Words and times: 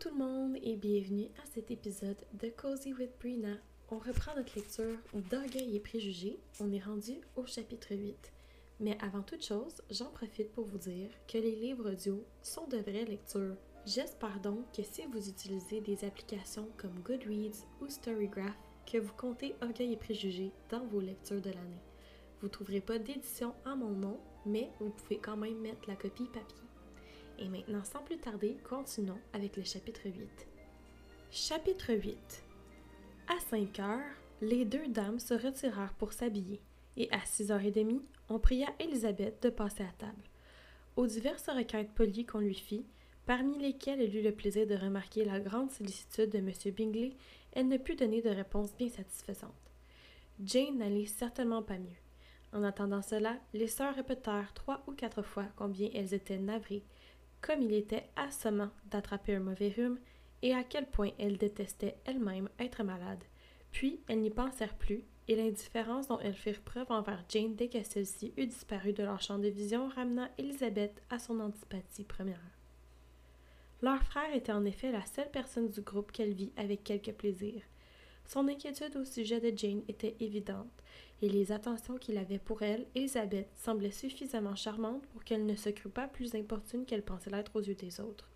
Tout 0.00 0.10
le 0.10 0.16
monde 0.16 0.56
et 0.62 0.76
bienvenue 0.76 1.28
à 1.42 1.46
cet 1.54 1.70
épisode 1.70 2.18
de 2.34 2.48
Cozy 2.48 2.92
with 2.92 3.12
Brina. 3.18 3.56
On 3.88 3.96
reprend 3.96 4.34
notre 4.36 4.54
lecture 4.54 4.98
d'Orgueil 5.30 5.74
et 5.74 5.80
Préjugés. 5.80 6.38
On 6.60 6.70
est 6.70 6.84
rendu 6.84 7.14
au 7.34 7.46
chapitre 7.46 7.94
8. 7.94 8.14
Mais 8.80 8.98
avant 9.00 9.22
toute 9.22 9.42
chose, 9.42 9.80
j'en 9.90 10.10
profite 10.10 10.52
pour 10.52 10.66
vous 10.66 10.76
dire 10.76 11.08
que 11.26 11.38
les 11.38 11.54
livres 11.54 11.92
audio 11.92 12.22
sont 12.42 12.66
de 12.66 12.76
vraies 12.76 13.06
lectures. 13.06 13.56
J'espère 13.86 14.38
donc 14.40 14.70
que 14.76 14.82
si 14.82 15.06
vous 15.06 15.30
utilisez 15.30 15.80
des 15.80 16.04
applications 16.04 16.68
comme 16.76 17.00
Goodreads 17.02 17.64
ou 17.80 17.88
Storygraph, 17.88 18.58
que 18.84 18.98
vous 18.98 19.14
comptez 19.14 19.54
Orgueil 19.62 19.94
et 19.94 19.96
Préjugés 19.96 20.52
dans 20.68 20.84
vos 20.86 21.00
lectures 21.00 21.40
de 21.40 21.50
l'année. 21.50 21.82
Vous 22.40 22.48
ne 22.48 22.52
trouverez 22.52 22.82
pas 22.82 22.98
d'édition 22.98 23.54
à 23.64 23.74
mon 23.74 23.92
nom, 23.92 24.20
mais 24.44 24.70
vous 24.78 24.90
pouvez 24.90 25.18
quand 25.18 25.38
même 25.38 25.58
mettre 25.60 25.88
la 25.88 25.96
copie 25.96 26.26
papier. 26.26 26.65
Et 27.38 27.48
maintenant, 27.48 27.84
sans 27.84 28.02
plus 28.02 28.16
tarder, 28.16 28.56
continuons 28.68 29.18
avec 29.32 29.56
le 29.56 29.62
chapitre 29.62 30.02
8. 30.04 30.46
Chapitre 31.30 31.92
8 31.92 32.44
À 33.28 33.38
5 33.50 33.78
heures, 33.80 34.00
les 34.40 34.64
deux 34.64 34.88
dames 34.88 35.18
se 35.18 35.34
retirèrent 35.34 35.92
pour 35.94 36.12
s'habiller, 36.12 36.60
et 36.96 37.10
à 37.12 37.18
6h30, 37.18 38.00
on 38.30 38.38
pria 38.38 38.68
Elisabeth 38.80 39.42
de 39.42 39.50
passer 39.50 39.82
à 39.82 39.92
table. 39.98 40.22
Aux 40.96 41.06
diverses 41.06 41.48
requêtes 41.48 41.92
polies 41.92 42.24
qu'on 42.24 42.38
lui 42.38 42.54
fit, 42.54 42.86
parmi 43.26 43.58
lesquelles 43.58 44.00
elle 44.00 44.16
eut 44.16 44.22
le 44.22 44.32
plaisir 44.32 44.66
de 44.66 44.74
remarquer 44.74 45.24
la 45.24 45.40
grande 45.40 45.70
sollicitude 45.70 46.30
de 46.30 46.38
M. 46.38 46.50
Bingley, 46.74 47.12
elle 47.52 47.68
ne 47.68 47.76
put 47.76 47.96
donner 47.96 48.22
de 48.22 48.30
réponse 48.30 48.74
bien 48.76 48.88
satisfaisante. 48.88 49.52
Jane 50.42 50.78
n'allait 50.78 51.06
certainement 51.06 51.62
pas 51.62 51.78
mieux. 51.78 52.00
En 52.52 52.62
attendant 52.62 53.02
cela, 53.02 53.36
les 53.52 53.66
sœurs 53.66 53.94
répétèrent 53.94 54.54
trois 54.54 54.82
ou 54.86 54.92
quatre 54.92 55.22
fois 55.22 55.46
combien 55.56 55.90
elles 55.92 56.14
étaient 56.14 56.38
navrées, 56.38 56.84
comme 57.46 57.62
il 57.62 57.74
était 57.74 58.08
assommant 58.16 58.70
d'attraper 58.90 59.36
un 59.36 59.40
mauvais 59.40 59.68
rhume, 59.68 60.00
et 60.42 60.52
à 60.52 60.64
quel 60.64 60.84
point 60.84 61.10
elles 61.16 61.38
détestaient 61.38 61.96
elles-mêmes 62.04 62.48
être 62.58 62.82
malades. 62.82 63.22
Puis 63.70 64.00
elles 64.08 64.20
n'y 64.20 64.30
pensèrent 64.30 64.74
plus, 64.74 65.04
et 65.28 65.36
l'indifférence 65.36 66.08
dont 66.08 66.18
elles 66.18 66.34
firent 66.34 66.60
preuve 66.60 66.90
envers 66.90 67.24
Jane 67.28 67.54
dès 67.54 67.68
que 67.68 67.82
celle-ci 67.84 68.32
eut 68.36 68.46
disparu 68.46 68.92
de 68.92 69.04
leur 69.04 69.22
champ 69.22 69.38
de 69.38 69.48
vision 69.48 69.88
ramena 69.88 70.28
Elisabeth 70.38 71.00
à 71.08 71.20
son 71.20 71.38
antipathie 71.38 72.04
première. 72.04 72.40
Leur 73.80 74.02
frère 74.02 74.34
était 74.34 74.52
en 74.52 74.64
effet 74.64 74.90
la 74.90 75.04
seule 75.04 75.30
personne 75.30 75.68
du 75.68 75.82
groupe 75.82 76.10
qu'elle 76.10 76.32
vit 76.32 76.52
avec 76.56 76.82
quelque 76.82 77.12
plaisir. 77.12 77.62
Son 78.26 78.48
inquiétude 78.48 78.96
au 78.96 79.04
sujet 79.04 79.40
de 79.40 79.56
Jane 79.56 79.82
était 79.88 80.16
évidente, 80.20 80.82
et 81.22 81.28
les 81.28 81.52
attentions 81.52 81.96
qu'il 81.96 82.18
avait 82.18 82.38
pour 82.38 82.62
elle, 82.62 82.86
Elisabeth, 82.94 83.48
semblaient 83.56 83.90
suffisamment 83.90 84.56
charmantes 84.56 85.06
pour 85.06 85.24
qu'elle 85.24 85.46
ne 85.46 85.54
se 85.54 85.70
crût 85.70 85.88
pas 85.88 86.08
plus 86.08 86.34
importune 86.34 86.84
qu'elle 86.84 87.04
pensait 87.04 87.30
l'être 87.30 87.54
aux 87.54 87.62
yeux 87.62 87.74
des 87.74 88.00
autres. 88.00 88.28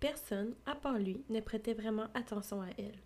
Personne, 0.00 0.54
à 0.64 0.74
part 0.74 0.98
lui, 0.98 1.22
ne 1.28 1.40
prêtait 1.40 1.74
vraiment 1.74 2.06
attention 2.14 2.62
à 2.62 2.68
elle. 2.78 2.98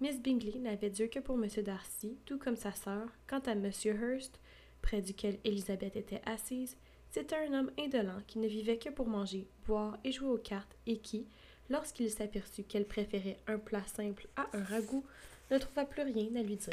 Miss 0.00 0.20
Bingley 0.20 0.58
n'avait 0.58 0.90
Dieu 0.90 1.06
que 1.06 1.20
pour 1.20 1.36
M. 1.36 1.46
Darcy, 1.62 2.16
tout 2.24 2.38
comme 2.38 2.56
sa 2.56 2.72
sœur. 2.72 3.08
Quant 3.28 3.40
à 3.40 3.52
M. 3.52 3.70
Hurst, 3.84 4.40
près 4.80 5.02
duquel 5.02 5.38
Elisabeth 5.44 5.94
était 5.96 6.22
assise, 6.24 6.76
c'était 7.10 7.36
un 7.36 7.52
homme 7.52 7.70
indolent 7.78 8.22
qui 8.26 8.38
ne 8.38 8.48
vivait 8.48 8.78
que 8.78 8.88
pour 8.88 9.06
manger, 9.06 9.46
boire 9.66 9.98
et 10.02 10.10
jouer 10.10 10.30
aux 10.30 10.38
cartes, 10.38 10.76
et 10.86 10.98
qui, 10.98 11.26
lorsqu'il 11.68 12.10
s'aperçut 12.10 12.64
qu'elle 12.64 12.86
préférait 12.86 13.38
un 13.46 13.58
plat 13.58 13.84
simple 13.86 14.26
à 14.34 14.46
un 14.54 14.64
ragoût, 14.64 15.04
ne 15.52 15.58
trouva 15.58 15.84
plus 15.84 16.02
rien 16.02 16.34
à 16.34 16.42
lui 16.42 16.56
dire. 16.56 16.72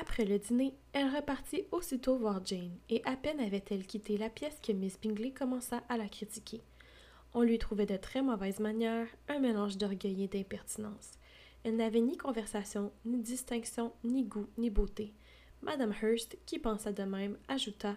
Après 0.00 0.24
le 0.24 0.38
dîner, 0.38 0.74
elle 0.92 1.14
repartit 1.14 1.64
aussitôt 1.70 2.16
voir 2.16 2.44
Jane, 2.44 2.76
et 2.88 3.02
à 3.04 3.16
peine 3.16 3.40
avait-elle 3.40 3.86
quitté 3.86 4.18
la 4.18 4.28
pièce 4.28 4.58
que 4.62 4.72
Miss 4.72 4.98
Bingley 5.00 5.30
commença 5.30 5.82
à 5.88 5.96
la 5.96 6.08
critiquer. 6.08 6.60
On 7.34 7.42
lui 7.42 7.58
trouvait 7.58 7.86
de 7.86 7.96
très 7.96 8.22
mauvaises 8.22 8.60
manières, 8.60 9.08
un 9.28 9.38
mélange 9.38 9.76
d'orgueil 9.76 10.24
et 10.24 10.28
d'impertinence. 10.28 11.12
Elle 11.64 11.76
n'avait 11.76 12.00
ni 12.00 12.16
conversation, 12.16 12.92
ni 13.04 13.20
distinction, 13.20 13.92
ni 14.04 14.24
goût, 14.24 14.48
ni 14.56 14.70
beauté. 14.70 15.12
Madame 15.62 15.94
Hurst, 16.02 16.38
qui 16.46 16.58
pensa 16.58 16.92
de 16.92 17.02
même, 17.02 17.36
ajouta 17.48 17.96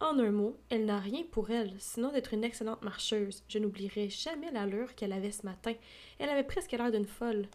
En 0.00 0.18
un 0.18 0.30
mot, 0.30 0.56
elle 0.70 0.86
n'a 0.86 0.98
rien 0.98 1.22
pour 1.30 1.50
elle, 1.50 1.72
sinon 1.78 2.10
d'être 2.10 2.34
une 2.34 2.44
excellente 2.44 2.82
marcheuse. 2.82 3.42
Je 3.48 3.58
n'oublierai 3.58 4.08
jamais 4.08 4.50
l'allure 4.50 4.94
qu'elle 4.94 5.12
avait 5.12 5.32
ce 5.32 5.44
matin. 5.44 5.74
Elle 6.18 6.30
avait 6.30 6.44
presque 6.44 6.72
l'air 6.72 6.90
d'une 6.90 7.06
folle. 7.06 7.46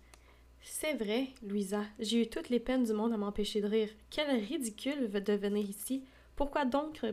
C'est 0.65 0.93
vrai, 0.93 1.27
Louisa, 1.45 1.83
j'ai 1.99 2.21
eu 2.21 2.27
toutes 2.27 2.49
les 2.49 2.59
peines 2.59 2.85
du 2.85 2.93
monde 2.93 3.11
à 3.11 3.17
m'empêcher 3.17 3.59
de 3.59 3.67
rire. 3.67 3.89
Quel 4.09 4.29
ridicule 4.39 5.11
de 5.11 5.33
venir 5.33 5.69
ici. 5.69 6.03
Pourquoi 6.35 6.63
donc 6.65 7.05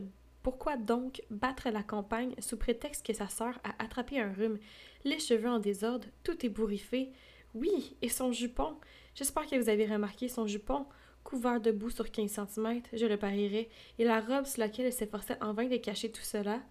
pourquoi 0.42 0.78
donc 0.78 1.22
battre 1.30 1.68
la 1.68 1.82
campagne 1.82 2.34
sous 2.38 2.56
prétexte 2.56 3.04
que 3.04 3.12
sa 3.12 3.28
sœur 3.28 3.58
a 3.62 3.82
attrapé 3.82 4.18
un 4.18 4.32
rhume, 4.32 4.58
les 5.04 5.18
cheveux 5.18 5.50
en 5.50 5.58
désordre, 5.58 6.06
tout 6.22 6.46
ébouriffé? 6.46 7.10
Oui, 7.52 7.96
et 8.00 8.08
son 8.08 8.32
jupon. 8.32 8.76
J'espère 9.14 9.46
que 9.46 9.56
vous 9.56 9.68
avez 9.68 9.84
remarqué 9.84 10.28
son 10.28 10.46
jupon, 10.46 10.86
couvert 11.24 11.60
de 11.60 11.72
boue 11.72 11.90
sur 11.90 12.10
15 12.10 12.30
cm, 12.30 12.82
je 12.94 13.04
le 13.04 13.18
parierais, 13.18 13.68
et 13.98 14.04
la 14.04 14.20
robe 14.20 14.46
sous 14.46 14.60
laquelle 14.60 14.86
elle 14.86 14.94
s'efforçait 14.94 15.36
en 15.42 15.52
vain 15.52 15.66
de 15.66 15.76
cacher 15.76 16.10
tout 16.10 16.22
cela. 16.22 16.62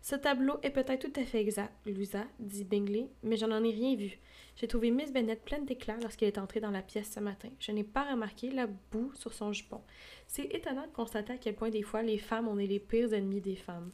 Ce 0.00 0.14
tableau 0.14 0.58
est 0.62 0.70
peut-être 0.70 1.10
tout 1.10 1.20
à 1.20 1.24
fait 1.24 1.40
exact, 1.40 1.74
Louisa, 1.86 2.24
dit 2.38 2.64
Bingley, 2.64 3.08
mais 3.22 3.36
je 3.36 3.46
n'en 3.46 3.62
ai 3.64 3.70
rien 3.70 3.96
vu. 3.96 4.18
J'ai 4.56 4.68
trouvé 4.68 4.90
Miss 4.90 5.12
Bennet 5.12 5.36
pleine 5.36 5.66
d'éclat 5.66 5.96
lorsqu'elle 6.02 6.28
est 6.28 6.38
entrée 6.38 6.60
dans 6.60 6.70
la 6.70 6.82
pièce 6.82 7.12
ce 7.12 7.20
matin. 7.20 7.48
Je 7.60 7.72
n'ai 7.72 7.84
pas 7.84 8.10
remarqué 8.10 8.50
la 8.50 8.66
boue 8.66 9.12
sur 9.14 9.32
son 9.32 9.52
jupon. 9.52 9.82
C'est 10.26 10.46
étonnant 10.54 10.86
de 10.86 10.92
constater 10.92 11.34
à 11.34 11.38
quel 11.38 11.54
point 11.54 11.70
des 11.70 11.82
fois 11.82 12.02
les 12.02 12.18
femmes, 12.18 12.48
on 12.48 12.58
est 12.58 12.66
les 12.66 12.80
pires 12.80 13.12
ennemis 13.12 13.40
des 13.40 13.56
femmes. 13.56 13.92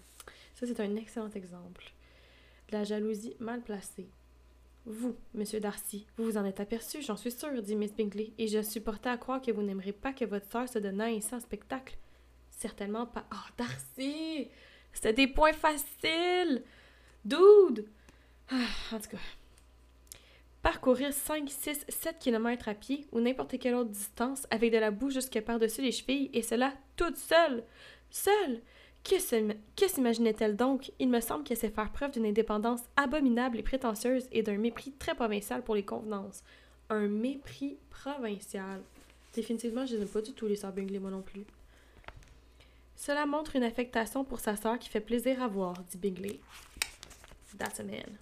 Ça, 0.54 0.66
c'est 0.66 0.80
un 0.80 0.96
excellent 0.96 1.30
exemple. 1.30 1.92
De 2.68 2.76
la 2.76 2.84
jalousie 2.84 3.36
mal 3.40 3.62
placée. 3.62 4.08
Vous, 4.86 5.16
monsieur 5.32 5.60
Darcy, 5.60 6.06
vous 6.16 6.24
vous 6.24 6.36
en 6.36 6.44
êtes 6.44 6.60
aperçu, 6.60 7.00
j'en 7.00 7.16
suis 7.16 7.32
sûre, 7.32 7.62
dit 7.62 7.74
Miss 7.74 7.94
Bingley, 7.94 8.32
et 8.36 8.48
je 8.48 8.60
suis 8.60 8.80
portée 8.80 9.08
à 9.08 9.16
croire 9.16 9.40
que 9.40 9.50
vous 9.50 9.62
n'aimerez 9.62 9.92
pas 9.92 10.12
que 10.12 10.26
votre 10.26 10.50
sœur 10.50 10.68
se 10.68 10.78
donne 10.78 11.00
ainsi 11.00 11.34
en 11.34 11.40
spectacle. 11.40 11.96
Certainement 12.50 13.06
pas. 13.06 13.26
Oh, 13.32 13.52
Darcy! 13.56 14.50
C'était 14.94 15.12
des 15.12 15.26
points 15.26 15.52
faciles! 15.52 16.62
Dude! 17.24 17.86
Ah, 18.50 18.66
en 18.92 18.98
tout 18.98 19.10
cas, 19.10 19.18
parcourir 20.62 21.12
5, 21.12 21.48
6, 21.48 21.84
7 21.88 22.18
km 22.18 22.68
à 22.68 22.74
pied 22.74 23.06
ou 23.12 23.20
n'importe 23.20 23.58
quelle 23.58 23.74
autre 23.74 23.90
distance 23.90 24.46
avec 24.50 24.72
de 24.72 24.78
la 24.78 24.90
boue 24.90 25.10
jusque 25.10 25.40
par-dessus 25.42 25.82
les 25.82 25.92
chevilles, 25.92 26.30
et 26.32 26.42
cela 26.42 26.72
toute 26.96 27.16
seule. 27.16 27.64
Seule! 28.10 28.62
Que 29.04 29.88
s'imaginait-elle 29.88 30.56
donc? 30.56 30.90
Il 30.98 31.10
me 31.10 31.20
semble 31.20 31.44
qu'elle 31.44 31.58
sait 31.58 31.68
faire 31.68 31.92
preuve 31.92 32.12
d'une 32.12 32.24
indépendance 32.24 32.80
abominable 32.96 33.58
et 33.58 33.62
prétentieuse 33.62 34.26
et 34.32 34.42
d'un 34.42 34.56
mépris 34.56 34.92
très 34.92 35.14
provincial 35.14 35.62
pour 35.62 35.74
les 35.74 35.84
convenances. 35.84 36.42
Un 36.88 37.08
mépris 37.08 37.76
provincial. 37.90 38.80
Définitivement, 39.34 39.84
je 39.84 39.96
n'aime 39.96 40.08
pas 40.08 40.22
du 40.22 40.32
tout 40.32 40.46
les 40.46 40.56
sœurs 40.56 40.72
moi 41.02 41.10
non 41.10 41.20
plus. 41.20 41.44
Cela 42.96 43.26
montre 43.26 43.56
une 43.56 43.64
affectation 43.64 44.24
pour 44.24 44.40
sa 44.40 44.56
sœur 44.56 44.78
qui 44.78 44.88
fait 44.88 45.00
plaisir 45.00 45.42
à 45.42 45.48
voir, 45.48 45.74
dit 45.90 45.98
Bingley. 45.98 46.40
That's 47.58 47.80
a 47.80 47.84
man. 47.84 48.18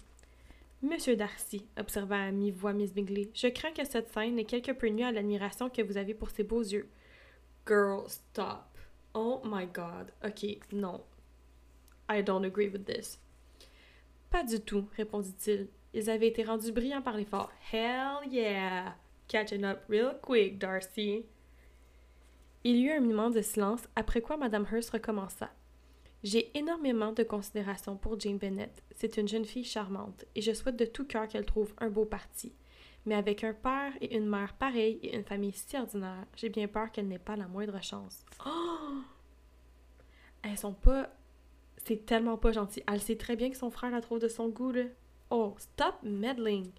Monsieur 0.81 1.15
Darcy, 1.15 1.65
observa 1.77 2.23
à 2.23 2.31
mi-voix 2.31 2.73
Miss 2.73 2.93
Bingley, 2.93 3.31
je 3.33 3.47
crains 3.47 3.71
que 3.71 3.85
cette 3.85 4.09
scène 4.13 4.35
n'ait 4.35 4.43
quelque 4.43 4.73
peu 4.73 4.89
nuit 4.89 5.03
à 5.03 5.11
l'admiration 5.11 5.69
que 5.69 5.81
vous 5.81 5.97
avez 5.97 6.13
pour 6.13 6.29
ses 6.29 6.43
beaux 6.43 6.61
yeux. 6.61 6.89
Girl, 7.65 8.03
stop. 8.09 8.77
Oh 9.13 9.41
my 9.45 9.65
god. 9.65 10.11
Ok, 10.25 10.45
non. 10.73 11.01
I 12.09 12.21
don't 12.21 12.43
agree 12.43 12.67
with 12.67 12.85
this. 12.85 13.17
Pas 14.29 14.43
du 14.43 14.59
tout, 14.59 14.85
répondit-il. 14.97 15.69
Ils 15.93 16.09
avaient 16.09 16.27
été 16.27 16.43
rendus 16.43 16.71
brillants 16.71 17.01
par 17.01 17.15
l'effort. 17.15 17.51
Hell 17.71 18.27
yeah! 18.29 18.95
Catching 19.27 19.63
up 19.63 19.83
real 19.87 20.19
quick, 20.21 20.59
Darcy. 20.59 21.25
Il 22.65 22.77
y 22.77 22.83
eut 22.83 22.91
un 22.91 23.01
moment 23.01 23.29
de 23.29 23.41
silence, 23.41 23.81
après 23.97 24.21
quoi 24.21 24.37
Madame 24.37 24.65
Hurst 24.71 24.91
recommença. 24.91 25.51
J'ai 26.23 26.57
énormément 26.57 27.11
de 27.11 27.23
considération 27.23 27.97
pour 27.97 28.17
Jane 28.17 28.37
Bennet. 28.37 28.71
C'est 28.95 29.17
une 29.17 29.27
jeune 29.27 29.43
fille 29.43 29.65
charmante 29.65 30.23
et 30.33 30.41
je 30.41 30.53
souhaite 30.53 30.77
de 30.77 30.85
tout 30.85 31.03
cœur 31.03 31.27
qu'elle 31.27 31.45
trouve 31.45 31.73
un 31.79 31.89
beau 31.89 32.05
parti. 32.05 32.53
Mais 33.05 33.15
avec 33.15 33.43
un 33.43 33.53
père 33.53 33.91
et 33.99 34.15
une 34.15 34.29
mère 34.29 34.53
pareils 34.53 34.97
et 35.03 35.13
une 35.13 35.25
famille 35.25 35.51
si 35.51 35.75
ordinaire, 35.75 36.25
j'ai 36.37 36.47
bien 36.47 36.69
peur 36.69 36.89
qu'elle 36.89 37.09
n'ait 37.09 37.19
pas 37.19 37.35
la 37.35 37.49
moindre 37.49 37.83
chance. 37.83 38.23
Oh! 38.45 39.01
Elles 40.41 40.57
sont 40.57 40.73
pas. 40.73 41.09
C'est 41.85 42.05
tellement 42.05 42.37
pas 42.37 42.53
gentil. 42.53 42.81
Elle 42.89 43.01
sait 43.01 43.17
très 43.17 43.35
bien 43.35 43.49
que 43.49 43.57
son 43.57 43.71
frère 43.71 43.91
la 43.91 43.99
trouve 43.99 44.19
de 44.19 44.29
son 44.29 44.47
goût, 44.47 44.71
là. 44.71 44.83
Oh, 45.29 45.53
stop 45.57 45.95
meddling! 46.01 46.71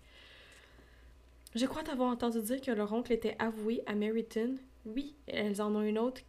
Je 1.54 1.66
crois 1.66 1.82
t'avoir 1.82 2.08
entendu 2.10 2.40
dire 2.40 2.62
que 2.62 2.70
leur 2.70 2.94
oncle 2.94 3.12
était 3.12 3.37
avoué 3.38 3.82
à 3.84 3.94
Meryton. 3.94 4.56
Oui, 4.86 5.14
elles 5.26 5.62
en 5.62 5.75
ont 5.75 5.82
une 5.82 5.98
autre 5.98 6.20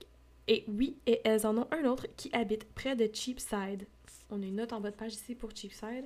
et 0.48 0.64
oui, 0.68 0.98
et 1.08 1.22
elles 1.24 1.48
en 1.48 1.58
ont 1.58 1.68
un 1.72 1.86
autre 1.86 2.08
qui 2.16 2.30
habite 2.34 2.72
près 2.74 2.96
de 2.96 3.10
Cheapside. 3.12 3.88
On 4.30 4.42
a 4.42 4.46
une 4.46 4.56
note 4.56 4.74
en 4.74 4.80
bas 4.80 4.92
de 4.92 4.96
page 4.96 5.14
ici 5.14 5.36
pour 5.36 5.56
Cheapside. 5.56 6.06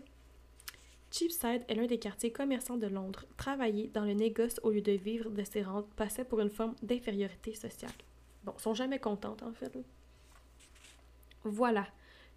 Cheapside 1.12 1.64
est 1.68 1.76
l'un 1.76 1.88
des 1.88 2.00
quartiers 2.00 2.32
commerçants 2.32 2.78
de 2.78 2.88
Londres. 2.88 3.26
Travailler 3.36 3.90
dans 3.94 4.06
le 4.06 4.14
négoce 4.14 4.60
au 4.64 4.72
lieu 4.72 4.82
de 4.82 4.92
vivre 4.92 5.30
de 5.30 5.44
ses 5.44 5.64
rentes 5.64 5.92
passait 5.96 6.24
pour 6.24 6.40
une 6.40 6.50
forme 6.50 6.76
d'infériorité 6.84 7.54
sociale. 7.54 7.92
Bon, 8.44 8.54
sont 8.58 8.74
jamais 8.74 9.00
contentes 9.00 9.44
en 9.44 9.52
fait. 9.52 9.78
Voilà, 11.44 11.88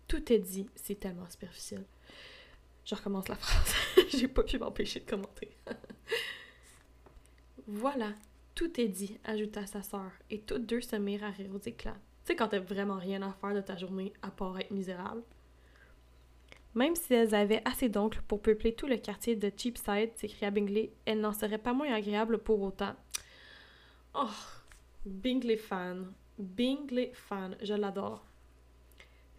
tout 0.09 0.33
est 0.33 0.39
dit. 0.39 0.67
C'est 0.75 0.99
tellement 0.99 1.29
superficiel. 1.29 1.85
Je 2.85 2.95
recommence 2.95 3.29
la 3.29 3.35
phrase. 3.37 3.75
J'ai 4.09 4.29
pas 4.29 4.43
pu 4.43 4.59
m'empêcher 4.59 5.01
de 5.01 5.09
commenter. 5.09 5.51
voilà, 7.67 8.13
tout 8.55 8.81
est 8.81 8.89
dit, 8.89 9.19
ajouta 9.25 9.67
sa 9.67 9.83
sœur, 9.83 10.11
et 10.31 10.41
toutes 10.41 10.67
deux 10.67 10.81
se 10.81 10.97
mirent 10.97 11.25
à 11.25 11.31
rire 11.31 11.51
aux 11.55 11.59
éclats. 11.59 11.97
Tu 12.25 12.29
sais, 12.29 12.37
quand 12.37 12.49
t'as 12.49 12.61
vraiment 12.61 12.99
rien 12.99 13.23
à 13.23 13.33
faire 13.33 13.55
de 13.55 13.61
ta 13.61 13.77
journée 13.77 14.13
à 14.23 14.31
part 14.31 14.59
être 14.59 14.71
misérable. 14.71 15.23
Même 16.75 16.95
si 16.95 17.13
elles 17.13 17.35
avaient 17.35 17.63
assez 17.65 17.89
d'oncles 17.89 18.23
pour 18.27 18.41
peupler 18.41 18.75
tout 18.75 18.87
le 18.87 18.97
quartier 18.97 19.37
de 19.37 19.51
Cheapside, 19.55 20.17
s'écria 20.17 20.51
Bingley, 20.51 20.93
elles 21.05 21.21
n'en 21.21 21.33
seraient 21.33 21.59
pas 21.59 21.75
moins 21.75 21.93
agréables 21.93 22.39
pour 22.39 22.63
autant. 22.63 22.95
Oh, 24.15 24.29
Bingley 25.05 25.57
fan. 25.57 26.13
Bingley 26.39 27.13
fan, 27.15 27.57
je 27.63 27.75
l'adore. 27.75 28.25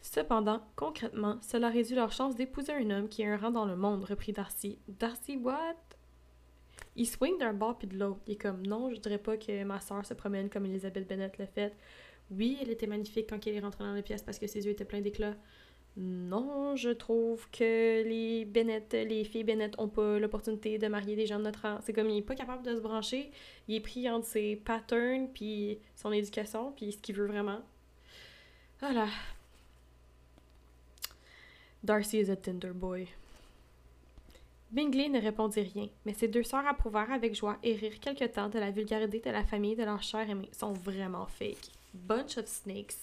Cependant, 0.01 0.61
concrètement, 0.75 1.39
cela 1.41 1.69
réduit 1.69 1.95
leur 1.95 2.11
chance 2.11 2.35
d'épouser 2.35 2.73
un 2.73 2.89
homme 2.89 3.09
qui 3.09 3.23
a 3.23 3.33
un 3.33 3.37
rang 3.37 3.51
dans 3.51 3.65
le 3.65 3.77
monde, 3.77 4.03
reprit 4.03 4.33
Darcy. 4.33 4.77
Darcy, 4.87 5.37
what? 5.37 5.92
Il 6.95 7.07
swing 7.07 7.37
d'un 7.39 7.53
bord 7.53 7.77
puis 7.77 7.87
de 7.87 7.97
l'autre. 7.97 8.19
Il 8.27 8.33
est 8.33 8.41
comme, 8.41 8.65
non, 8.65 8.91
je 8.91 8.99
dirais 8.99 9.17
pas 9.17 9.37
que 9.37 9.63
ma 9.63 9.79
soeur 9.79 10.05
se 10.05 10.13
promène 10.13 10.49
comme 10.49 10.65
Elizabeth 10.65 11.07
Bennet 11.07 11.31
l'a 11.37 11.47
fait. 11.47 11.73
Oui, 12.31 12.57
elle 12.61 12.69
était 12.69 12.87
magnifique 12.87 13.27
quand 13.29 13.45
elle 13.47 13.55
est 13.55 13.59
rentrée 13.59 13.83
dans 13.83 13.93
la 13.93 14.01
pièce 14.01 14.21
parce 14.21 14.39
que 14.39 14.47
ses 14.47 14.65
yeux 14.65 14.71
étaient 14.71 14.85
pleins 14.85 15.01
d'éclat. 15.01 15.35
Non, 15.95 16.75
je 16.75 16.89
trouve 16.89 17.47
que 17.51 18.03
les 18.03 18.45
Bennett, 18.45 18.93
les 18.93 19.23
filles 19.23 19.43
Bennett 19.43 19.75
ont 19.77 19.89
pas 19.89 20.17
l'opportunité 20.17 20.79
de 20.79 20.87
marier 20.87 21.15
des 21.15 21.27
gens 21.27 21.37
de 21.37 21.43
notre 21.43 21.61
rang. 21.61 21.79
C'est 21.81 21.93
comme 21.93 22.09
il 22.09 22.17
est 22.17 22.23
pas 22.23 22.33
capable 22.33 22.63
de 22.63 22.75
se 22.75 22.81
brancher, 22.81 23.29
il 23.67 23.75
est 23.75 23.79
pris 23.79 24.09
entre 24.09 24.25
ses 24.25 24.55
patterns 24.55 25.27
puis 25.31 25.79
son 25.95 26.11
éducation 26.11 26.71
puis 26.71 26.93
ce 26.93 26.97
qu'il 26.97 27.15
veut 27.15 27.27
vraiment. 27.27 27.61
Voilà. 28.79 29.07
Darcy 31.83 32.19
is 32.19 32.31
a 32.31 32.35
Tinder 32.35 32.71
boy. 32.73 33.07
Bingley 34.73 35.07
ne 35.07 35.21
répondit 35.21 35.61
rien, 35.61 35.87
mais 36.03 36.15
ses 36.15 36.27
deux 36.27 36.41
sœurs 36.41 36.65
approuvèrent 36.65 37.11
avec 37.11 37.35
joie 37.35 37.59
et 37.61 37.75
rirent 37.75 37.99
quelque 37.99 38.25
temps 38.25 38.49
de 38.49 38.57
la 38.57 38.71
vulgarité 38.71 39.19
de 39.19 39.29
la 39.29 39.43
famille 39.43 39.75
de 39.75 39.83
leur 39.83 40.01
cher 40.01 40.27
aimé. 40.27 40.49
Ils 40.51 40.57
sont 40.57 40.73
vraiment 40.73 41.27
fake. 41.27 41.69
Bunch 41.93 42.39
of 42.39 42.47
snakes. 42.47 42.95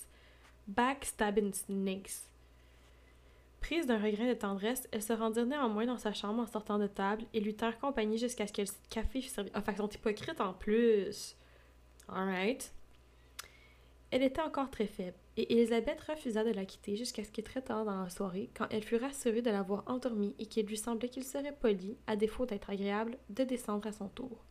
Backstabbing 0.66 1.52
snakes. 1.54 2.24
Prise 3.60 3.86
d'un 3.86 4.02
regret 4.02 4.26
de 4.26 4.34
tendresse, 4.34 4.88
elle 4.90 5.02
se 5.02 5.12
rendit 5.12 5.44
néanmoins 5.44 5.86
dans 5.86 5.96
sa 5.96 6.12
chambre 6.12 6.42
en 6.42 6.46
sortant 6.48 6.80
de 6.80 6.88
table 6.88 7.22
et 7.32 7.38
lui 7.38 7.54
tinrent 7.54 7.78
compagnie 7.78 8.18
jusqu'à 8.18 8.48
ce 8.48 8.52
que 8.52 8.62
le 8.62 8.68
café 8.88 9.22
fût 9.22 9.28
servi. 9.28 9.50
Ah, 9.54 9.62
fait 9.62 9.76
sont 9.76 9.88
hypocrites 9.88 10.40
en 10.40 10.54
plus. 10.54 11.36
Alright. 12.08 12.72
Elle 14.10 14.24
était 14.24 14.42
encore 14.42 14.70
très 14.70 14.88
faible, 14.88 15.16
et 15.36 15.52
Elisabeth 15.52 16.00
refusa 16.00 16.44
de 16.44 16.50
la 16.50 16.64
quitter 16.64 16.96
jusqu'à 16.96 17.24
ce 17.24 17.30
qu'il 17.30 17.44
très 17.44 17.62
tard 17.62 17.84
dans 17.84 18.02
la 18.02 18.10
soirée, 18.10 18.50
quand 18.54 18.66
elle 18.70 18.82
fut 18.82 18.96
rassurée 18.96 19.42
de 19.42 19.50
l'avoir 19.50 19.84
endormie 19.86 20.34
et 20.38 20.46
qu'il 20.46 20.66
lui 20.66 20.76
semblait 20.76 21.08
qu'il 21.08 21.24
serait 21.24 21.56
poli, 21.58 21.96
à 22.06 22.16
défaut 22.16 22.46
d'être 22.46 22.70
agréable, 22.70 23.16
de 23.28 23.44
descendre 23.44 23.86
à 23.86 23.92
son 23.92 24.08
tour. 24.08 24.44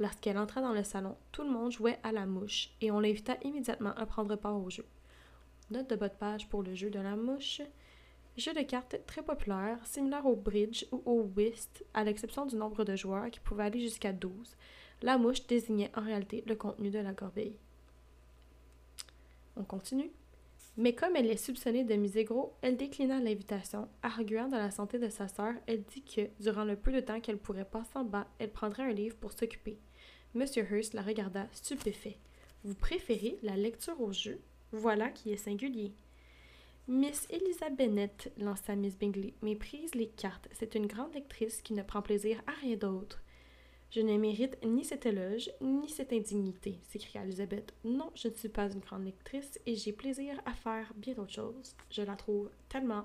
Lorsqu'elle 0.00 0.38
entra 0.38 0.60
dans 0.60 0.72
le 0.72 0.82
salon, 0.82 1.16
tout 1.30 1.42
le 1.42 1.50
monde 1.50 1.70
jouait 1.70 2.00
à 2.02 2.10
la 2.10 2.26
mouche, 2.26 2.70
et 2.80 2.90
on 2.90 3.00
l'invita 3.00 3.36
immédiatement 3.44 3.94
à 3.96 4.06
prendre 4.06 4.34
part 4.34 4.60
au 4.60 4.70
jeu. 4.70 4.86
Note 5.70 5.90
de 5.90 5.96
bas 5.96 6.08
de 6.08 6.14
page 6.14 6.48
pour 6.48 6.62
le 6.62 6.74
jeu 6.74 6.90
de 6.90 6.98
la 6.98 7.16
mouche. 7.16 7.62
Jeu 8.36 8.52
de 8.52 8.62
cartes 8.62 8.96
très 9.06 9.22
populaire, 9.22 9.78
similaire 9.84 10.26
au 10.26 10.34
bridge 10.34 10.84
ou 10.90 11.00
au 11.06 11.30
whist, 11.36 11.84
à 11.94 12.02
l'exception 12.02 12.46
du 12.46 12.56
nombre 12.56 12.84
de 12.84 12.96
joueurs 12.96 13.30
qui 13.30 13.38
pouvait 13.40 13.64
aller 13.64 13.80
jusqu'à 13.80 14.12
12. 14.12 14.56
La 15.02 15.16
mouche 15.16 15.46
désignait 15.46 15.92
en 15.94 16.02
réalité 16.02 16.42
le 16.46 16.56
contenu 16.56 16.90
de 16.90 16.98
la 16.98 17.14
corbeille. 17.14 17.56
On 19.56 19.64
continue. 19.64 20.10
Mais 20.76 20.94
comme 20.94 21.14
elle 21.14 21.30
est 21.30 21.36
soupçonnée 21.36 21.84
de 21.84 21.94
miser 21.94 22.24
gros, 22.24 22.54
elle 22.60 22.76
déclina 22.76 23.20
l'invitation, 23.20 23.88
arguant 24.02 24.48
de 24.48 24.56
la 24.56 24.72
santé 24.72 24.98
de 24.98 25.08
sa 25.08 25.28
sœur. 25.28 25.54
Elle 25.66 25.84
dit 25.84 26.02
que, 26.02 26.28
durant 26.42 26.64
le 26.64 26.74
peu 26.74 26.90
de 26.92 27.00
temps 27.00 27.20
qu'elle 27.20 27.38
pourrait 27.38 27.64
passer 27.64 27.96
en 27.96 28.04
bas, 28.04 28.26
elle 28.38 28.50
prendrait 28.50 28.82
un 28.82 28.92
livre 28.92 29.16
pour 29.16 29.32
s'occuper. 29.32 29.78
Monsieur 30.34 30.66
Hurst 30.68 30.94
la 30.94 31.02
regarda 31.02 31.46
stupéfait. 31.52 32.18
Vous 32.64 32.74
préférez 32.74 33.38
la 33.42 33.56
lecture 33.56 34.00
au 34.00 34.12
jeu? 34.12 34.40
Voilà 34.72 35.10
qui 35.10 35.30
est 35.30 35.36
singulier. 35.36 35.92
Miss 36.88 37.28
Elisa 37.30 37.70
Bennett, 37.70 38.32
lança 38.36 38.74
Miss 38.74 38.98
Bingley, 38.98 39.34
méprise 39.42 39.94
les 39.94 40.08
cartes. 40.08 40.48
C'est 40.52 40.74
une 40.74 40.86
grande 40.86 41.14
lectrice 41.14 41.62
qui 41.62 41.72
ne 41.72 41.82
prend 41.82 42.02
plaisir 42.02 42.42
à 42.48 42.52
rien 42.60 42.76
d'autre. 42.76 43.22
Je 43.94 44.00
ne 44.00 44.18
mérite 44.18 44.58
ni 44.64 44.84
cet 44.84 45.06
éloge, 45.06 45.52
ni 45.60 45.88
cette 45.88 46.12
indignité, 46.12 46.80
s'écria 46.88 47.22
Elisabeth. 47.22 47.72
Non, 47.84 48.10
je 48.16 48.26
ne 48.26 48.34
suis 48.34 48.48
pas 48.48 48.68
une 48.68 48.80
grande 48.80 49.04
lectrice 49.04 49.60
et 49.66 49.76
j'ai 49.76 49.92
plaisir 49.92 50.34
à 50.46 50.52
faire 50.52 50.92
bien 50.96 51.14
d'autres 51.14 51.34
choses. 51.34 51.76
Je 51.92 52.02
la 52.02 52.16
trouve 52.16 52.50
tellement 52.68 53.04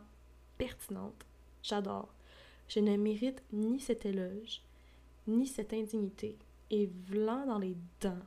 pertinente. 0.58 1.28
J'adore. 1.62 2.12
Je 2.68 2.80
ne 2.80 2.98
mérite 2.98 3.44
ni 3.54 3.80
cet 3.80 4.08
éloge, 4.08 4.64
ni 5.28 5.46
cette 5.46 5.74
indignité. 5.74 6.40
Et 6.72 6.90
vlan 7.06 7.46
dans 7.46 7.60
les 7.60 7.78
dents. 8.02 8.26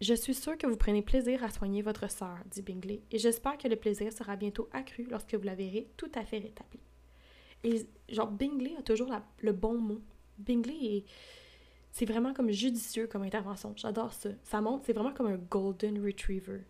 Je 0.00 0.14
suis 0.14 0.34
sûre 0.34 0.56
que 0.56 0.68
vous 0.68 0.76
prenez 0.76 1.02
plaisir 1.02 1.42
à 1.42 1.50
soigner 1.50 1.82
votre 1.82 2.08
sœur, 2.08 2.38
dit 2.48 2.62
Bingley, 2.62 3.00
et 3.10 3.18
j'espère 3.18 3.58
que 3.58 3.66
le 3.66 3.74
plaisir 3.74 4.12
sera 4.12 4.36
bientôt 4.36 4.68
accru 4.72 5.04
lorsque 5.10 5.34
vous 5.34 5.42
la 5.42 5.56
verrez 5.56 5.88
tout 5.96 6.12
à 6.14 6.24
fait 6.24 6.38
rétablie. 6.38 6.78
Et 7.64 7.88
genre, 8.08 8.30
Bingley 8.30 8.76
a 8.78 8.82
toujours 8.82 9.10
le 9.40 9.52
bon 9.52 9.78
mot. 9.78 10.00
Bingley 10.38 10.96
est. 10.96 11.04
C'est 11.92 12.06
vraiment 12.06 12.34
comme 12.34 12.50
judicieux 12.50 13.06
comme 13.06 13.22
intervention. 13.22 13.72
J'adore 13.76 14.12
ça. 14.12 14.30
Ça 14.42 14.60
montre, 14.60 14.84
c'est 14.84 14.92
vraiment 14.92 15.12
comme 15.12 15.28
un 15.28 15.36
golden 15.36 16.04
retriever. 16.04 16.62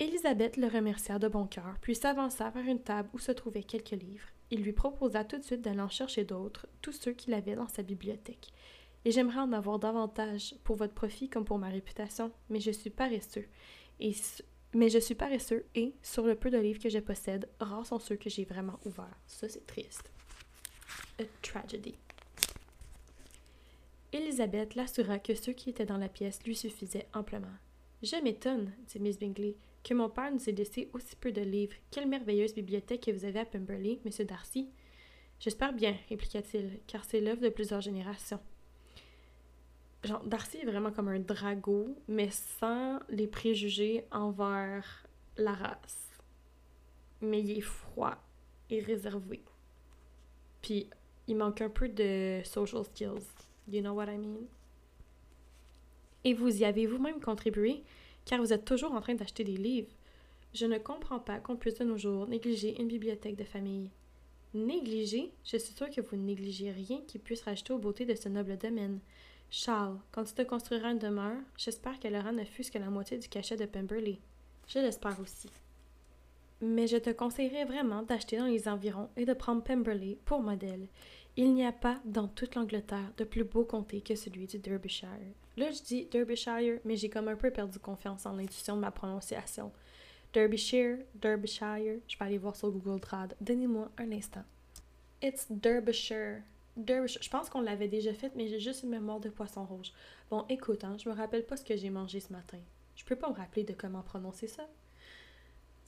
Elisabeth 0.00 0.56
le 0.56 0.68
remercia 0.68 1.18
de 1.18 1.28
bon 1.28 1.46
cœur, 1.46 1.76
puis 1.80 1.94
s'avança 1.94 2.50
vers 2.50 2.64
une 2.64 2.80
table 2.80 3.08
où 3.14 3.18
se 3.18 3.32
trouvaient 3.32 3.64
quelques 3.64 3.90
livres. 3.90 4.28
Il 4.50 4.62
lui 4.62 4.72
proposa 4.72 5.24
tout 5.24 5.38
de 5.38 5.42
suite 5.42 5.62
d'aller 5.62 5.80
en 5.80 5.88
chercher 5.88 6.24
d'autres, 6.24 6.68
tous 6.82 6.92
ceux 6.92 7.12
qu'il 7.12 7.34
avait 7.34 7.56
dans 7.56 7.68
sa 7.68 7.82
bibliothèque 7.82 8.52
et 9.04 9.10
j'aimerais 9.10 9.40
en 9.40 9.52
avoir 9.52 9.78
davantage 9.78 10.54
pour 10.64 10.76
votre 10.76 10.94
profit 10.94 11.28
comme 11.28 11.44
pour 11.44 11.58
ma 11.58 11.68
réputation, 11.68 12.32
mais 12.50 12.60
je 12.60 12.70
suis 12.70 12.90
paresseux. 12.90 13.46
Et 14.00 14.14
mais 14.74 14.90
je 14.90 14.98
suis 14.98 15.14
paresseux 15.14 15.64
et, 15.74 15.94
sur 16.02 16.26
le 16.26 16.34
peu 16.34 16.50
de 16.50 16.58
livres 16.58 16.82
que 16.82 16.90
je 16.90 16.98
possède, 16.98 17.48
rares 17.58 17.86
sont 17.86 17.98
ceux 17.98 18.16
que 18.16 18.28
j'ai 18.28 18.44
vraiment 18.44 18.78
ouverts. 18.84 19.18
Ça, 19.26 19.48
c'est 19.48 19.66
triste. 19.66 20.12
A 21.20 21.24
tragedy. 21.42 21.94
Elisabeth 24.12 24.74
l'assura 24.74 25.18
que 25.18 25.34
ceux 25.34 25.52
qui 25.52 25.70
étaient 25.70 25.84
dans 25.84 25.98
la 25.98 26.08
pièce 26.08 26.42
lui 26.44 26.54
suffisaient 26.54 27.08
amplement. 27.12 27.46
Je 28.02 28.16
m'étonne, 28.22 28.72
dit 28.86 29.00
Miss 29.00 29.18
Bingley, 29.18 29.56
que 29.84 29.94
mon 29.94 30.08
père 30.08 30.32
nous 30.32 30.48
ait 30.48 30.52
laissé 30.52 30.88
aussi 30.92 31.16
peu 31.16 31.32
de 31.32 31.40
livres. 31.40 31.74
Quelle 31.90 32.08
merveilleuse 32.08 32.54
bibliothèque 32.54 33.04
que 33.04 33.10
vous 33.10 33.24
avez 33.24 33.40
à 33.40 33.44
Pemberley, 33.44 33.98
monsieur 34.04 34.24
Darcy. 34.24 34.68
J'espère 35.40 35.72
bien, 35.72 35.96
répliqua-t-il, 36.08 36.80
car 36.86 37.04
c'est 37.04 37.20
l'œuvre 37.20 37.42
de 37.42 37.48
plusieurs 37.48 37.80
générations 37.80 38.40
genre, 40.04 40.22
Darcy 40.24 40.58
est 40.58 40.64
vraiment 40.64 40.92
comme 40.92 41.08
un 41.08 41.18
drago, 41.18 41.96
mais 42.06 42.30
sans 42.30 43.00
les 43.08 43.26
préjugés 43.26 44.06
envers 44.10 45.06
la 45.36 45.52
race. 45.52 46.08
Mais 47.20 47.40
il 47.40 47.58
est 47.58 47.62
froid 47.62 48.16
et 48.70 48.80
réservé. 48.80 49.42
Puis 50.62 50.88
il 51.28 51.36
manque 51.36 51.60
un 51.60 51.68
peu 51.68 51.88
de 51.88 52.40
social 52.44 52.84
skills. 52.84 53.28
You 53.70 53.82
know 53.82 53.92
what 53.92 54.10
I 54.10 54.16
mean? 54.16 54.46
Et 56.24 56.34
vous 56.34 56.48
y 56.60 56.64
avez 56.64 56.86
vous-même 56.86 57.20
contribué, 57.20 57.84
car 58.24 58.40
vous 58.40 58.52
êtes 58.52 58.64
toujours 58.64 58.92
en 58.92 59.00
train 59.00 59.14
d'acheter 59.14 59.44
des 59.44 59.56
livres. 59.56 59.92
Je 60.54 60.66
ne 60.66 60.78
comprends 60.78 61.20
pas 61.20 61.38
qu'on 61.38 61.56
puisse 61.56 61.78
de 61.78 61.84
nos 61.84 61.98
jours 61.98 62.26
négliger 62.26 62.80
une 62.80 62.88
bibliothèque 62.88 63.36
de 63.36 63.44
famille. 63.44 63.90
Négliger? 64.54 65.30
Je 65.44 65.58
suis 65.58 65.74
sûre 65.74 65.90
que 65.90 66.00
vous 66.00 66.16
négligez 66.16 66.70
rien 66.70 67.02
qui 67.06 67.18
puisse 67.18 67.42
rajouter 67.42 67.74
aux 67.74 67.78
beautés 67.78 68.06
de 68.06 68.14
ce 68.14 68.30
noble 68.30 68.56
domaine. 68.56 68.98
Charles, 69.50 69.98
quand 70.10 70.24
tu 70.24 70.32
te 70.32 70.42
construiras 70.42 70.92
une 70.92 70.98
demeure, 70.98 71.36
j'espère 71.56 71.98
qu'elle 71.98 72.16
aura 72.16 72.32
ne 72.32 72.44
fût-ce 72.44 72.72
que 72.72 72.78
la 72.78 72.90
moitié 72.90 73.18
du 73.18 73.28
cachet 73.28 73.56
de 73.56 73.66
Pemberley. 73.66 74.18
Je 74.66 74.78
l'espère 74.78 75.20
aussi. 75.20 75.48
Mais 76.60 76.86
je 76.86 76.96
te 76.96 77.10
conseillerais 77.10 77.64
vraiment 77.64 78.02
d'acheter 78.02 78.36
dans 78.36 78.46
les 78.46 78.68
environs 78.68 79.08
et 79.16 79.24
de 79.24 79.32
prendre 79.32 79.62
Pemberley 79.62 80.18
pour 80.24 80.40
modèle. 80.40 80.88
Il 81.36 81.54
n'y 81.54 81.64
a 81.64 81.70
pas 81.70 82.00
dans 82.04 82.26
toute 82.26 82.56
l'Angleterre 82.56 83.12
de 83.16 83.22
plus 83.22 83.44
beau 83.44 83.64
comté 83.64 84.00
que 84.00 84.16
celui 84.16 84.46
du 84.46 84.58
Derbyshire. 84.58 85.08
Là, 85.56 85.70
je 85.70 85.82
dis 85.82 86.06
Derbyshire, 86.06 86.80
mais 86.84 86.96
j'ai 86.96 87.08
comme 87.08 87.28
un 87.28 87.36
peu 87.36 87.52
perdu 87.52 87.78
confiance 87.78 88.26
en 88.26 88.32
l'intuition 88.32 88.74
de 88.74 88.80
ma 88.80 88.90
prononciation. 88.90 89.70
Derbyshire, 90.32 90.98
Derbyshire, 91.14 92.00
je 92.08 92.18
vais 92.18 92.24
aller 92.24 92.38
voir 92.38 92.56
sur 92.56 92.70
Google 92.70 93.00
Trad. 93.00 93.36
Donnez-moi 93.40 93.88
un 93.98 94.10
instant. 94.10 94.44
It's 95.22 95.46
Derbyshire. 95.48 96.42
Je 96.76 97.28
pense 97.28 97.48
qu'on 97.50 97.60
l'avait 97.60 97.88
déjà 97.88 98.12
fait, 98.12 98.32
mais 98.36 98.48
j'ai 98.48 98.60
juste 98.60 98.82
une 98.82 98.90
mémoire 98.90 99.20
de 99.20 99.28
poisson 99.28 99.64
rouge. 99.64 99.92
Bon, 100.30 100.44
écoute, 100.48 100.84
hein, 100.84 100.96
je 100.98 101.08
me 101.08 101.14
rappelle 101.14 101.46
pas 101.46 101.56
ce 101.56 101.64
que 101.64 101.76
j'ai 101.76 101.90
mangé 101.90 102.20
ce 102.20 102.32
matin. 102.32 102.58
Je 102.94 103.04
peux 103.04 103.16
pas 103.16 103.28
me 103.28 103.34
rappeler 103.34 103.64
de 103.64 103.72
comment 103.72 104.02
prononcer 104.02 104.48
ça. 104.48 104.68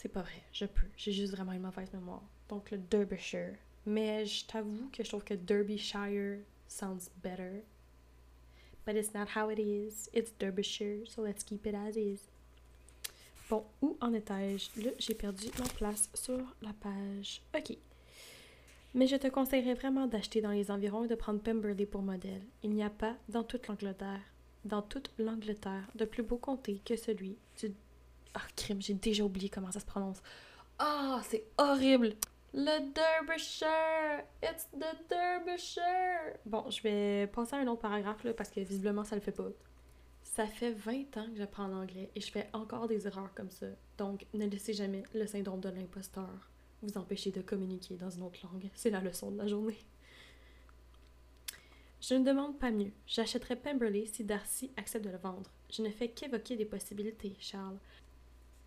C'est 0.01 0.09
pas 0.09 0.23
vrai, 0.23 0.43
je 0.51 0.65
peux. 0.65 0.87
J'ai 0.97 1.13
juste 1.13 1.35
vraiment 1.35 1.53
une 1.53 1.61
mauvaise 1.61 1.93
mémoire. 1.93 2.23
Donc 2.49 2.71
le 2.71 2.79
Derbyshire. 2.79 3.55
Mais 3.85 4.25
je 4.25 4.47
t'avoue 4.47 4.89
que 4.91 5.05
je 5.05 5.09
trouve 5.11 5.25
que 5.25 5.35
Derbyshire 5.35 6.39
sounds 6.67 7.11
better. 7.23 7.63
But 8.87 8.97
it's 8.97 9.13
not 9.13 9.27
how 9.37 9.51
it 9.51 9.59
is. 9.59 10.09
It's 10.15 10.33
Derbyshire, 10.39 11.07
so 11.07 11.23
let's 11.23 11.45
keep 11.45 11.67
it 11.67 11.75
as 11.75 11.99
is. 11.99 12.31
Bon, 13.51 13.63
où 13.83 13.99
en 14.01 14.15
étais-je? 14.15 14.71
Là, 14.83 14.91
j'ai 14.99 15.13
perdu 15.13 15.49
ma 15.59 15.69
place 15.69 16.09
sur 16.15 16.39
la 16.63 16.73
page. 16.73 17.43
Ok. 17.55 17.77
Mais 18.95 19.07
je 19.07 19.17
te 19.17 19.29
conseillerais 19.29 19.75
vraiment 19.75 20.07
d'acheter 20.07 20.41
dans 20.41 20.53
les 20.53 20.71
environs 20.71 21.05
et 21.05 21.09
de 21.09 21.15
prendre 21.15 21.43
Pemberley 21.43 21.85
pour 21.85 22.01
modèle. 22.01 22.43
Il 22.63 22.71
n'y 22.71 22.83
a 22.83 22.89
pas, 22.89 23.17
dans 23.29 23.45
toute 23.45 23.69
l'Angleterre, 23.69 24.23
dans 24.65 24.81
toute 24.81 25.11
l'Angleterre, 25.19 25.91
de 25.95 26.07
plus 26.07 26.23
beau 26.23 26.39
comté 26.39 26.81
que 26.87 26.97
celui 26.97 27.37
du... 27.59 27.75
Ah, 28.35 28.43
crime, 28.57 28.81
j'ai 28.81 28.95
déjà 28.95 29.25
oublié 29.25 29.49
comment 29.49 29.73
ça 29.73 29.81
se 29.81 29.87
prononce. 29.87 30.23
Ah, 30.79 31.21
c'est 31.29 31.45
horrible! 31.59 32.15
Le 32.53 32.93
Derbyshire! 32.93 34.25
It's 34.43 34.69
the 34.73 35.09
Derbyshire! 35.09 36.39
Bon, 36.47 36.69
je 36.71 36.83
vais 36.83 37.27
passer 37.29 37.57
à 37.57 37.59
un 37.59 37.67
autre 37.67 37.83
paragraphe, 37.83 38.25
là, 38.25 38.33
parce 38.35 38.51
que 38.51 38.61
visiblement, 38.61 39.05
ça 39.05 39.15
le 39.15 39.21
fait 39.21 39.33
pas. 39.33 39.51
Ça 40.23 40.47
fait 40.47 40.73
20 40.73 41.17
ans 41.17 41.27
que 41.31 41.37
j'apprends 41.37 41.67
l'anglais 41.67 42.11
et 42.15 42.21
je 42.21 42.31
fais 42.31 42.49
encore 42.53 42.89
des 42.89 43.07
erreurs 43.07 43.35
comme 43.35 43.51
ça. 43.51 43.67
Donc, 43.99 44.27
ne 44.35 44.47
laissez 44.47 44.73
jamais 44.73 45.03
le 45.15 45.27
syndrome 45.27 45.61
de 45.61 45.69
l'imposteur 45.69 46.51
vous 46.83 46.99
empêcher 46.99 47.31
de 47.31 47.43
communiquer 47.43 47.97
dans 47.97 48.11
une 48.11 48.23
autre 48.23 48.41
langue. 48.45 48.71
C'est 48.75 48.91
la 48.91 49.01
leçon 49.01 49.31
de 49.31 49.39
la 49.39 49.47
journée. 49.47 49.79
Je 52.01 52.15
ne 52.15 52.25
demande 52.25 52.59
pas 52.59 52.71
mieux. 52.71 52.93
J'achèterai 53.07 53.57
Pemberley 53.57 54.07
si 54.07 54.25
Darcy 54.25 54.71
accepte 54.77 55.05
de 55.05 55.11
le 55.11 55.19
vendre. 55.19 55.51
Je 55.71 55.83
ne 55.83 55.91
fais 55.91 56.09
qu'évoquer 56.09 56.57
des 56.57 56.65
possibilités, 56.65 57.37
Charles. 57.39 57.79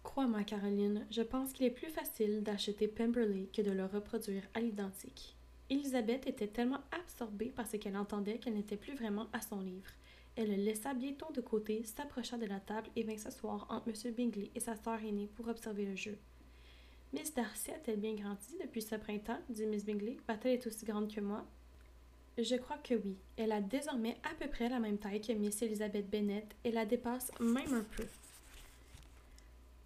Crois-moi, 0.03 0.43
Caroline, 0.43 1.07
je 1.09 1.21
pense 1.21 1.53
qu'il 1.53 1.65
est 1.65 1.71
plus 1.71 1.89
facile 1.89 2.43
d'acheter 2.43 2.87
Pemberley 2.87 3.47
que 3.55 3.61
de 3.61 3.71
le 3.71 3.85
reproduire 3.85 4.43
à 4.53 4.59
l'identique. 4.59 5.35
Elisabeth 5.69 6.27
était 6.27 6.47
tellement 6.47 6.81
absorbée 6.91 7.47
par 7.55 7.65
ce 7.67 7.77
qu'elle 7.77 7.97
entendait 7.97 8.37
qu'elle 8.37 8.53
n'était 8.53 8.77
plus 8.77 8.93
vraiment 8.93 9.27
à 9.33 9.41
son 9.41 9.61
livre. 9.61 9.89
Elle 10.35 10.49
le 10.49 10.55
laissa 10.63 10.93
bientôt 10.93 11.31
de 11.33 11.41
côté, 11.41 11.83
s'approcha 11.83 12.37
de 12.37 12.45
la 12.45 12.59
table 12.59 12.89
et 12.95 13.03
vint 13.03 13.17
s'asseoir 13.17 13.65
entre 13.69 13.89
M. 13.89 14.13
Bingley 14.13 14.51
et 14.53 14.59
sa 14.59 14.75
sœur 14.75 15.01
aînée 15.03 15.29
pour 15.35 15.47
observer 15.47 15.85
le 15.85 15.95
jeu. 15.95 16.17
Miss 17.13 17.33
Darcy 17.33 17.71
a-t-elle 17.71 17.99
bien 17.99 18.15
grandi 18.15 18.57
depuis 18.61 18.81
ce 18.81 18.95
printemps? 18.95 19.39
dit 19.49 19.65
Miss 19.65 19.85
Bingley. 19.85 20.17
Va-t-elle 20.27 20.55
être 20.55 20.67
aussi 20.67 20.85
grande 20.85 21.13
que 21.13 21.21
moi? 21.21 21.45
Je 22.37 22.55
crois 22.55 22.77
que 22.77 22.95
oui. 22.95 23.15
Elle 23.37 23.51
a 23.51 23.61
désormais 23.61 24.17
à 24.23 24.33
peu 24.39 24.49
près 24.49 24.67
la 24.67 24.79
même 24.79 24.97
taille 24.97 25.21
que 25.21 25.33
Miss 25.33 25.61
Elizabeth 25.61 26.09
Bennet 26.09 26.47
et 26.63 26.71
la 26.71 26.85
dépasse 26.85 27.31
même 27.39 27.73
un 27.73 27.85
peu. 27.95 28.05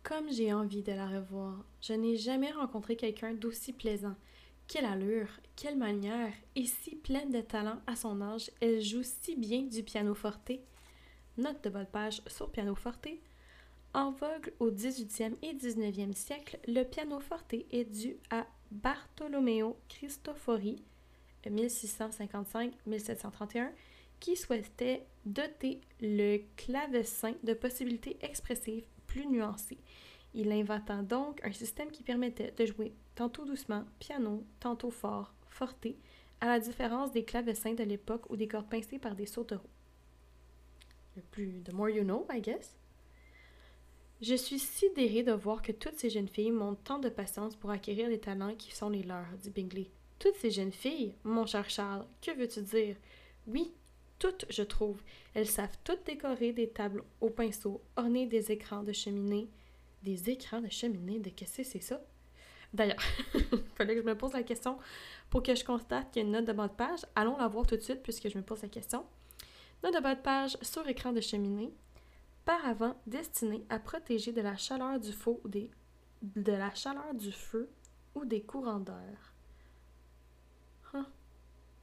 Comme 0.07 0.31
j'ai 0.31 0.53
envie 0.53 0.83
de 0.83 0.93
la 0.93 1.05
revoir. 1.05 1.65
Je 1.81 1.91
n'ai 1.91 2.15
jamais 2.15 2.51
rencontré 2.51 2.95
quelqu'un 2.95 3.33
d'aussi 3.33 3.73
plaisant. 3.73 4.15
Quelle 4.65 4.85
allure, 4.85 5.27
quelle 5.57 5.75
manière, 5.75 6.31
et 6.55 6.65
si 6.65 6.95
pleine 6.95 7.29
de 7.29 7.41
talent 7.41 7.81
à 7.87 7.97
son 7.97 8.21
âge, 8.21 8.49
elle 8.61 8.81
joue 8.81 9.03
si 9.03 9.35
bien 9.35 9.63
du 9.63 9.83
piano-forte. 9.83 10.53
Note 11.37 11.61
de 11.61 11.69
bas 11.69 11.83
page 11.83 12.21
sur 12.25 12.49
piano-forte. 12.49 13.09
En 13.93 14.11
vogue 14.11 14.53
au 14.61 14.71
18e 14.71 15.33
et 15.41 15.53
19e 15.53 16.13
siècle, 16.13 16.57
le 16.69 16.83
piano-forte 16.83 17.55
est 17.69 17.83
dû 17.83 18.15
à 18.29 18.47
Bartolomeo 18.71 19.75
Cristofori, 19.89 20.81
1655-1731, 21.45 23.71
qui 24.21 24.37
souhaitait 24.37 25.05
doter 25.25 25.81
le 25.99 26.39
clavecin 26.55 27.33
de 27.43 27.53
possibilités 27.53 28.15
expressives 28.21 28.85
plus 29.07 29.25
nuancées. 29.25 29.79
Il 30.33 30.51
inventa 30.51 31.01
donc 31.01 31.43
un 31.43 31.51
système 31.51 31.89
qui 31.89 32.03
permettait 32.03 32.53
de 32.55 32.65
jouer 32.65 32.93
tantôt 33.15 33.45
doucement, 33.45 33.85
piano, 33.99 34.43
tantôt 34.59 34.91
fort, 34.91 35.33
forte, 35.49 35.87
à 36.39 36.45
la 36.45 36.59
différence 36.59 37.11
des 37.11 37.23
clavecins 37.23 37.73
de 37.73 37.83
l'époque 37.83 38.29
ou 38.29 38.35
des 38.35 38.47
cordes 38.47 38.69
pincées 38.69 38.99
par 38.99 39.15
des 39.15 39.25
sautereaux. 39.25 39.69
Le 41.15 41.23
plus 41.31 41.63
the 41.63 41.73
more 41.73 41.89
you 41.89 42.03
know, 42.03 42.27
I 42.31 42.41
guess. 42.41 42.77
Je 44.21 44.35
suis 44.35 44.59
sidérée 44.59 45.23
de 45.23 45.31
voir 45.31 45.61
que 45.61 45.71
toutes 45.71 45.97
ces 45.97 46.09
jeunes 46.09 46.27
filles 46.27 46.51
montrent 46.51 46.83
tant 46.83 46.99
de 46.99 47.09
patience 47.09 47.55
pour 47.55 47.69
acquérir 47.69 48.09
les 48.09 48.19
talents 48.19 48.55
qui 48.55 48.75
sont 48.75 48.89
les 48.89 49.03
leurs, 49.03 49.37
dit 49.41 49.49
Bingley. 49.49 49.89
Toutes 50.19 50.35
ces 50.35 50.49
jeunes 50.49 50.71
filles, 50.71 51.13
mon 51.23 51.45
cher 51.45 51.69
Charles, 51.69 52.05
que 52.21 52.31
veux-tu 52.31 52.61
dire? 52.61 52.95
Oui, 53.45 53.71
toutes, 54.19 54.45
je 54.49 54.63
trouve. 54.63 55.01
Elles 55.33 55.47
savent 55.47 55.77
toutes 55.83 56.05
décorer 56.05 56.53
des 56.53 56.69
tables 56.69 57.03
au 57.21 57.29
pinceau, 57.29 57.81
orner 57.95 58.25
des 58.25 58.51
écrans 58.51 58.83
de 58.83 58.93
cheminée. 58.93 59.47
Des 60.03 60.29
écrans 60.29 60.61
de 60.61 60.69
cheminée, 60.69 61.19
de 61.19 61.29
qu'est-ce 61.29 61.57
que 61.57 61.63
c'est 61.63 61.81
ça? 61.81 62.01
D'ailleurs, 62.73 63.01
il 63.33 63.41
fallait 63.75 63.95
que 63.95 64.01
je 64.01 64.05
me 64.05 64.17
pose 64.17 64.33
la 64.33 64.43
question 64.43 64.77
pour 65.29 65.41
que 65.41 65.55
je 65.55 65.63
constate 65.63 66.11
qu'il 66.11 66.21
y 66.21 66.25
a 66.25 66.27
une 66.27 66.33
note 66.33 66.45
de 66.45 66.53
bas 66.53 66.67
de 66.67 66.73
page. 66.73 67.05
Allons 67.15 67.37
la 67.37 67.47
voir 67.47 67.65
tout 67.65 67.75
de 67.75 67.81
suite 67.81 68.03
puisque 68.03 68.29
je 68.29 68.37
me 68.37 68.43
pose 68.43 68.61
la 68.61 68.69
question. 68.69 69.05
Note 69.83 69.95
de 69.95 69.99
bas 69.99 70.15
de 70.15 70.21
page 70.21 70.57
sur 70.61 70.87
écran 70.87 71.13
de 71.13 71.21
cheminée. 71.21 71.73
Paravent 72.45 72.95
destiné 73.05 73.65
à 73.69 73.79
protéger 73.79 74.31
de 74.31 74.41
la 74.41 74.55
chaleur 74.55 74.99
du 74.99 75.11
feu 75.11 75.39
ou 75.43 75.49
des, 75.49 75.69
de 78.39 78.39
courants 78.45 78.79
d'air. 78.79 79.33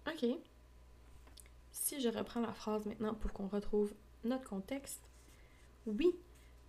OK. 0.06 0.26
Si 1.74 2.00
je 2.00 2.08
reprends 2.08 2.40
la 2.40 2.52
phrase 2.52 2.86
maintenant 2.86 3.14
pour 3.14 3.32
qu'on 3.32 3.48
retrouve 3.48 3.92
notre 4.22 4.48
contexte. 4.48 5.02
Oui, 5.86 6.14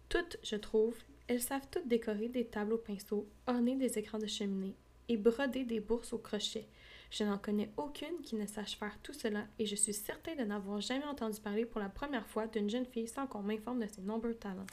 toutes, 0.09 0.37
je 0.43 0.55
trouve, 0.55 0.95
elles 1.27 1.43
savent 1.43 1.67
toutes 1.69 1.87
décorer 1.87 2.27
des 2.27 2.47
tables 2.47 2.73
au 2.73 2.77
pinceau, 2.79 3.29
orner 3.45 3.75
des 3.75 3.99
écrans 3.99 4.17
de 4.17 4.25
cheminée 4.25 4.75
et 5.07 5.15
broder 5.15 5.63
des 5.63 5.79
bourses 5.79 6.11
au 6.11 6.17
crochet. 6.17 6.67
Je 7.11 7.23
n'en 7.23 7.37
connais 7.37 7.71
aucune 7.77 8.19
qui 8.23 8.35
ne 8.35 8.47
sache 8.47 8.77
faire 8.77 8.97
tout 9.03 9.13
cela 9.13 9.45
et 9.59 9.67
je 9.67 9.75
suis 9.75 9.93
certaine 9.93 10.39
de 10.39 10.43
n'avoir 10.43 10.81
jamais 10.81 11.05
entendu 11.05 11.39
parler 11.39 11.65
pour 11.65 11.79
la 11.79 11.89
première 11.89 12.27
fois 12.27 12.47
d'une 12.47 12.69
jeune 12.69 12.87
fille 12.87 13.07
sans 13.07 13.27
qu'on 13.27 13.43
m'informe 13.43 13.85
de 13.85 13.87
ses 13.87 14.01
nombreux 14.01 14.33
talents. 14.33 14.65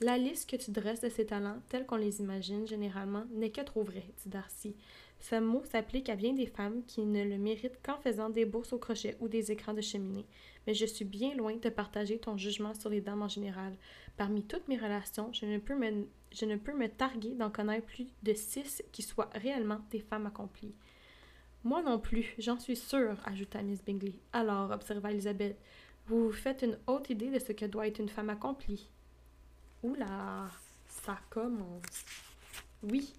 La 0.00 0.18
liste 0.18 0.50
que 0.50 0.56
tu 0.56 0.72
dresses 0.72 1.00
de 1.00 1.08
ces 1.08 1.24
talents, 1.24 1.62
tels 1.68 1.86
qu'on 1.86 1.96
les 1.96 2.18
imagine 2.20 2.66
généralement, 2.66 3.24
n'est 3.30 3.52
que 3.52 3.62
trop 3.62 3.84
vraie, 3.84 4.12
dit 4.24 4.28
Darcy. 4.28 4.74
Ce 5.18 5.36
mot 5.36 5.62
s'applique 5.64 6.08
à 6.08 6.16
bien 6.16 6.34
des 6.34 6.46
femmes 6.46 6.82
qui 6.86 7.04
ne 7.04 7.24
le 7.24 7.38
méritent 7.38 7.80
qu'en 7.82 7.98
faisant 7.98 8.30
des 8.30 8.44
bourses 8.44 8.72
au 8.72 8.78
crochet 8.78 9.16
ou 9.20 9.28
des 9.28 9.50
écrans 9.50 9.74
de 9.74 9.80
cheminée. 9.80 10.26
Mais 10.66 10.74
je 10.74 10.86
suis 10.86 11.04
bien 11.04 11.34
loin 11.34 11.56
de 11.56 11.68
partager 11.68 12.18
ton 12.18 12.36
jugement 12.36 12.74
sur 12.74 12.90
les 12.90 13.00
dames 13.00 13.22
en 13.22 13.28
général. 13.28 13.74
Parmi 14.16 14.42
toutes 14.44 14.68
mes 14.68 14.76
relations, 14.76 15.32
je 15.32 15.46
ne 15.46 15.58
peux 15.58 15.74
me, 15.74 16.88
targuer 16.88 17.34
d'en 17.34 17.50
connaître 17.50 17.86
plus 17.86 18.06
de 18.22 18.34
six 18.34 18.82
qui 18.92 19.02
soient 19.02 19.30
réellement 19.34 19.80
des 19.90 20.00
femmes 20.00 20.26
accomplies. 20.26 20.74
Moi 21.64 21.82
non 21.82 21.98
plus, 21.98 22.34
j'en 22.38 22.58
suis 22.58 22.76
sûre, 22.76 23.16
ajouta 23.24 23.62
Miss 23.62 23.84
Bingley. 23.84 24.20
Alors, 24.32 24.70
observa 24.70 25.10
Elisabeth, 25.10 25.58
vous 26.06 26.26
vous 26.26 26.32
faites 26.32 26.62
une 26.62 26.78
haute 26.86 27.10
idée 27.10 27.30
de 27.30 27.40
ce 27.40 27.52
que 27.52 27.64
doit 27.64 27.88
être 27.88 27.98
une 27.98 28.08
femme 28.08 28.30
accomplie. 28.30 28.88
Oula, 29.82 30.48
ça 30.86 31.18
commence. 31.30 32.04
Oui, 32.84 33.12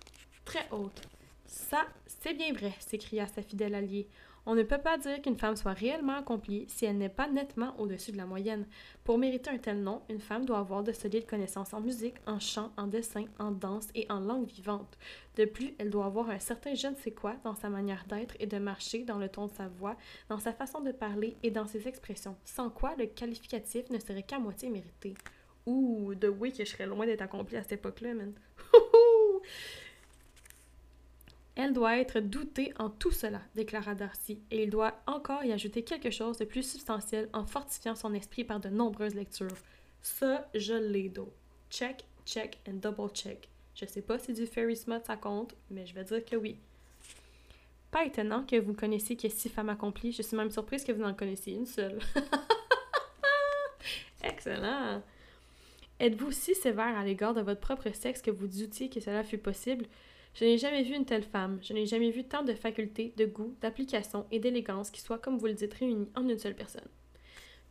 très 0.46 0.68
haute. 0.72 1.08
Ça, 1.48 1.86
c'est 2.06 2.34
bien 2.34 2.54
vrai, 2.54 2.74
s'écria 2.80 3.25
sa 3.27 3.42
fidèle 3.42 3.74
alliée. 3.74 4.08
On 4.50 4.56
ne 4.56 4.63
peut 4.63 4.77
pas 4.77 4.98
dire 4.98 5.22
qu'une 5.22 5.36
femme 5.36 5.58
soit 5.58 5.74
réellement 5.74 6.16
accomplie 6.16 6.66
si 6.70 6.86
elle 6.86 6.98
n'est 6.98 7.10
pas 7.10 7.27
nettement 7.27 7.77
au-dessus 7.80 8.13
de 8.13 8.18
la 8.18 8.25
moyenne. 8.25 8.66
Pour 9.04 9.18
mériter 9.18 9.50
un 9.50 9.58
tel 9.58 9.84
nom, 9.84 10.01
une 10.10 10.22
femme 10.22 10.46
doit 10.46 10.60
avoir 10.60 10.84
de 10.84 10.94
solides 10.94 11.25
connaissances 11.25 11.74
en 11.74 11.82
musique, 11.82 12.16
en 12.25 12.39
chant, 12.39 12.72
en 12.77 12.88
dessin, 12.88 13.25
en 13.39 13.51
danse 13.51 13.89
et 13.94 14.06
en 14.10 14.22
langue 14.22 14.48
vivante. 14.48 14.98
De 15.36 15.44
plus, 15.44 15.75
elle 15.80 15.89
doit 15.89 16.06
avoir 16.06 16.30
un 16.30 16.39
certain 16.39 16.75
je 16.75 16.88
ne 16.88 16.96
sais 16.96 17.12
quoi 17.12 17.36
dans 17.44 17.56
sa 17.56 17.68
manière 17.68 18.06
d'être 18.08 18.36
et 18.39 18.48
de 18.48 18.58
marcher, 18.58 19.04
dans 19.04 19.18
le 19.18 19.27
ton 19.27 19.48
de 19.48 19.51
sa 19.51 19.68
voix, 19.68 19.98
dans 20.30 20.39
sa 20.39 20.54
façon 20.54 20.80
de 20.80 20.94
parler 20.94 21.36
et 21.44 21.51
dans 21.51 21.68
ses 21.68 21.86
expressions, 21.88 22.38
sans 22.46 22.70
quoi 22.70 22.96
le 22.98 23.08
qualificatif 23.08 23.89
ne 23.89 24.00
serait 24.00 24.24
qu'à 24.24 24.39
moitié 24.39 24.70
mérité. 24.70 25.13
Ouh, 25.66 26.16
de 26.16 26.30
oui 26.30 26.54
que 26.54 26.63
je 26.63 26.72
serais 26.72 26.86
loin 26.86 27.06
d'être 27.06 27.22
accomplie 27.22 27.58
à 27.58 27.63
cette 27.63 27.74
époque-là, 27.74 28.13
man. 28.13 28.34
Elle 31.60 31.74
doit 31.74 31.98
être 31.98 32.20
doutée 32.20 32.72
en 32.78 32.92
tout 32.92 33.10
cela, 33.10 33.42
déclara 33.56 33.96
Darcy, 33.96 34.40
et 34.52 34.62
il 34.62 34.70
doit 34.70 35.02
encore 35.08 35.44
y 35.44 35.52
ajouter 35.52 35.84
quelque 35.84 36.12
chose 36.12 36.38
de 36.38 36.46
plus 36.46 36.62
substantiel 36.62 37.30
en 37.34 37.48
fortifiant 37.48 37.96
son 37.96 38.14
esprit 38.14 38.44
par 38.44 38.60
de 38.60 38.70
nombreuses 38.70 39.16
lectures. 39.16 39.58
Ça, 40.04 40.48
je 40.54 40.76
l'ai 40.76 41.10
d'eau. 41.10 41.34
Check, 41.72 42.06
check 42.28 42.60
and 42.70 42.76
double 42.76 43.10
check. 43.10 43.50
Je 43.74 43.88
sais 43.88 44.04
pas 44.04 44.20
si 44.20 44.34
du 44.34 44.46
fairy 44.46 44.76
smut 44.76 45.04
ça 45.04 45.18
compte, 45.18 45.56
mais 45.72 45.88
je 45.88 45.96
vais 45.96 46.04
dire 46.04 46.24
que 46.24 46.36
oui. 46.36 46.60
Pas 47.90 48.06
étonnant 48.06 48.44
que 48.44 48.58
vous 48.58 48.76
connaissiez 48.76 49.18
que 49.18 49.28
six 49.28 49.50
femmes 49.50 49.70
accomplies, 49.70 50.12
je 50.12 50.22
suis 50.22 50.38
même 50.38 50.52
surprise 50.52 50.84
que 50.84 50.92
vous 50.92 51.04
en 51.04 51.16
connaissiez 51.16 51.56
une 51.56 51.66
seule. 51.66 51.98
Excellent! 54.24 55.02
Êtes-vous 56.00 56.32
si 56.32 56.54
sévère 56.54 56.96
à 56.96 57.04
l'égard 57.04 57.34
de 57.34 57.42
votre 57.42 57.62
propre 57.62 57.90
sexe 57.96 58.22
que 58.22 58.30
vous 58.30 58.46
doutiez 58.46 58.90
que 58.90 59.00
cela 59.00 59.24
fut 59.24 59.40
possible? 59.40 59.88
Je 60.38 60.46
n'ai 60.46 60.60
jamais 60.60 60.84
vu 60.84 60.94
une 60.94 61.06
telle 61.06 61.24
femme, 61.24 61.58
je 61.63 61.74
n'ai 61.74 61.88
jamais 61.88 62.12
vu 62.12 62.24
tant 62.24 62.44
de 62.44 62.53
facultés, 62.53 63.12
de 63.17 63.25
goût, 63.25 63.56
d'application 63.60 64.27
et 64.29 64.38
d'élégance 64.38 64.91
qui 64.91 65.01
soient, 65.01 65.17
comme 65.17 65.39
vous 65.39 65.48
le 65.48 65.56
dites, 65.56 65.74
réunies 65.74 66.10
en 66.15 66.29
une 66.29 66.38
seule 66.38 66.53
personne. 66.53 66.88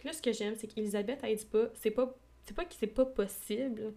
là, 0.04 0.12
ce 0.12 0.20
que 0.20 0.32
j'aime, 0.32 0.56
c'est 0.56 0.66
qu'Elisabeth, 0.66 1.20
elle 1.23 1.37
dit 1.37 1.46
pas, 1.46 1.68
c'est 1.75 1.92
pas, 1.92 2.12
c'est 2.44 2.54
pas 2.54 2.64
que 2.64 2.75
c'est 2.75 2.88
pas 2.88 3.06
possible, 3.06 3.94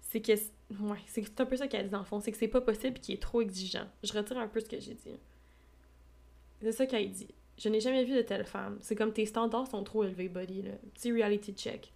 c'est 0.00 0.22
que, 0.22 0.32
ouais, 0.32 0.98
c'est 1.06 1.38
un 1.38 1.44
peu 1.44 1.56
ça 1.58 1.68
qu'elle 1.68 1.90
dit 1.90 1.94
le 1.94 2.02
fond, 2.02 2.18
c'est 2.18 2.32
que 2.32 2.38
c'est 2.38 2.48
pas 2.48 2.62
possible 2.62 2.96
et 2.96 3.00
qu'il 3.00 3.14
est 3.14 3.22
trop 3.22 3.42
exigeant. 3.42 3.86
Je 4.02 4.12
retire 4.14 4.38
un 4.38 4.48
peu 4.48 4.60
ce 4.60 4.70
que 4.70 4.80
j'ai 4.80 4.94
dit. 4.94 5.20
C'est 6.62 6.72
ça 6.72 6.86
qu'elle 6.86 7.10
dit. 7.10 7.34
Je 7.58 7.68
n'ai 7.68 7.80
jamais 7.80 8.04
vu 8.04 8.14
de 8.14 8.22
telle 8.22 8.44
femme. 8.44 8.78
C'est 8.80 8.96
comme 8.96 9.12
tes 9.12 9.26
standards 9.26 9.68
sont 9.68 9.84
trop 9.84 10.04
élevés, 10.04 10.30
buddy, 10.30 10.62
là. 10.62 10.72
Petit 10.94 11.12
reality 11.12 11.52
check. 11.52 11.92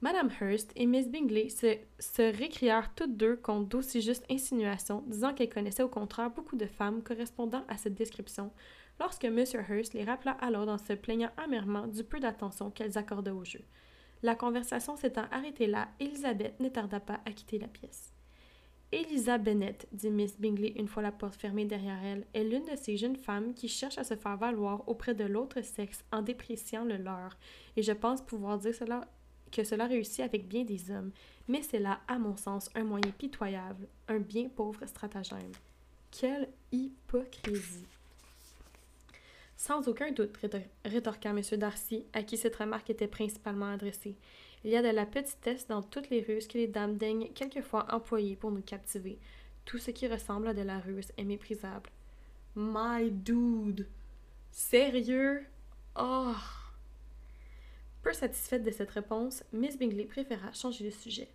Madame 0.00 0.30
Hurst 0.40 0.70
et 0.76 0.86
Miss 0.86 1.08
Bingley 1.08 1.48
se, 1.48 2.36
récrièrent 2.38 2.94
toutes 2.94 3.16
deux 3.16 3.34
contre 3.34 3.68
d'aussi 3.68 4.00
justes 4.00 4.24
insinuations, 4.30 5.02
disant 5.08 5.34
qu'elles 5.34 5.48
connaissaient 5.48 5.82
au 5.82 5.88
contraire 5.88 6.30
beaucoup 6.30 6.54
de 6.54 6.66
femmes 6.66 7.02
correspondant 7.02 7.64
à 7.66 7.76
cette 7.76 7.96
description, 7.96 8.52
lorsque 9.00 9.24
M. 9.24 9.44
Hurst 9.68 9.94
les 9.94 10.04
rappela 10.04 10.32
alors 10.40 10.68
en 10.68 10.78
se 10.78 10.92
plaignant 10.92 11.32
amèrement 11.36 11.88
du 11.88 12.04
peu 12.04 12.20
d'attention 12.20 12.70
qu'elles 12.70 12.96
accordaient 12.96 13.32
au 13.32 13.44
jeu. 13.44 13.62
La 14.22 14.36
conversation 14.36 14.96
s'étant 14.96 15.26
arrêtée 15.32 15.66
là, 15.66 15.88
Elisabeth 15.98 16.60
ne 16.60 16.68
tarda 16.68 17.00
pas 17.00 17.20
à 17.24 17.32
quitter 17.32 17.58
la 17.58 17.68
pièce. 17.68 18.12
Elisa 18.92 19.36
Bennett, 19.36 19.86
dit 19.92 20.10
Miss 20.10 20.38
Bingley 20.40 20.72
une 20.76 20.88
fois 20.88 21.02
la 21.02 21.12
porte 21.12 21.34
fermée 21.34 21.64
derrière 21.64 22.02
elle, 22.02 22.24
est 22.34 22.44
l'une 22.44 22.64
de 22.64 22.76
ces 22.76 22.96
jeunes 22.96 23.16
femmes 23.16 23.52
qui 23.52 23.68
cherchent 23.68 23.98
à 23.98 24.04
se 24.04 24.16
faire 24.16 24.36
valoir 24.36 24.88
auprès 24.88 25.14
de 25.14 25.24
l'autre 25.24 25.60
sexe 25.60 26.04
en 26.12 26.22
dépréciant 26.22 26.84
le 26.84 26.96
leur, 26.96 27.36
et 27.76 27.82
je 27.82 27.92
pense 27.92 28.22
pouvoir 28.22 28.58
dire 28.58 28.74
cela 28.74 29.06
que 29.50 29.64
cela 29.64 29.86
réussit 29.86 30.20
avec 30.20 30.46
bien 30.46 30.64
des 30.64 30.90
hommes, 30.90 31.10
mais 31.48 31.62
c'est 31.62 31.78
là, 31.78 32.00
à 32.08 32.18
mon 32.18 32.36
sens, 32.36 32.70
un 32.74 32.84
moyen 32.84 33.10
pitoyable, 33.10 33.86
un 34.08 34.18
bien 34.18 34.48
pauvre 34.48 34.84
stratagème. 34.86 35.52
Quelle 36.10 36.48
hypocrisie! 36.72 37.86
Sans 39.56 39.88
aucun 39.88 40.12
doute, 40.12 40.38
rétorqua 40.84 41.30
M. 41.30 41.40
Darcy, 41.58 42.04
à 42.12 42.22
qui 42.22 42.36
cette 42.36 42.56
remarque 42.56 42.90
était 42.90 43.08
principalement 43.08 43.72
adressée. 43.72 44.14
Il 44.64 44.70
y 44.70 44.76
a 44.76 44.82
de 44.82 44.88
la 44.88 45.06
petitesse 45.06 45.66
dans 45.66 45.82
toutes 45.82 46.10
les 46.10 46.20
ruses 46.20 46.46
que 46.46 46.58
les 46.58 46.68
dames 46.68 46.96
daignent 46.96 47.28
quelquefois 47.34 47.86
employer 47.92 48.36
pour 48.36 48.50
nous 48.50 48.62
captiver. 48.62 49.18
Tout 49.64 49.78
ce 49.78 49.90
qui 49.90 50.06
ressemble 50.06 50.48
à 50.48 50.54
de 50.54 50.62
la 50.62 50.78
ruse 50.78 51.12
est 51.16 51.24
méprisable. 51.24 51.90
My 52.54 53.10
dude! 53.10 53.86
Sérieux? 54.50 55.44
Oh! 55.96 56.34
Peu 58.08 58.14
satisfaite 58.14 58.62
de 58.64 58.70
cette 58.70 58.92
réponse, 58.92 59.44
Miss 59.52 59.76
Bingley 59.76 60.06
préféra 60.06 60.50
changer 60.54 60.82
de 60.82 60.88
sujet. 60.88 61.28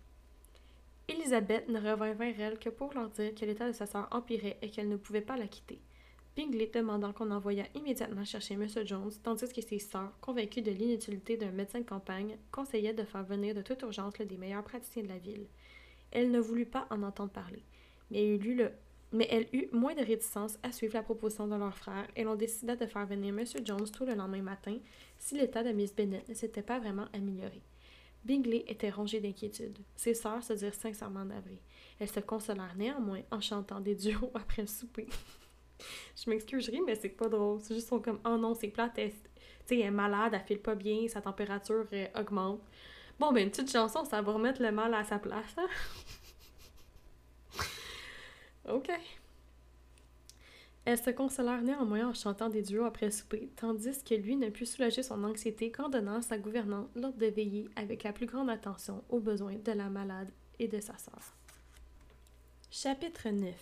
Elisabeth 1.06 1.68
ne 1.68 1.78
revint 1.78 2.14
vers 2.14 2.40
elle 2.40 2.58
que 2.58 2.68
pour 2.68 2.92
leur 2.94 3.10
dire 3.10 3.32
que 3.32 3.44
l'état 3.44 3.68
de 3.68 3.72
sa 3.72 3.86
sœur 3.86 4.08
empirait 4.10 4.58
et 4.60 4.70
qu'elle 4.70 4.88
ne 4.88 4.96
pouvait 4.96 5.20
pas 5.20 5.36
la 5.36 5.46
quitter. 5.46 5.80
Bingley 6.34 6.68
demandant 6.74 7.12
qu'on 7.12 7.30
envoyât 7.30 7.68
immédiatement 7.76 8.24
chercher 8.24 8.54
M. 8.54 8.66
Jones, 8.84 9.12
tandis 9.22 9.52
que 9.52 9.62
ses 9.62 9.78
sœurs, 9.78 10.18
convaincues 10.20 10.62
de 10.62 10.72
l'inutilité 10.72 11.36
d'un 11.36 11.52
médecin 11.52 11.78
de 11.78 11.84
campagne, 11.84 12.38
conseillaient 12.50 12.92
de 12.92 13.04
faire 13.04 13.22
venir 13.22 13.54
de 13.54 13.62
toute 13.62 13.82
urgence 13.82 14.18
l'un 14.18 14.26
des 14.26 14.36
meilleurs 14.36 14.64
praticiens 14.64 15.04
de 15.04 15.08
la 15.10 15.18
ville. 15.18 15.46
Elle 16.10 16.32
ne 16.32 16.40
voulut 16.40 16.66
pas 16.66 16.88
en 16.90 17.04
entendre 17.04 17.30
parler, 17.30 17.62
mais 18.10 18.26
eut, 18.26 18.56
le... 18.56 18.72
mais 19.14 19.28
elle 19.30 19.46
eut 19.52 19.68
moins 19.72 19.94
de 19.94 20.04
réticence 20.04 20.58
à 20.62 20.72
suivre 20.72 20.94
la 20.94 21.02
proposition 21.02 21.46
de 21.46 21.54
leur 21.54 21.76
frère, 21.76 22.06
et 22.16 22.24
l'on 22.24 22.34
décida 22.34 22.74
de 22.74 22.84
faire 22.84 23.06
venir 23.06 23.32
M. 23.32 23.44
Jones 23.64 23.88
tout 23.90 24.04
le 24.04 24.14
lendemain 24.14 24.42
matin, 24.42 24.76
si 25.18 25.36
l'état 25.36 25.62
de 25.62 25.70
Miss 25.70 25.94
Bennet 25.94 26.24
ne 26.28 26.34
s'était 26.34 26.62
pas 26.62 26.80
vraiment 26.80 27.06
amélioré. 27.12 27.62
Bingley 28.24 28.64
était 28.66 28.90
rongé 28.90 29.20
d'inquiétude. 29.20 29.78
Ses 29.94 30.14
sœurs 30.14 30.42
se 30.42 30.54
dirent 30.54 30.74
sincèrement 30.74 31.24
navrées. 31.24 31.60
Elles 32.00 32.08
se 32.08 32.20
consolèrent 32.20 32.74
néanmoins 32.76 33.20
en 33.30 33.40
chantant 33.40 33.80
des 33.80 33.94
duos 33.94 34.30
après 34.34 34.62
le 34.62 34.68
souper. 34.68 35.06
je 36.16 36.28
m'excuse, 36.28 36.64
je 36.64 36.84
mais 36.84 36.96
c'est 36.96 37.10
pas 37.10 37.28
drôle. 37.28 37.60
C'est 37.60 37.74
juste 37.74 37.90
comme, 38.02 38.18
oh 38.26 38.36
non, 38.36 38.54
c'est 38.54 38.68
plate, 38.68 38.98
elle, 38.98 39.12
elle 39.70 39.80
est 39.80 39.90
malade, 39.90 40.32
elle 40.34 40.40
file 40.40 40.60
pas 40.60 40.74
bien, 40.74 41.06
sa 41.06 41.20
température 41.20 41.86
euh, 41.92 42.06
augmente. 42.18 42.62
Bon, 43.20 43.30
ben, 43.32 43.44
une 43.44 43.50
petite 43.50 43.70
chanson, 43.70 44.04
ça 44.04 44.20
va 44.22 44.32
remettre 44.32 44.60
le 44.60 44.72
mal 44.72 44.92
à 44.92 45.04
sa 45.04 45.20
place, 45.20 45.54
hein? 45.56 45.68
OK. 48.68 48.90
Elles 50.84 50.98
se 50.98 51.10
consolèrent 51.10 51.62
néanmoins 51.62 52.08
en 52.08 52.14
chantant 52.14 52.50
des 52.50 52.62
duos 52.62 52.84
après 52.84 53.10
souper, 53.10 53.48
tandis 53.56 54.02
que 54.04 54.14
lui 54.14 54.36
ne 54.36 54.50
put 54.50 54.66
soulager 54.66 55.02
son 55.02 55.24
anxiété 55.24 55.70
qu'en 55.70 55.88
donnant 55.88 56.16
à 56.16 56.22
sa 56.22 56.36
gouvernante 56.36 56.90
l'ordre 56.94 57.18
de 57.18 57.26
veiller 57.26 57.68
avec 57.76 58.02
la 58.02 58.12
plus 58.12 58.26
grande 58.26 58.50
attention 58.50 59.02
aux 59.08 59.20
besoins 59.20 59.56
de 59.56 59.72
la 59.72 59.88
malade 59.88 60.30
et 60.58 60.68
de 60.68 60.80
sa 60.80 60.96
sœur. 60.98 61.34
Chapitre 62.70 63.30
9 63.30 63.54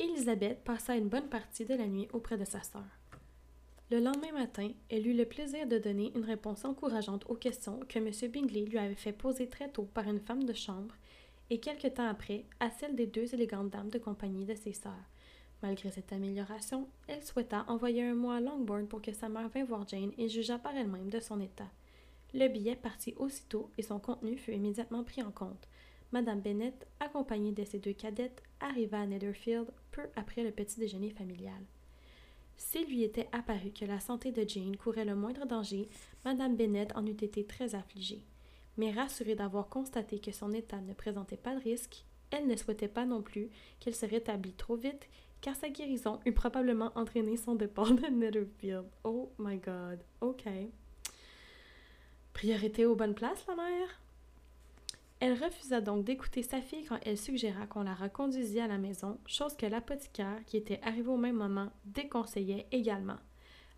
Élisabeth 0.00 0.64
passa 0.64 0.96
une 0.96 1.08
bonne 1.08 1.28
partie 1.28 1.64
de 1.64 1.74
la 1.74 1.86
nuit 1.86 2.08
auprès 2.12 2.36
de 2.36 2.44
sa 2.44 2.62
sœur. 2.62 2.82
Le 3.92 4.00
lendemain 4.00 4.32
matin, 4.32 4.70
elle 4.88 5.06
eut 5.06 5.14
le 5.14 5.26
plaisir 5.26 5.68
de 5.68 5.78
donner 5.78 6.10
une 6.16 6.24
réponse 6.24 6.64
encourageante 6.64 7.24
aux 7.28 7.36
questions 7.36 7.78
que 7.88 7.98
M. 7.98 8.10
Bingley 8.32 8.64
lui 8.64 8.78
avait 8.78 8.94
fait 8.96 9.12
poser 9.12 9.48
très 9.48 9.68
tôt 9.68 9.84
par 9.84 10.08
une 10.08 10.18
femme 10.18 10.42
de 10.42 10.52
chambre, 10.52 10.96
et 11.50 11.60
quelque 11.60 11.88
temps 11.88 12.08
après 12.08 12.44
à 12.60 12.70
celles 12.70 12.96
des 12.96 13.06
deux 13.06 13.34
élégantes 13.34 13.70
dames 13.70 13.90
de 13.90 13.98
compagnie 13.98 14.44
de 14.44 14.54
ses 14.54 14.72
sœurs. 14.72 15.10
Malgré 15.62 15.90
cette 15.90 16.12
amélioration, 16.12 16.88
elle 17.06 17.24
souhaita 17.24 17.64
envoyer 17.68 18.02
un 18.02 18.14
mot 18.14 18.30
à 18.30 18.40
Longbourn 18.40 18.86
pour 18.86 19.00
que 19.00 19.12
sa 19.12 19.28
mère 19.28 19.48
vînt 19.48 19.64
voir 19.64 19.88
Jane 19.88 20.12
et 20.18 20.28
jugeât 20.28 20.58
par 20.58 20.76
elle-même 20.76 21.08
de 21.08 21.20
son 21.20 21.40
état. 21.40 21.70
Le 22.34 22.48
billet 22.48 22.76
partit 22.76 23.14
aussitôt 23.16 23.70
et 23.78 23.82
son 23.82 23.98
contenu 23.98 24.36
fut 24.36 24.52
immédiatement 24.52 25.04
pris 25.04 25.22
en 25.22 25.30
compte. 25.30 25.68
Madame 26.12 26.40
Bennet, 26.40 26.74
accompagnée 27.00 27.52
de 27.52 27.64
ses 27.64 27.78
deux 27.78 27.92
cadettes, 27.92 28.42
arriva 28.60 29.00
à 29.00 29.06
Netherfield 29.06 29.66
peu 29.90 30.02
après 30.16 30.42
le 30.42 30.50
petit 30.50 30.78
déjeuner 30.78 31.10
familial. 31.10 31.62
S'il 32.56 32.86
lui 32.86 33.02
était 33.02 33.28
apparu 33.32 33.70
que 33.70 33.84
la 33.84 34.00
santé 34.00 34.32
de 34.32 34.48
Jane 34.48 34.76
courait 34.76 35.04
le 35.04 35.14
moindre 35.14 35.46
danger, 35.46 35.88
Madame 36.24 36.56
Bennet 36.56 36.88
en 36.94 37.06
eût 37.06 37.10
été 37.10 37.44
très 37.44 37.74
affligée. 37.74 38.22
Mais 38.76 38.90
rassurée 38.90 39.34
d'avoir 39.34 39.68
constaté 39.68 40.18
que 40.18 40.32
son 40.32 40.52
état 40.52 40.80
ne 40.80 40.94
présentait 40.94 41.36
pas 41.36 41.54
de 41.54 41.62
risque, 41.62 42.04
elle 42.30 42.46
ne 42.46 42.56
souhaitait 42.56 42.88
pas 42.88 43.06
non 43.06 43.22
plus 43.22 43.48
qu'elle 43.78 43.94
se 43.94 44.06
rétablît 44.06 44.54
trop 44.54 44.76
vite, 44.76 45.08
car 45.40 45.54
sa 45.54 45.68
guérison 45.68 46.20
eût 46.24 46.32
probablement 46.32 46.90
entraîné 46.94 47.36
son 47.36 47.54
départ 47.54 47.92
de 47.92 48.06
Netherfield. 48.06 48.86
Oh 49.04 49.30
my 49.38 49.58
god, 49.58 50.00
ok. 50.20 50.44
Priorité 52.32 52.86
aux 52.86 52.96
bonnes 52.96 53.14
places, 53.14 53.46
la 53.46 53.54
mère? 53.54 54.00
Elle 55.20 55.42
refusa 55.42 55.80
donc 55.80 56.04
d'écouter 56.04 56.42
sa 56.42 56.60
fille 56.60 56.84
quand 56.84 56.98
elle 57.04 57.16
suggéra 57.16 57.66
qu'on 57.66 57.84
la 57.84 57.94
reconduisit 57.94 58.60
à 58.60 58.66
la 58.66 58.78
maison, 58.78 59.18
chose 59.26 59.56
que 59.56 59.66
l'apothicaire, 59.66 60.44
qui 60.46 60.56
était 60.56 60.80
arrivé 60.82 61.08
au 61.08 61.16
même 61.16 61.36
moment, 61.36 61.70
déconseillait 61.84 62.66
également. 62.72 63.18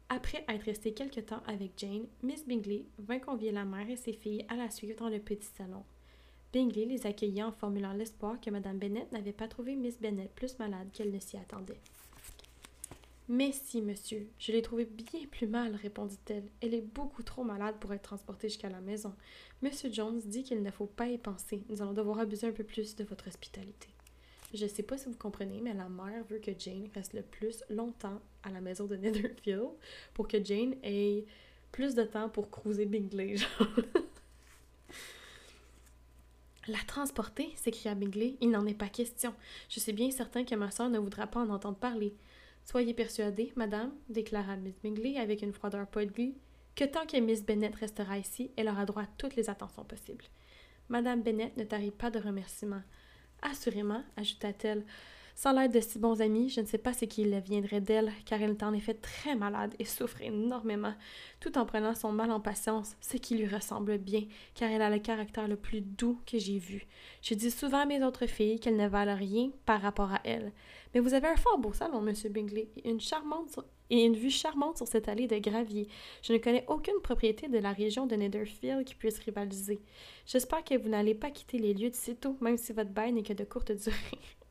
Après 0.08 0.44
être 0.48 0.62
restée 0.62 0.92
quelque 0.92 1.20
temps 1.20 1.42
avec 1.46 1.72
Jane, 1.76 2.06
Miss 2.22 2.46
Bingley 2.46 2.84
vint 2.98 3.18
convier 3.18 3.50
la 3.50 3.64
mère 3.64 3.90
et 3.90 3.96
ses 3.96 4.12
filles 4.12 4.46
à 4.48 4.54
la 4.54 4.70
suivre 4.70 4.96
dans 4.96 5.08
le 5.08 5.18
petit 5.18 5.48
salon. 5.56 5.82
Bingley 6.52 6.86
les 6.86 7.06
accueillit 7.06 7.42
en 7.42 7.52
formulant 7.52 7.92
l'espoir 7.92 8.40
que 8.40 8.50
Mme 8.50 8.78
Bennet 8.78 9.08
n'avait 9.12 9.32
pas 9.32 9.48
trouvé 9.48 9.74
Miss 9.74 10.00
Bennet 10.00 10.30
plus 10.36 10.58
malade 10.58 10.88
qu'elle 10.92 11.10
ne 11.10 11.18
s'y 11.18 11.36
attendait. 11.36 11.80
Mais 13.28 13.50
si, 13.50 13.82
monsieur, 13.82 14.28
je 14.38 14.52
l'ai 14.52 14.62
trouvée 14.62 14.84
bien 14.84 15.26
plus 15.28 15.48
mal, 15.48 15.74
répondit-elle. 15.74 16.48
Elle 16.60 16.74
est 16.74 16.94
beaucoup 16.94 17.24
trop 17.24 17.42
malade 17.42 17.74
pour 17.80 17.92
être 17.92 18.02
transportée 18.02 18.48
jusqu'à 18.48 18.68
la 18.68 18.80
maison. 18.80 19.12
Monsieur 19.62 19.92
Jones 19.92 20.20
dit 20.24 20.44
qu'il 20.44 20.62
ne 20.62 20.70
faut 20.70 20.86
pas 20.86 21.08
y 21.08 21.18
penser. 21.18 21.64
Nous 21.68 21.82
allons 21.82 21.92
devoir 21.92 22.20
abuser 22.20 22.46
un 22.46 22.52
peu 22.52 22.62
plus 22.62 22.94
de 22.94 23.02
votre 23.02 23.26
hospitalité. 23.26 23.88
Je 24.56 24.66
sais 24.66 24.82
pas 24.82 24.96
si 24.96 25.08
vous 25.08 25.16
comprenez, 25.16 25.60
mais 25.60 25.74
la 25.74 25.88
mère 25.88 26.24
veut 26.24 26.38
que 26.38 26.50
Jane 26.58 26.88
reste 26.94 27.12
le 27.12 27.20
plus 27.22 27.62
longtemps 27.68 28.20
à 28.42 28.50
la 28.50 28.62
maison 28.62 28.86
de 28.86 28.96
Netherfield 28.96 29.68
pour 30.14 30.26
que 30.26 30.42
Jane 30.42 30.74
ait 30.82 31.26
plus 31.72 31.94
de 31.94 32.04
temps 32.04 32.30
pour 32.30 32.50
cruiser 32.50 32.86
Bingley, 32.86 33.36
La 36.68 36.78
transporter 36.78 37.52
s'écria 37.54 37.94
Bingley. 37.94 38.36
Il 38.40 38.50
n'en 38.50 38.66
est 38.66 38.74
pas 38.74 38.88
question. 38.88 39.32
Je 39.68 39.78
suis 39.78 39.92
bien 39.92 40.10
certain 40.10 40.44
que 40.44 40.54
ma 40.56 40.72
soeur 40.72 40.88
ne 40.88 40.98
voudra 40.98 41.28
pas 41.28 41.40
en 41.40 41.50
entendre 41.50 41.76
parler. 41.76 42.12
Soyez 42.64 42.94
persuadée, 42.94 43.52
madame, 43.54 43.92
déclara 44.08 44.56
Miss 44.56 44.74
Bingley 44.82 45.16
avec 45.16 45.42
une 45.42 45.52
froideur 45.52 45.86
polie, 45.86 46.34
que 46.74 46.84
tant 46.84 47.06
que 47.06 47.18
Miss 47.18 47.44
Bennet 47.44 47.72
restera 47.78 48.18
ici, 48.18 48.50
elle 48.56 48.68
aura 48.68 48.84
droit 48.84 49.02
à 49.02 49.08
toutes 49.18 49.36
les 49.36 49.48
attentions 49.48 49.84
possibles. 49.84 50.24
Madame 50.88 51.22
Bennet 51.22 51.52
ne 51.56 51.62
tarit 51.64 51.92
pas 51.92 52.10
de 52.10 52.18
remerciements. 52.18 52.82
Assurément, 53.50 54.02
ajouta-t-elle, 54.16 54.82
sans 55.36 55.52
l'aide 55.52 55.72
de 55.72 55.80
si 55.80 55.98
bons 55.98 56.22
amis, 56.22 56.48
je 56.48 56.62
ne 56.62 56.66
sais 56.66 56.78
pas 56.78 56.94
ce 56.94 57.04
qu'il 57.04 57.38
viendrait 57.40 57.82
d'elle, 57.82 58.10
car 58.24 58.40
elle 58.40 58.52
est 58.52 58.62
en 58.62 58.72
effet 58.72 58.94
très 58.94 59.36
malade 59.36 59.74
et 59.78 59.84
souffre 59.84 60.22
énormément, 60.22 60.94
tout 61.40 61.58
en 61.58 61.66
prenant 61.66 61.94
son 61.94 62.10
mal 62.10 62.30
en 62.30 62.40
patience, 62.40 62.96
ce 63.02 63.18
qui 63.18 63.36
lui 63.36 63.46
ressemble 63.46 63.98
bien, 63.98 64.22
car 64.54 64.70
elle 64.70 64.80
a 64.80 64.88
le 64.88 64.98
caractère 64.98 65.46
le 65.46 65.56
plus 65.56 65.82
doux 65.82 66.18
que 66.26 66.38
j'ai 66.38 66.58
vu. 66.58 66.86
Je 67.20 67.34
dis 67.34 67.50
souvent 67.50 67.82
à 67.82 67.86
mes 67.86 68.02
autres 68.02 68.26
filles 68.26 68.58
qu'elles 68.58 68.78
ne 68.78 68.88
valent 68.88 69.14
rien 69.14 69.50
par 69.66 69.82
rapport 69.82 70.10
à 70.10 70.22
elle. 70.24 70.52
Mais 70.94 71.00
vous 71.00 71.12
avez 71.12 71.28
un 71.28 71.36
fort 71.36 71.58
beau 71.58 71.74
salon, 71.74 72.00
Monsieur 72.00 72.30
Bingley, 72.30 72.68
et 72.76 72.88
une 72.88 73.00
charmante 73.00 73.60
et 73.90 74.04
une 74.04 74.16
vue 74.16 74.30
charmante 74.30 74.78
sur 74.78 74.88
cette 74.88 75.08
allée 75.08 75.28
de 75.28 75.38
gravier. 75.38 75.88
Je 76.22 76.32
ne 76.32 76.38
connais 76.38 76.64
aucune 76.68 77.00
propriété 77.02 77.48
de 77.48 77.58
la 77.58 77.72
région 77.72 78.06
de 78.06 78.16
Netherfield 78.16 78.84
qui 78.84 78.94
puisse 78.94 79.18
rivaliser. 79.18 79.80
J'espère 80.26 80.64
que 80.64 80.76
vous 80.76 80.88
n'allez 80.88 81.14
pas 81.14 81.30
quitter 81.30 81.58
les 81.58 81.74
lieux 81.74 81.90
de 81.90 81.94
sitôt, 81.94 82.36
même 82.40 82.56
si 82.56 82.72
votre 82.72 82.90
bail 82.90 83.12
n'est 83.12 83.22
que 83.22 83.32
de 83.32 83.44
courte 83.44 83.72
durée. 83.72 83.94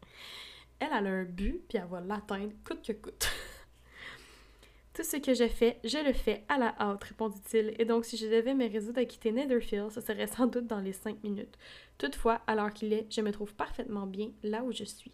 elle, 0.80 0.92
a 0.92 0.98
un 0.98 1.24
but, 1.24 1.64
puis 1.68 1.78
elle 1.78 1.88
va 1.90 2.02
l'atteindre 2.02 2.54
coûte 2.64 2.86
que 2.86 2.94
coûte. 2.94 3.28
Tout 4.94 5.04
ce 5.04 5.18
que 5.18 5.34
je 5.34 5.48
fais, 5.48 5.80
je 5.84 5.98
le 5.98 6.14
fais 6.14 6.46
à 6.48 6.58
la 6.58 6.74
hâte, 6.80 7.04
répondit-il, 7.04 7.76
et 7.78 7.86
donc 7.86 8.06
si 8.06 8.16
je 8.18 8.28
devais 8.28 8.54
me 8.54 8.70
résoudre 8.70 9.02
à 9.02 9.06
quitter 9.06 9.32
Netherfield, 9.32 9.92
ce 9.92 10.00
serait 10.00 10.28
sans 10.28 10.48
doute 10.48 10.68
dans 10.68 10.80
les 10.80 10.94
cinq 10.94 11.22
minutes. 11.24 11.58
Toutefois, 11.98 12.42
l'heure 12.48 12.74
qu'il 12.74 12.94
est, 12.94 13.06
je 13.12 13.22
me 13.22 13.32
trouve 13.32 13.54
parfaitement 13.56 14.08
bien 14.08 14.32
là 14.44 14.64
où 14.64 14.72
je 14.72 14.86
suis. 14.86 15.12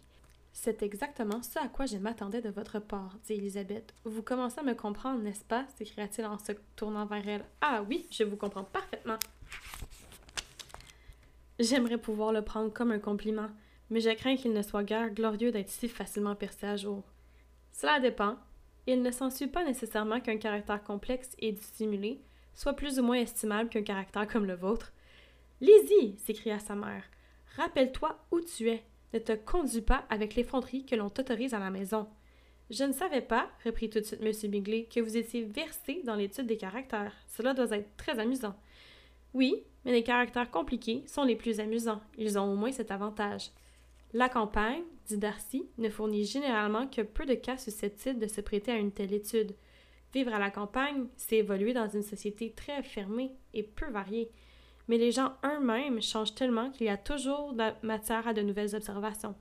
C'est 0.52 0.82
exactement 0.82 1.42
ce 1.42 1.58
à 1.58 1.68
quoi 1.68 1.86
je 1.86 1.96
m'attendais 1.96 2.42
de 2.42 2.50
votre 2.50 2.78
part, 2.78 3.16
dit 3.24 3.32
Elisabeth. 3.32 3.94
Vous 4.04 4.22
commencez 4.22 4.60
à 4.60 4.62
me 4.62 4.74
comprendre, 4.74 5.22
n'est-ce 5.22 5.44
pas? 5.44 5.66
s'écria-t-il 5.76 6.26
en 6.26 6.38
se 6.38 6.52
tournant 6.76 7.06
vers 7.06 7.26
elle. 7.26 7.44
Ah 7.60 7.82
oui, 7.88 8.06
je 8.10 8.22
vous 8.22 8.36
comprends 8.36 8.64
parfaitement. 8.64 9.18
J'aimerais 11.58 11.98
pouvoir 11.98 12.32
le 12.32 12.42
prendre 12.42 12.72
comme 12.72 12.92
un 12.92 12.98
compliment, 12.98 13.48
mais 13.90 14.00
je 14.00 14.10
crains 14.10 14.36
qu'il 14.36 14.52
ne 14.52 14.62
soit 14.62 14.84
guère 14.84 15.10
glorieux 15.10 15.52
d'être 15.52 15.68
si 15.68 15.88
facilement 15.88 16.34
percé 16.34 16.66
à 16.66 16.76
jour. 16.76 17.02
Cela 17.72 18.00
dépend. 18.00 18.36
Il 18.86 19.02
ne 19.02 19.10
s'ensuit 19.10 19.46
pas 19.46 19.64
nécessairement 19.64 20.20
qu'un 20.20 20.38
caractère 20.38 20.82
complexe 20.82 21.30
et 21.38 21.52
dissimulé 21.52 22.20
soit 22.54 22.74
plus 22.74 22.98
ou 22.98 23.02
moins 23.02 23.16
estimable 23.16 23.70
qu'un 23.70 23.82
caractère 23.82 24.26
comme 24.26 24.46
le 24.46 24.54
vôtre. 24.54 24.92
Lizzie 25.60 26.16
s'écria 26.18 26.58
sa 26.58 26.74
mère. 26.74 27.04
Rappelle-toi 27.56 28.18
où 28.30 28.40
tu 28.40 28.68
es. 28.68 28.82
Ne 29.14 29.18
te 29.18 29.32
conduis 29.32 29.82
pas 29.82 30.04
avec 30.10 30.34
l'effronterie 30.34 30.84
que 30.84 30.96
l'on 30.96 31.10
t'autorise 31.10 31.54
à 31.54 31.58
la 31.58 31.70
maison. 31.70 32.08
Je 32.70 32.84
ne 32.84 32.92
savais 32.92 33.20
pas, 33.20 33.50
reprit 33.64 33.90
tout 33.90 34.00
de 34.00 34.04
suite 34.04 34.22
M. 34.22 34.50
Bingley, 34.50 34.84
que 34.84 35.00
vous 35.00 35.16
étiez 35.16 35.44
versé 35.44 36.02
dans 36.04 36.14
l'étude 36.14 36.46
des 36.46 36.56
caractères. 36.56 37.14
Cela 37.26 37.52
doit 37.52 37.76
être 37.76 37.96
très 37.96 38.18
amusant. 38.18 38.56
Oui, 39.34 39.62
mais 39.84 39.92
les 39.92 40.02
caractères 40.02 40.50
compliqués 40.50 41.04
sont 41.06 41.24
les 41.24 41.36
plus 41.36 41.60
amusants. 41.60 42.00
Ils 42.16 42.38
ont 42.38 42.50
au 42.50 42.56
moins 42.56 42.72
cet 42.72 42.90
avantage. 42.90 43.50
La 44.14 44.28
campagne, 44.28 44.82
dit 45.06 45.16
Darcy, 45.16 45.66
ne 45.78 45.88
fournit 45.88 46.24
généralement 46.24 46.86
que 46.86 47.00
peu 47.00 47.24
de 47.24 47.34
cas 47.34 47.56
susceptibles 47.56 48.18
de 48.18 48.26
se 48.26 48.42
prêter 48.42 48.70
à 48.70 48.76
une 48.76 48.92
telle 48.92 49.14
étude. 49.14 49.54
Vivre 50.12 50.34
à 50.34 50.38
la 50.38 50.50
campagne, 50.50 51.06
c'est 51.16 51.36
évoluer 51.36 51.72
dans 51.72 51.88
une 51.88 52.02
société 52.02 52.52
très 52.52 52.82
fermée 52.82 53.32
et 53.54 53.62
peu 53.62 53.90
variée. 53.90 54.30
Mais 54.88 54.98
les 54.98 55.12
gens 55.12 55.32
eux-mêmes 55.44 56.02
changent 56.02 56.34
tellement 56.34 56.70
qu'il 56.70 56.86
y 56.86 56.90
a 56.90 56.98
toujours 56.98 57.54
de 57.54 57.70
matière 57.82 58.28
à 58.28 58.34
de 58.34 58.42
nouvelles 58.42 58.74
observations. 58.74 59.34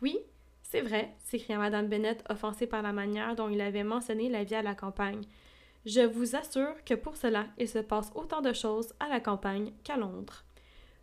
Oui, 0.00 0.18
c'est 0.62 0.80
vrai, 0.80 1.14
s'écria 1.18 1.58
Madame 1.58 1.88
Bennet, 1.88 2.18
offensée 2.30 2.66
par 2.66 2.80
la 2.80 2.92
manière 2.92 3.36
dont 3.36 3.50
il 3.50 3.60
avait 3.60 3.84
mentionné 3.84 4.30
la 4.30 4.44
vie 4.44 4.54
à 4.54 4.62
la 4.62 4.74
campagne. 4.74 5.22
Je 5.84 6.00
vous 6.00 6.36
assure 6.36 6.74
que 6.86 6.94
pour 6.94 7.16
cela, 7.16 7.46
il 7.58 7.68
se 7.68 7.78
passe 7.80 8.10
autant 8.14 8.40
de 8.40 8.52
choses 8.52 8.94
à 9.00 9.08
la 9.08 9.20
campagne 9.20 9.72
qu'à 9.84 9.96
Londres. 9.96 10.44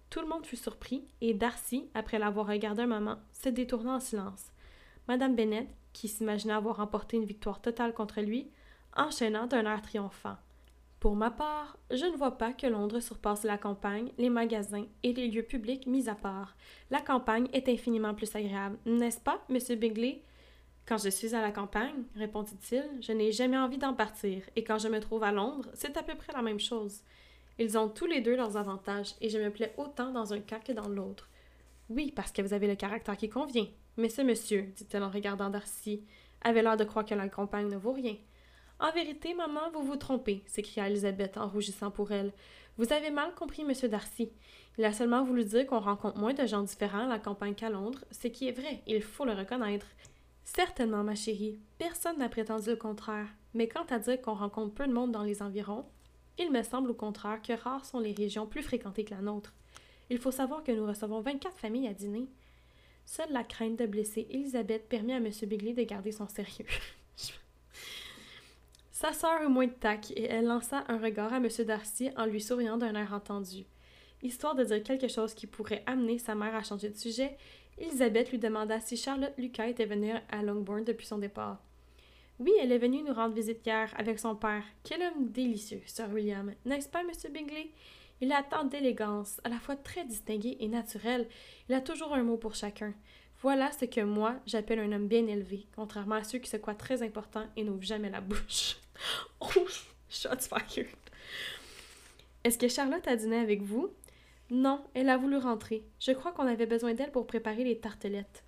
Tout 0.09 0.21
le 0.21 0.27
monde 0.27 0.45
fut 0.45 0.55
surpris, 0.55 1.05
et 1.21 1.33
Darcy, 1.33 1.89
après 1.93 2.19
l'avoir 2.19 2.47
regardé 2.47 2.83
un 2.83 2.87
moment, 2.87 3.17
se 3.33 3.49
détourna 3.49 3.95
en 3.95 3.99
silence. 3.99 4.51
Madame 5.07 5.35
Bennet, 5.35 5.67
qui 5.93 6.07
s'imaginait 6.07 6.53
avoir 6.53 6.77
remporté 6.77 7.17
une 7.17 7.25
victoire 7.25 7.61
totale 7.61 7.93
contre 7.93 8.21
lui, 8.21 8.49
enchaîna 8.95 9.47
d'un 9.47 9.65
air 9.65 9.81
triomphant. 9.81 10.37
Pour 10.99 11.15
ma 11.15 11.29
part, 11.29 11.77
je 11.91 12.05
ne 12.05 12.17
vois 12.17 12.37
pas 12.37 12.53
que 12.53 12.65
Londres 12.65 12.99
surpasse 12.99 13.43
la 13.43 13.57
campagne, 13.57 14.11
les 14.17 14.29
magasins 14.29 14.85
et 15.03 15.13
les 15.13 15.27
lieux 15.27 15.43
publics 15.43 15.85
mis 15.85 16.09
à 16.09 16.15
part. 16.15 16.55
La 16.89 17.01
campagne 17.01 17.47
est 17.53 17.69
infiniment 17.69 18.15
plus 18.15 18.35
agréable, 18.35 18.77
n'est-ce 18.85 19.21
pas, 19.21 19.43
monsieur 19.49 19.75
Bigley? 19.75 20.23
Quand 20.87 20.97
je 20.97 21.09
suis 21.09 21.35
à 21.35 21.41
la 21.41 21.51
campagne, 21.51 22.03
répondit-il, 22.15 22.83
je 23.01 23.11
n'ai 23.11 23.31
jamais 23.31 23.57
envie 23.57 23.77
d'en 23.77 23.93
partir, 23.93 24.41
et 24.55 24.63
quand 24.63 24.77
je 24.79 24.87
me 24.87 24.99
trouve 24.99 25.23
à 25.23 25.31
Londres, 25.31 25.69
c'est 25.73 25.97
à 25.97 26.03
peu 26.03 26.15
près 26.15 26.33
la 26.33 26.41
même 26.41 26.59
chose. 26.59 27.01
Ils 27.59 27.77
ont 27.77 27.89
tous 27.89 28.05
les 28.05 28.21
deux 28.21 28.35
leurs 28.35 28.57
avantages, 28.57 29.15
et 29.21 29.29
je 29.29 29.39
me 29.39 29.49
plais 29.49 29.73
autant 29.77 30.11
dans 30.11 30.33
un 30.33 30.39
cas 30.39 30.59
que 30.59 30.71
dans 30.71 30.87
l'autre. 30.87 31.29
Oui, 31.89 32.11
parce 32.15 32.31
que 32.31 32.41
vous 32.41 32.53
avez 32.53 32.67
le 32.67 32.75
caractère 32.75 33.17
qui 33.17 33.29
convient. 33.29 33.67
Mais 33.97 34.09
ce 34.09 34.21
monsieur, 34.21 34.63
dit-elle 34.75 35.03
en 35.03 35.09
regardant 35.09 35.49
Darcy, 35.49 36.03
avait 36.41 36.61
l'air 36.61 36.77
de 36.77 36.83
croire 36.83 37.05
que 37.05 37.15
la 37.15 37.29
campagne 37.29 37.67
ne 37.67 37.77
vaut 37.77 37.93
rien. 37.93 38.15
En 38.79 38.91
vérité, 38.91 39.33
maman, 39.33 39.71
vous 39.73 39.83
vous 39.83 39.95
trompez, 39.95 40.43
s'écria 40.45 40.87
Elisabeth 40.87 41.37
en 41.37 41.47
rougissant 41.47 41.89
pour 41.89 42.11
elle. 42.11 42.31
Vous 42.77 42.93
avez 42.93 43.09
mal 43.09 43.33
compris 43.33 43.63
M. 43.63 43.89
Darcy. 43.89 44.31
Il 44.77 44.85
a 44.85 44.93
seulement 44.93 45.23
voulu 45.23 45.43
dire 45.45 45.65
qu'on 45.65 45.79
rencontre 45.79 46.19
moins 46.19 46.35
de 46.35 46.45
gens 46.45 46.61
différents 46.61 47.05
à 47.05 47.07
la 47.07 47.17
campagne 47.17 47.55
qu'à 47.55 47.71
Londres, 47.71 48.05
ce 48.11 48.27
qui 48.27 48.47
est 48.47 48.51
vrai, 48.51 48.83
il 48.85 49.01
faut 49.01 49.25
le 49.25 49.33
reconnaître. 49.33 49.87
Certainement, 50.43 51.03
ma 51.03 51.15
chérie, 51.15 51.59
personne 51.79 52.19
n'a 52.19 52.29
prétendu 52.29 52.69
le 52.69 52.75
contraire, 52.75 53.27
mais 53.55 53.67
quant 53.67 53.85
à 53.89 53.97
dire 53.97 54.21
qu'on 54.21 54.35
rencontre 54.35 54.75
peu 54.75 54.85
de 54.85 54.93
monde 54.93 55.11
dans 55.11 55.23
les 55.23 55.41
environs, 55.41 55.85
il 56.39 56.51
me 56.51 56.63
semble 56.63 56.91
au 56.91 56.93
contraire 56.93 57.41
que 57.41 57.53
rares 57.53 57.85
sont 57.85 57.99
les 57.99 58.13
régions 58.13 58.45
plus 58.45 58.63
fréquentées 58.63 59.03
que 59.03 59.13
la 59.13 59.21
nôtre. 59.21 59.53
Il 60.09 60.19
faut 60.19 60.31
savoir 60.31 60.63
que 60.63 60.71
nous 60.71 60.85
recevons 60.85 61.21
24 61.21 61.57
familles 61.57 61.87
à 61.87 61.93
dîner. 61.93 62.27
Seule 63.05 63.31
la 63.31 63.43
crainte 63.43 63.77
de 63.77 63.85
blesser 63.85 64.27
Elisabeth 64.29 64.87
permet 64.87 65.13
à 65.13 65.17
M. 65.17 65.29
Bigley 65.43 65.73
de 65.73 65.83
garder 65.83 66.11
son 66.11 66.27
sérieux. 66.27 66.65
Sa 68.91 69.13
sœur 69.13 69.43
eut 69.43 69.49
moins 69.49 69.67
de 69.67 69.71
tact 69.71 70.11
et 70.11 70.23
elle 70.23 70.45
lança 70.45 70.83
un 70.87 70.97
regard 70.97 71.31
à 71.33 71.37
M. 71.37 71.47
Darcy 71.65 72.09
en 72.17 72.25
lui 72.25 72.41
souriant 72.41 72.77
d'un 72.77 72.95
air 72.95 73.13
entendu. 73.13 73.65
Histoire 74.23 74.55
de 74.55 74.63
dire 74.63 74.81
quelque 74.83 75.07
chose 75.07 75.35
qui 75.35 75.45
pourrait 75.45 75.83
amener 75.85 76.17
sa 76.17 76.33
mère 76.33 76.55
à 76.55 76.63
changer 76.63 76.89
de 76.89 76.97
sujet, 76.97 77.37
Elisabeth 77.77 78.31
lui 78.31 78.39
demanda 78.39 78.79
si 78.79 78.97
Charlotte 78.97 79.37
Lucas 79.37 79.67
était 79.67 79.85
venue 79.85 80.13
à 80.29 80.41
Longbourn 80.41 80.83
depuis 80.83 81.05
son 81.05 81.19
départ. 81.19 81.61
Oui, 82.39 82.53
elle 82.61 82.71
est 82.71 82.77
venue 82.77 83.01
nous 83.01 83.13
rendre 83.13 83.33
visite 83.33 83.65
hier 83.65 83.91
avec 83.97 84.19
son 84.19 84.35
père. 84.35 84.63
Quel 84.83 85.01
homme 85.01 85.29
délicieux, 85.29 85.81
Sir 85.87 86.07
William, 86.11 86.53
n'est-ce 86.65 86.87
pas, 86.87 87.03
Monsieur 87.03 87.29
Bingley? 87.29 87.71
Il 88.21 88.31
a 88.31 88.43
tant 88.43 88.63
d'élégance, 88.63 89.41
à 89.43 89.49
la 89.49 89.57
fois 89.57 89.75
très 89.75 90.05
distingué 90.05 90.55
et 90.59 90.67
naturel. 90.67 91.27
Il 91.67 91.73
a 91.75 91.81
toujours 91.81 92.13
un 92.13 92.23
mot 92.23 92.37
pour 92.37 92.53
chacun. 92.53 92.93
Voilà 93.41 93.71
ce 93.71 93.85
que 93.85 94.01
moi, 94.01 94.35
j'appelle 94.45 94.79
un 94.79 94.91
homme 94.91 95.07
bien 95.07 95.25
élevé, 95.25 95.65
contrairement 95.75 96.15
à 96.15 96.23
ceux 96.23 96.37
qui 96.37 96.49
se 96.49 96.57
croient 96.57 96.75
très 96.75 97.01
importants 97.01 97.45
et 97.55 97.63
n'ouvrent 97.63 97.83
jamais 97.83 98.09
la 98.09 98.21
bouche. 98.21 98.77
oh, 99.39 99.67
shots. 100.09 100.29
Est-ce 102.43 102.57
que 102.57 102.67
Charlotte 102.67 103.07
a 103.07 103.15
dîné 103.15 103.37
avec 103.37 103.61
vous? 103.61 103.91
Non, 104.49 104.83
elle 104.93 105.09
a 105.09 105.17
voulu 105.17 105.37
rentrer. 105.37 105.83
Je 105.99 106.11
crois 106.11 106.31
qu'on 106.31 106.47
avait 106.47 106.65
besoin 106.65 106.93
d'elle 106.93 107.11
pour 107.11 107.27
préparer 107.27 107.63
les 107.63 107.79
tartelettes. 107.79 108.43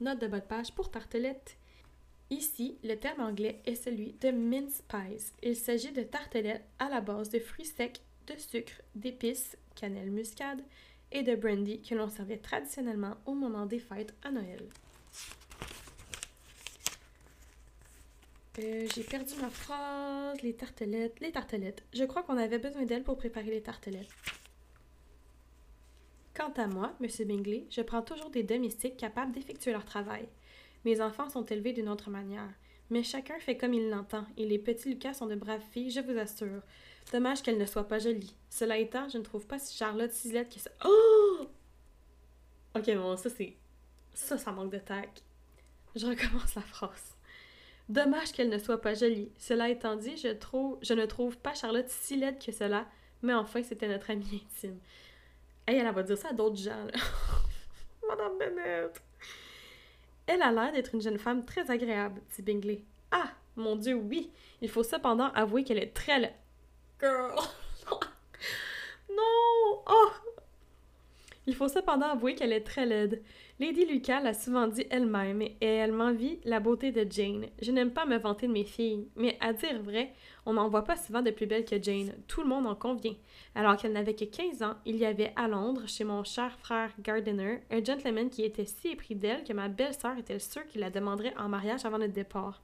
Note 0.00 0.20
de 0.20 0.26
bas 0.26 0.40
de 0.40 0.46
page 0.46 0.72
pour 0.72 0.90
tartelettes. 0.90 1.56
Ici, 2.30 2.78
le 2.84 2.94
terme 2.94 3.20
anglais 3.22 3.60
est 3.66 3.74
celui 3.74 4.12
de 4.20 4.30
mince 4.30 4.82
pies. 4.88 5.32
Il 5.42 5.56
s'agit 5.56 5.90
de 5.90 6.02
tartelettes 6.02 6.64
à 6.78 6.88
la 6.88 7.00
base 7.00 7.28
de 7.30 7.40
fruits 7.40 7.64
secs, 7.64 8.00
de 8.28 8.34
sucre, 8.38 8.80
d'épices, 8.94 9.56
cannelle 9.74 10.12
muscade, 10.12 10.62
et 11.10 11.24
de 11.24 11.34
brandy 11.34 11.82
que 11.82 11.96
l'on 11.96 12.08
servait 12.08 12.36
traditionnellement 12.36 13.16
au 13.26 13.34
moment 13.34 13.66
des 13.66 13.80
fêtes 13.80 14.14
à 14.22 14.30
Noël. 14.30 14.62
Euh, 18.60 18.86
j'ai 18.94 19.02
perdu 19.02 19.34
ma 19.40 19.50
phrase. 19.50 20.40
Les 20.42 20.54
tartelettes. 20.54 21.18
Les 21.20 21.32
tartelettes. 21.32 21.82
Je 21.92 22.04
crois 22.04 22.22
qu'on 22.22 22.36
avait 22.36 22.58
besoin 22.58 22.84
d'elles 22.84 23.04
pour 23.04 23.16
préparer 23.16 23.50
les 23.50 23.62
tartelettes. 23.62 24.08
Quant 26.34 26.52
à 26.56 26.66
moi, 26.66 26.94
M. 27.00 27.08
Bingley, 27.26 27.66
je 27.70 27.80
prends 27.80 28.02
toujours 28.02 28.30
des 28.30 28.42
domestiques 28.42 28.96
capables 28.96 29.32
d'effectuer 29.32 29.72
leur 29.72 29.84
travail. 29.84 30.28
Mes 30.84 31.00
enfants 31.00 31.28
sont 31.28 31.44
élevés 31.44 31.72
d'une 31.72 31.88
autre 31.88 32.10
manière. 32.10 32.48
Mais 32.90 33.02
chacun 33.02 33.38
fait 33.38 33.56
comme 33.56 33.74
il 33.74 33.88
l'entend, 33.88 34.24
et 34.36 34.46
les 34.46 34.58
petits 34.58 34.88
Lucas 34.88 35.14
sont 35.14 35.26
de 35.26 35.36
braves 35.36 35.62
filles, 35.70 35.90
je 35.90 36.00
vous 36.00 36.18
assure. 36.18 36.62
Dommage 37.12 37.42
qu'elle 37.42 37.58
ne 37.58 37.66
soit 37.66 37.86
pas 37.86 37.98
jolie. 37.98 38.34
Cela 38.48 38.78
étant, 38.78 39.08
je 39.08 39.18
ne 39.18 39.22
trouve 39.22 39.46
pas 39.46 39.58
si 39.58 39.76
Charlotte 39.76 40.12
laide 40.24 40.48
que 40.48 40.58
ça. 40.58 40.70
Oh! 40.84 41.46
Ok, 42.76 42.94
bon, 42.94 43.16
ça 43.16 43.30
c'est. 43.30 43.56
Ça, 44.14 44.38
ça 44.38 44.52
manque 44.52 44.72
de 44.72 44.78
tact. 44.78 45.22
Je 45.94 46.06
recommence 46.06 46.54
la 46.54 46.62
phrase. 46.62 47.16
Dommage 47.88 48.32
qu'elle 48.32 48.48
ne 48.48 48.58
soit 48.58 48.80
pas 48.80 48.94
jolie. 48.94 49.32
Cela 49.38 49.68
étant 49.68 49.96
dit, 49.96 50.16
je, 50.16 50.28
trouve, 50.28 50.78
je 50.82 50.94
ne 50.94 51.06
trouve 51.06 51.36
pas 51.38 51.54
Charlotte 51.54 51.88
si 51.88 52.16
laide 52.16 52.38
que 52.44 52.52
cela, 52.52 52.86
mais 53.22 53.34
enfin, 53.34 53.62
c'était 53.62 53.88
notre 53.88 54.10
amie 54.10 54.44
intime. 54.44 54.78
Hey, 55.66 55.78
elle 55.78 55.92
va 55.92 56.02
dire 56.02 56.16
ça 56.18 56.28
à 56.28 56.32
d'autres 56.32 56.56
gens, 56.56 56.84
là. 56.84 57.00
Madame 58.08 58.38
Bennett! 58.38 59.02
Elle 60.32 60.42
a 60.42 60.52
l'air 60.52 60.70
d'être 60.70 60.94
une 60.94 61.00
jeune 61.00 61.18
femme 61.18 61.44
très 61.44 61.72
agréable, 61.72 62.22
dit 62.36 62.42
Bingley. 62.42 62.84
Ah, 63.10 63.32
mon 63.56 63.74
Dieu, 63.74 63.94
oui! 63.94 64.30
Il 64.60 64.68
faut 64.68 64.84
cependant 64.84 65.32
avouer 65.32 65.64
qu'elle 65.64 65.82
est 65.82 65.92
très 65.92 66.20
Girl. 67.00 67.34
non! 69.10 69.82
Oh! 69.88 70.10
Il 71.48 71.56
faut 71.56 71.66
cependant 71.66 72.10
avouer 72.10 72.36
qu'elle 72.36 72.52
est 72.52 72.60
très 72.60 72.86
laide. 72.86 73.20
Lady 73.60 73.84
Lucas 73.84 74.22
l'a 74.22 74.32
souvent 74.32 74.68
dit 74.68 74.86
elle-même, 74.88 75.42
et 75.42 75.54
elle 75.60 75.92
m'envie 75.92 76.40
la 76.44 76.60
beauté 76.60 76.92
de 76.92 77.06
Jane. 77.12 77.44
Je 77.60 77.70
n'aime 77.70 77.90
pas 77.90 78.06
me 78.06 78.16
vanter 78.16 78.46
de 78.46 78.52
mes 78.52 78.64
filles, 78.64 79.06
mais 79.16 79.36
à 79.38 79.52
dire 79.52 79.82
vrai, 79.82 80.14
on 80.46 80.54
n'en 80.54 80.70
voit 80.70 80.84
pas 80.84 80.96
souvent 80.96 81.20
de 81.20 81.30
plus 81.30 81.44
belle 81.44 81.66
que 81.66 81.80
Jane. 81.80 82.14
Tout 82.26 82.40
le 82.40 82.48
monde 82.48 82.66
en 82.66 82.74
convient. 82.74 83.16
Alors 83.54 83.76
qu'elle 83.76 83.92
n'avait 83.92 84.14
que 84.14 84.24
15 84.24 84.62
ans, 84.62 84.76
il 84.86 84.96
y 84.96 85.04
avait 85.04 85.34
à 85.36 85.46
Londres, 85.46 85.86
chez 85.86 86.04
mon 86.04 86.24
cher 86.24 86.58
frère 86.58 86.90
Gardiner, 87.02 87.60
un 87.70 87.84
gentleman 87.84 88.30
qui 88.30 88.44
était 88.44 88.64
si 88.64 88.92
épris 88.92 89.14
d'elle 89.14 89.44
que 89.44 89.52
ma 89.52 89.68
belle-sœur 89.68 90.16
était 90.16 90.38
sûre 90.38 90.66
qu'il 90.66 90.80
la 90.80 90.88
demanderait 90.88 91.36
en 91.36 91.50
mariage 91.50 91.84
avant 91.84 91.98
notre 91.98 92.14
départ. 92.14 92.62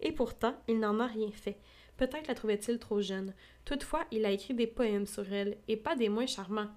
Et 0.00 0.12
pourtant, 0.12 0.54
il 0.66 0.80
n'en 0.80 0.98
a 0.98 1.08
rien 1.08 1.30
fait. 1.30 1.58
Peut-être 1.98 2.26
la 2.26 2.34
trouvait-il 2.34 2.78
trop 2.78 3.02
jeune. 3.02 3.34
Toutefois, 3.66 4.06
il 4.12 4.24
a 4.24 4.30
écrit 4.30 4.54
des 4.54 4.66
poèmes 4.66 5.04
sur 5.04 5.30
elle, 5.30 5.58
et 5.68 5.76
pas 5.76 5.94
des 5.94 6.08
moins 6.08 6.26
charmants. 6.26 6.70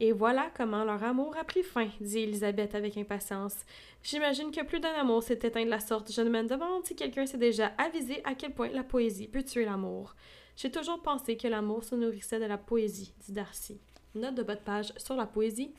Et 0.00 0.12
voilà 0.12 0.50
comment 0.56 0.84
leur 0.84 1.02
amour 1.02 1.36
a 1.36 1.42
pris 1.42 1.64
fin, 1.64 1.88
dit 2.00 2.20
Elisabeth 2.20 2.76
avec 2.76 2.96
impatience. 2.96 3.56
J'imagine 4.02 4.52
que 4.52 4.64
plus 4.64 4.78
d'un 4.78 4.92
amour 4.92 5.24
s'est 5.24 5.40
éteint 5.42 5.64
de 5.64 5.70
la 5.70 5.80
sorte. 5.80 6.12
Je 6.12 6.22
me 6.22 6.42
demande 6.44 6.86
si 6.86 6.94
quelqu'un 6.94 7.26
s'est 7.26 7.36
déjà 7.36 7.72
avisé 7.78 8.22
à 8.24 8.34
quel 8.34 8.54
point 8.54 8.68
la 8.68 8.84
poésie 8.84 9.26
peut 9.26 9.42
tuer 9.42 9.64
l'amour. 9.64 10.14
J'ai 10.56 10.70
toujours 10.70 11.02
pensé 11.02 11.36
que 11.36 11.48
l'amour 11.48 11.82
se 11.82 11.96
nourrissait 11.96 12.38
de 12.38 12.44
la 12.44 12.58
poésie, 12.58 13.12
dit 13.26 13.32
Darcy. 13.32 13.80
Note 14.14 14.36
de 14.36 14.42
bas 14.44 14.54
de 14.54 14.60
page 14.60 14.92
sur 14.96 15.16
la 15.16 15.26
poésie. 15.26 15.74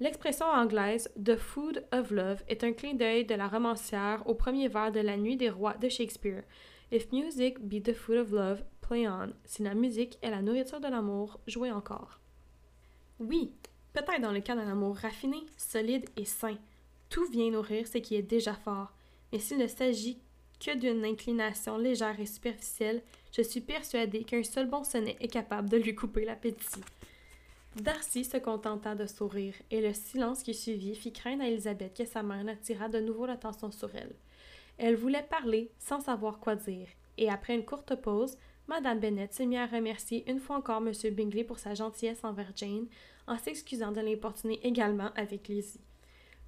L'expression 0.00 0.46
anglaise 0.46 1.10
The 1.22 1.36
Food 1.36 1.86
of 1.92 2.10
Love 2.10 2.42
est 2.48 2.64
un 2.64 2.72
clin 2.72 2.94
d'œil 2.94 3.24
de 3.24 3.34
la 3.34 3.48
romancière 3.48 4.22
au 4.26 4.34
premier 4.34 4.68
vers 4.68 4.92
de 4.92 5.00
La 5.00 5.16
Nuit 5.16 5.36
des 5.36 5.50
Rois 5.50 5.74
de 5.74 5.88
Shakespeare. 5.88 6.44
If 6.92 7.10
music 7.12 7.58
be 7.60 7.82
the 7.82 7.94
food 7.94 8.16
of 8.16 8.30
love, 8.30 8.62
play 8.80 9.08
on. 9.08 9.32
Si 9.44 9.62
la 9.62 9.74
musique 9.74 10.18
est 10.22 10.30
la 10.30 10.40
nourriture 10.40 10.80
de 10.80 10.88
l'amour, 10.88 11.40
jouez 11.46 11.70
encore. 11.70 12.20
Oui, 13.20 13.52
peut-être 13.92 14.20
dans 14.20 14.32
le 14.32 14.40
cas 14.40 14.54
d'un 14.54 14.70
amour 14.70 14.96
raffiné, 14.96 15.38
solide 15.56 16.08
et 16.16 16.24
sain. 16.24 16.56
Tout 17.10 17.26
vient 17.26 17.50
nourrir 17.50 17.86
ce 17.86 17.98
qui 17.98 18.14
est 18.14 18.22
déjà 18.22 18.54
fort. 18.54 18.92
Mais 19.32 19.38
s'il 19.38 19.58
ne 19.58 19.66
s'agit 19.66 20.18
que 20.60 20.76
d'une 20.76 21.04
inclination 21.04 21.78
légère 21.78 22.18
et 22.20 22.26
superficielle, 22.26 23.02
je 23.32 23.42
suis 23.42 23.60
persuadée 23.60 24.24
qu'un 24.24 24.42
seul 24.42 24.68
bon 24.68 24.84
sonnet 24.84 25.16
est 25.20 25.28
capable 25.28 25.68
de 25.68 25.76
lui 25.76 25.94
couper 25.94 26.24
l'appétit. 26.24 26.80
Darcy 27.76 28.24
se 28.24 28.38
contenta 28.38 28.94
de 28.94 29.06
sourire, 29.06 29.54
et 29.70 29.80
le 29.80 29.92
silence 29.92 30.42
qui 30.42 30.54
suivit 30.54 30.94
fit 30.94 31.12
craindre 31.12 31.42
à 31.42 31.48
Elisabeth 31.48 31.96
que 31.96 32.04
sa 32.04 32.22
mère 32.22 32.42
n'attirât 32.42 32.88
de 32.88 32.98
nouveau 32.98 33.26
l'attention 33.26 33.70
sur 33.70 33.94
elle. 33.94 34.14
Elle 34.78 34.96
voulait 34.96 35.22
parler 35.22 35.70
sans 35.78 36.00
savoir 36.00 36.38
quoi 36.38 36.56
dire, 36.56 36.88
et 37.18 37.28
après 37.28 37.54
une 37.54 37.64
courte 37.64 37.94
pause, 37.94 38.36
Madame 38.68 39.00
Bennett 39.00 39.32
se 39.32 39.42
mit 39.42 39.56
à 39.56 39.66
remercier 39.66 40.30
une 40.30 40.40
fois 40.40 40.56
encore 40.56 40.82
M. 40.86 40.92
Bingley 41.14 41.42
pour 41.42 41.58
sa 41.58 41.72
gentillesse 41.72 42.22
envers 42.22 42.52
Jane, 42.54 42.86
en 43.26 43.38
s'excusant 43.38 43.92
de 43.92 44.00
l'importuner 44.00 44.60
également 44.62 45.10
avec 45.16 45.48
Lizzie. 45.48 45.80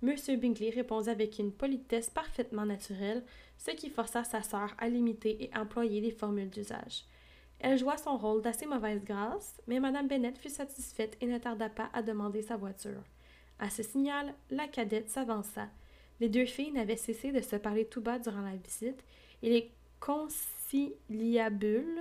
M. 0.02 0.14
Bingley 0.38 0.68
répondit 0.68 1.08
avec 1.08 1.38
une 1.38 1.50
politesse 1.50 2.10
parfaitement 2.10 2.66
naturelle, 2.66 3.24
ce 3.56 3.70
qui 3.70 3.88
força 3.88 4.22
sa 4.24 4.42
sœur 4.42 4.74
à 4.76 4.88
limiter 4.88 5.44
et 5.44 5.50
employer 5.56 6.02
les 6.02 6.10
formules 6.10 6.50
d'usage. 6.50 7.04
Elle 7.58 7.78
joua 7.78 7.96
son 7.96 8.18
rôle 8.18 8.42
d'assez 8.42 8.66
mauvaise 8.66 9.02
grâce, 9.02 9.58
mais 9.66 9.80
Madame 9.80 10.08
Bennett 10.08 10.36
fut 10.36 10.50
satisfaite 10.50 11.16
et 11.22 11.26
ne 11.26 11.38
tarda 11.38 11.70
pas 11.70 11.88
à 11.94 12.02
demander 12.02 12.42
sa 12.42 12.56
voiture. 12.56 13.02
À 13.58 13.70
ce 13.70 13.82
signal, 13.82 14.34
la 14.50 14.68
cadette 14.68 15.08
s'avança. 15.08 15.68
Les 16.20 16.28
deux 16.28 16.46
filles 16.46 16.72
n'avaient 16.72 16.96
cessé 16.96 17.32
de 17.32 17.40
se 17.40 17.56
parler 17.56 17.86
tout 17.86 18.02
bas 18.02 18.18
durant 18.18 18.42
la 18.42 18.56
visite, 18.56 19.02
et 19.42 19.48
les 19.48 19.70
conciliabules. 20.70 22.00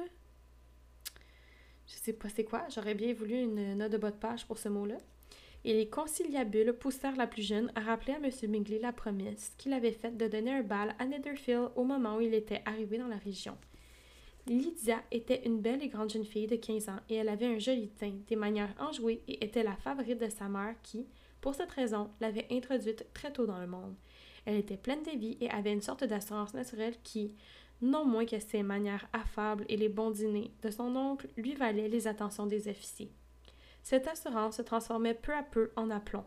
Je 1.88 1.96
sais 1.96 2.14
pas 2.14 2.30
c'est 2.30 2.44
quoi, 2.44 2.68
j'aurais 2.74 2.94
bien 2.94 3.14
voulu 3.14 3.36
une 3.42 3.76
note 3.76 3.92
de 3.92 3.98
bas 3.98 4.12
de 4.12 4.18
page 4.18 4.46
pour 4.46 4.60
ce 4.60 4.70
mot-là. 4.70 4.98
Et 5.66 5.74
les 5.74 5.90
conciliabules 5.90 6.74
poussèrent 6.74 7.18
la 7.18 7.28
plus 7.28 7.42
jeune 7.42 7.72
à 7.76 7.82
rappeler 7.82 8.14
à 8.14 8.18
M. 8.18 8.32
Bingley 8.52 8.80
la 8.80 8.94
promesse 8.94 9.54
qu'il 9.58 9.74
avait 9.74 9.92
faite 9.92 10.18
de 10.18 10.28
donner 10.28 10.52
un 10.52 10.62
bal 10.62 10.96
à 11.00 11.06
Netherfield 11.06 11.72
au 11.76 11.84
moment 11.84 12.18
où 12.18 12.22
il 12.22 12.34
était 12.34 12.62
arrivé 12.66 12.98
dans 12.98 13.08
la 13.08 13.18
région. 13.18 13.58
Lydia 14.48 15.04
était 15.12 15.46
une 15.46 15.60
belle 15.60 15.84
et 15.84 15.90
grande 15.90 16.12
jeune 16.12 16.24
fille 16.24 16.48
de 16.48 16.56
15 16.56 16.90
ans 16.90 17.00
et 17.10 17.16
elle 17.16 17.30
avait 17.30 17.46
un 17.46 17.60
joli 17.60 17.90
teint, 17.90 18.18
des 18.28 18.36
manières 18.36 18.74
enjouées 18.80 19.22
et 19.28 19.44
était 19.44 19.64
la 19.64 19.76
favorite 19.76 20.22
de 20.22 20.30
sa 20.30 20.48
mère 20.48 20.76
qui, 20.82 21.08
pour 21.42 21.56
cette 21.56 21.72
raison, 21.72 22.10
l'avait 22.22 22.48
introduite 22.50 23.06
très 23.14 23.34
tôt 23.34 23.46
dans 23.46 23.60
le 23.60 23.68
monde. 23.68 23.96
Elle 24.46 24.56
était 24.56 24.78
pleine 24.78 25.04
de 25.04 25.12
vie 25.12 25.38
et 25.42 25.50
avait 25.50 25.74
une 25.74 25.82
sorte 25.82 26.06
d'assurance 26.06 26.54
naturelle 26.54 26.96
qui, 27.04 27.36
non 27.82 28.06
moins 28.06 28.26
que 28.26 28.40
ses 28.40 28.64
manières 28.64 29.08
affables 29.14 29.66
et 29.70 29.78
les 29.78 29.90
bons 29.90 30.12
dîners 30.12 30.52
de 30.62 30.70
son 30.70 30.96
oncle, 30.96 31.28
lui 31.38 31.56
valaient 31.56 31.90
les 31.90 32.08
attentions 32.08 32.46
des 32.46 32.68
officiers. 32.68 33.12
Cette 33.84 34.08
assurance 34.08 34.58
se 34.58 34.62
transformait 34.62 35.14
peu 35.14 35.34
à 35.34 35.44
peu 35.44 35.72
en 35.76 35.90
aplomb. 35.90 36.26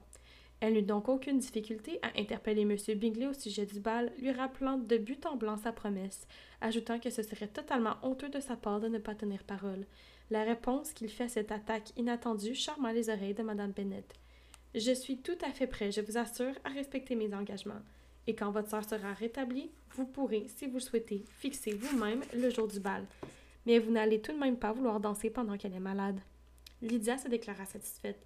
Elle 0.61 0.75
n'eut 0.75 0.83
donc 0.83 1.09
aucune 1.09 1.39
difficulté 1.39 1.99
à 2.03 2.21
interpeller 2.21 2.63
M. 2.63 2.77
Bingley 2.97 3.27
au 3.27 3.33
sujet 3.33 3.67
du 3.67 3.81
bal, 3.81 4.13
lui 4.19 4.31
rappelant 4.31 4.79
de 4.79 4.97
but 4.97 5.27
en 5.27 5.35
blanc 5.35 5.57
sa 5.57 5.73
promesse, 5.73 6.27
ajoutant 6.61 7.01
que 7.01 7.11
ce 7.11 7.23
serait 7.23 7.49
totalement 7.49 7.97
honteux 8.03 8.29
de 8.29 8.39
sa 8.39 8.55
part 8.55 8.81
de 8.81 8.87
ne 8.87 8.99
pas 8.99 9.17
tenir 9.17 9.43
parole. 9.43 9.85
La 10.31 10.45
réponse 10.45 10.93
qu'il 10.93 11.09
fait 11.09 11.25
à 11.25 11.29
cette 11.29 11.51
attaque 11.51 11.91
inattendue 11.97 12.55
charma 12.55 12.93
les 12.93 13.11
oreilles 13.11 13.35
de 13.35 13.43
Mme 13.43 13.73
Bennet. 13.73 14.05
Je 14.75 14.93
suis 14.93 15.19
tout 15.19 15.37
à 15.45 15.51
fait 15.51 15.67
prêt, 15.67 15.91
je 15.91 16.01
vous 16.01 16.17
assure, 16.17 16.55
à 16.65 16.71
respecter 16.71 17.17
mes 17.17 17.35
engagements. 17.35 17.83
Et 18.27 18.35
quand 18.35 18.51
votre 18.51 18.69
sœur 18.69 18.85
sera 18.85 19.13
rétablie, 19.13 19.71
vous 19.95 20.07
pourrez, 20.07 20.47
si 20.49 20.67
vous 20.67 20.75
le 20.75 20.81
souhaitez, 20.81 21.25
fixer 21.39 21.73
vous-même 21.73 22.23
le 22.35 22.51
jour 22.51 22.69
du 22.69 22.81
bal. 22.81 23.07
Mais 23.67 23.79
vous 23.79 23.91
n'allez 23.91 24.21
tout 24.21 24.33
de 24.33 24.39
même 24.39 24.57
pas 24.57 24.73
vouloir 24.73 25.01
danser 25.01 25.31
pendant 25.31 25.57
qu'elle 25.57 25.75
est 25.75 25.81
malade. 25.81 26.21
Lydia 26.81 27.19
se 27.19 27.29
déclara 27.29 27.65
satisfaite. 27.65 28.25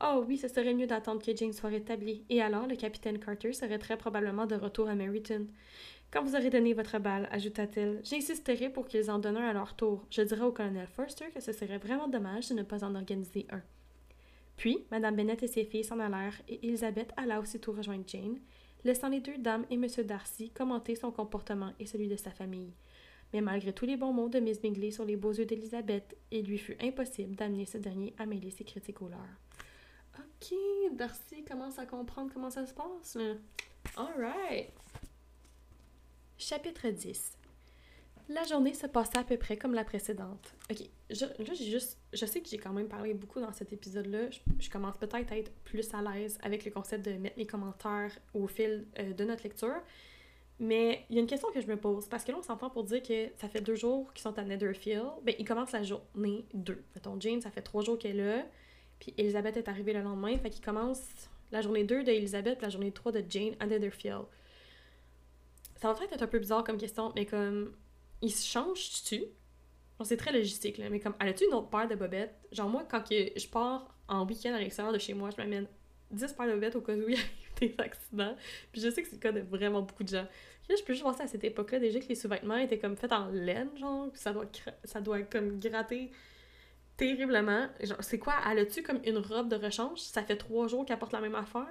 Oh 0.00 0.24
oui, 0.26 0.38
ce 0.38 0.46
serait 0.46 0.74
mieux 0.74 0.86
d'attendre 0.86 1.24
que 1.24 1.36
Jane 1.36 1.52
soit 1.52 1.70
rétablie, 1.70 2.24
et 2.28 2.40
alors 2.40 2.68
le 2.68 2.76
capitaine 2.76 3.18
Carter 3.18 3.52
serait 3.52 3.80
très 3.80 3.96
probablement 3.96 4.46
de 4.46 4.54
retour 4.54 4.88
à 4.88 4.94
Meryton. 4.94 5.48
Quand 6.12 6.22
vous 6.22 6.36
aurez 6.36 6.50
donné 6.50 6.72
votre 6.72 6.98
bal, 6.98 7.28
ajouta-t-elle, 7.32 8.00
j'insisterai 8.04 8.70
pour 8.70 8.86
qu'ils 8.86 9.10
en 9.10 9.18
donnent 9.18 9.36
un 9.36 9.48
à 9.48 9.52
leur 9.52 9.74
tour. 9.74 10.06
Je 10.10 10.22
dirai 10.22 10.42
au 10.42 10.52
colonel 10.52 10.86
Forster 10.86 11.26
que 11.34 11.40
ce 11.40 11.52
serait 11.52 11.78
vraiment 11.78 12.06
dommage 12.06 12.48
de 12.48 12.54
ne 12.54 12.62
pas 12.62 12.84
en 12.84 12.94
organiser 12.94 13.46
un. 13.50 13.60
Puis, 14.56 14.86
Madame 14.90 15.16
Bennet 15.16 15.38
et 15.42 15.48
ses 15.48 15.64
filles 15.64 15.84
s'en 15.84 15.98
allèrent, 15.98 16.40
et 16.48 16.64
Elizabeth 16.66 17.12
alla 17.16 17.40
aussitôt 17.40 17.72
rejoindre 17.72 18.04
Jane, 18.06 18.38
laissant 18.88 19.10
les 19.10 19.20
deux 19.20 19.36
dames 19.36 19.66
et 19.70 19.74
M. 19.74 19.86
Darcy 20.06 20.50
commenter 20.50 20.96
son 20.96 21.12
comportement 21.12 21.72
et 21.78 21.84
celui 21.84 22.08
de 22.08 22.16
sa 22.16 22.30
famille. 22.30 22.72
Mais 23.34 23.42
malgré 23.42 23.74
tous 23.74 23.84
les 23.84 23.98
bons 23.98 24.14
mots 24.14 24.30
de 24.30 24.40
Miss 24.40 24.62
Bingley 24.62 24.90
sur 24.90 25.04
les 25.04 25.16
beaux 25.16 25.32
yeux 25.32 25.44
d'Elizabeth, 25.44 26.16
il 26.30 26.46
lui 26.46 26.56
fut 26.56 26.76
impossible 26.80 27.36
d'amener 27.36 27.66
ce 27.66 27.76
dernier 27.76 28.14
à 28.16 28.24
mêler 28.24 28.50
ses 28.50 28.64
critiques 28.64 29.02
au 29.02 29.08
leurs. 29.08 29.20
Ok, 30.18 30.56
Darcy 30.92 31.44
commence 31.44 31.78
à 31.78 31.84
comprendre 31.84 32.30
comment 32.32 32.48
ça 32.48 32.64
se 32.64 32.72
passe. 32.72 33.18
Alright. 33.94 34.72
Chapitre 36.38 36.88
10 36.88 37.37
La 38.28 38.44
journée 38.44 38.74
se 38.74 38.86
passa 38.86 39.20
à 39.20 39.24
peu 39.24 39.38
près 39.38 39.56
comme 39.56 39.72
la 39.72 39.84
précédente. 39.84 40.54
Ok, 40.70 40.82
je, 41.08 41.24
là 41.24 41.54
j'ai 41.54 41.64
juste. 41.64 41.98
Je 42.12 42.26
sais 42.26 42.40
que 42.40 42.48
j'ai 42.48 42.58
quand 42.58 42.72
même 42.72 42.88
parlé 42.88 43.14
beaucoup 43.14 43.40
dans 43.40 43.52
cet 43.52 43.72
épisode-là. 43.72 44.28
Je, 44.58 44.68
commence 44.68 44.98
peut-être 44.98 45.32
à 45.32 45.38
être 45.38 45.50
plus 45.64 45.94
à 45.94 46.02
l'aise 46.02 46.38
avec 46.42 46.64
le 46.66 46.70
concept 46.70 47.06
de 47.06 47.12
mettre 47.12 47.38
mes 47.38 47.46
commentaires 47.46 48.12
au 48.34 48.46
fil 48.46 48.86
euh, 48.98 49.14
de 49.14 49.24
notre 49.24 49.44
lecture. 49.44 49.80
Mais 50.60 51.06
il 51.08 51.16
y 51.16 51.18
a 51.18 51.22
une 51.22 51.28
question 51.28 51.48
que 51.52 51.60
je 51.60 51.66
me 51.68 51.76
pose, 51.76 52.08
parce 52.08 52.24
que 52.24 52.32
là, 52.32 52.38
on 52.38 52.42
s'entend 52.42 52.68
pour 52.68 52.82
dire 52.82 53.02
que 53.02 53.28
ça 53.36 53.48
fait 53.48 53.60
deux 53.60 53.76
jours 53.76 54.12
qu'ils 54.12 54.22
sont 54.22 54.36
à 54.38 54.42
Netherfield. 54.42 55.06
Ben, 55.22 55.34
ils 55.38 55.44
commencent 55.44 55.72
la 55.72 55.84
journée 55.84 56.44
2. 56.52 56.82
Mettons, 56.96 57.18
Jane, 57.20 57.40
ça 57.40 57.50
fait 57.50 57.62
trois 57.62 57.82
jours 57.82 57.96
qu'elle 57.96 58.18
est 58.18 58.36
là. 58.36 58.46
Puis 58.98 59.14
Elisabeth 59.16 59.56
est 59.56 59.68
arrivée 59.68 59.92
le 59.92 60.02
lendemain. 60.02 60.36
Fait 60.36 60.50
qu'ils 60.50 60.64
commencent 60.64 61.30
la 61.52 61.62
journée 61.62 61.84
2 61.84 62.02
d'Elisabeth, 62.02 62.60
la 62.60 62.68
journée 62.68 62.90
3 62.90 63.12
de 63.12 63.24
Jane 63.28 63.54
à 63.60 63.66
Netherfield. 63.66 64.24
Ça 65.76 65.88
va 65.88 65.94
peut-être 65.94 66.14
être 66.14 66.22
un 66.22 66.26
peu 66.26 66.40
bizarre 66.40 66.64
comme 66.64 66.76
question, 66.76 67.12
mais 67.14 67.24
comme. 67.24 67.72
Ils 68.22 68.30
se 68.30 68.46
changent-tu? 68.46 69.24
c'est 70.04 70.16
très 70.16 70.32
logistique, 70.32 70.78
là, 70.78 70.88
mais 70.90 71.00
comme, 71.00 71.14
elle 71.20 71.28
a-tu 71.28 71.44
une 71.44 71.54
autre 71.54 71.70
paire 71.70 71.88
de 71.88 71.96
bobettes? 71.96 72.34
Genre, 72.52 72.68
moi, 72.68 72.86
quand 72.88 73.02
je 73.10 73.48
pars 73.48 73.92
en 74.06 74.24
week-end 74.24 74.54
à 74.54 74.58
l'extérieur 74.58 74.92
de 74.92 74.98
chez 74.98 75.12
moi, 75.12 75.30
je 75.30 75.36
m'amène 75.36 75.66
10 76.10 76.32
paires 76.34 76.46
de 76.46 76.52
bobettes 76.52 76.76
au 76.76 76.80
cas 76.80 76.94
où 76.94 77.08
il 77.08 77.16
y 77.16 77.18
a 77.18 77.20
des 77.60 77.74
accidents. 77.78 78.36
Puis 78.72 78.80
je 78.80 78.90
sais 78.90 79.02
que 79.02 79.08
c'est 79.08 79.16
le 79.16 79.20
cas 79.20 79.32
de 79.32 79.40
vraiment 79.40 79.82
beaucoup 79.82 80.04
de 80.04 80.08
gens. 80.08 80.26
Puis 80.62 80.70
là, 80.70 80.76
je 80.78 80.84
peux 80.84 80.92
juste 80.92 81.04
penser 81.04 81.22
à 81.22 81.26
cette 81.26 81.44
époque-là, 81.44 81.80
déjà 81.80 81.98
que 81.98 82.06
les 82.08 82.14
sous-vêtements 82.14 82.56
étaient 82.58 82.78
comme 82.78 82.96
faits 82.96 83.12
en 83.12 83.26
laine, 83.28 83.76
genre, 83.76 84.08
ça 84.14 84.32
doit, 84.32 84.46
ça 84.84 85.00
doit 85.00 85.22
comme 85.22 85.58
gratter 85.58 86.10
terriblement. 86.96 87.68
Genre, 87.82 87.98
c'est 88.00 88.18
quoi? 88.18 88.34
Elle 88.50 88.60
a-tu 88.60 88.82
comme 88.82 89.00
une 89.04 89.18
robe 89.18 89.48
de 89.48 89.56
rechange? 89.56 90.00
Ça 90.00 90.22
fait 90.22 90.36
trois 90.36 90.68
jours 90.68 90.84
qu'elle 90.84 90.98
porte 90.98 91.12
la 91.12 91.20
même 91.20 91.34
affaire? 91.34 91.68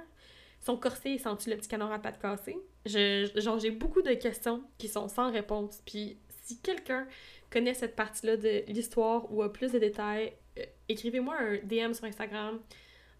Son 0.59 0.75
corset, 0.75 1.19
sent-tu 1.19 1.51
le 1.51 1.57
petit 1.57 1.67
canard 1.67 1.91
à 1.91 1.99
pattes 1.99 2.19
cassées? 2.19 2.57
Je, 2.85 3.29
genre, 3.35 3.59
j'ai 3.59 3.69
beaucoup 3.69 4.01
de 4.01 4.13
questions 4.13 4.63
qui 4.77 4.87
sont 4.87 5.07
sans 5.07 5.31
réponse. 5.31 5.81
Puis 5.85 6.17
si 6.47 6.57
quelqu'un 6.59 7.05
connaît 7.49 7.73
cette 7.73 7.95
partie-là 7.95 8.37
de 8.37 8.63
l'histoire 8.67 9.31
ou 9.31 9.43
a 9.43 9.51
plus 9.51 9.71
de 9.71 9.79
détails, 9.79 10.33
euh, 10.57 10.63
écrivez-moi 10.87 11.35
un 11.37 11.57
DM 11.57 11.93
sur 11.93 12.05
Instagram 12.05 12.59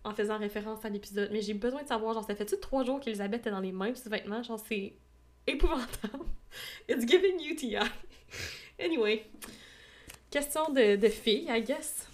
en 0.03 0.13
faisant 0.13 0.37
référence 0.37 0.85
à 0.85 0.89
l'épisode. 0.89 1.29
Mais 1.31 1.41
j'ai 1.41 1.53
besoin 1.53 1.83
de 1.83 1.87
savoir, 1.87 2.13
genre, 2.13 2.25
ça 2.25 2.35
fait-tu 2.35 2.57
trois 2.59 2.83
jours 2.85 2.99
qu'Elisabeth 2.99 3.45
est 3.45 3.51
dans 3.51 3.59
les 3.59 3.73
mêmes 3.73 3.95
vêtements? 4.05 4.41
Genre, 4.43 4.59
c'est 4.67 4.93
épouvantable. 5.45 6.25
It's 6.89 7.05
giving 7.05 7.39
UTI. 7.41 7.77
anyway. 8.79 9.25
Question 10.31 10.71
de, 10.71 10.95
de 10.95 11.09
fille, 11.09 11.47
I 11.49 11.61
guess. 11.61 12.07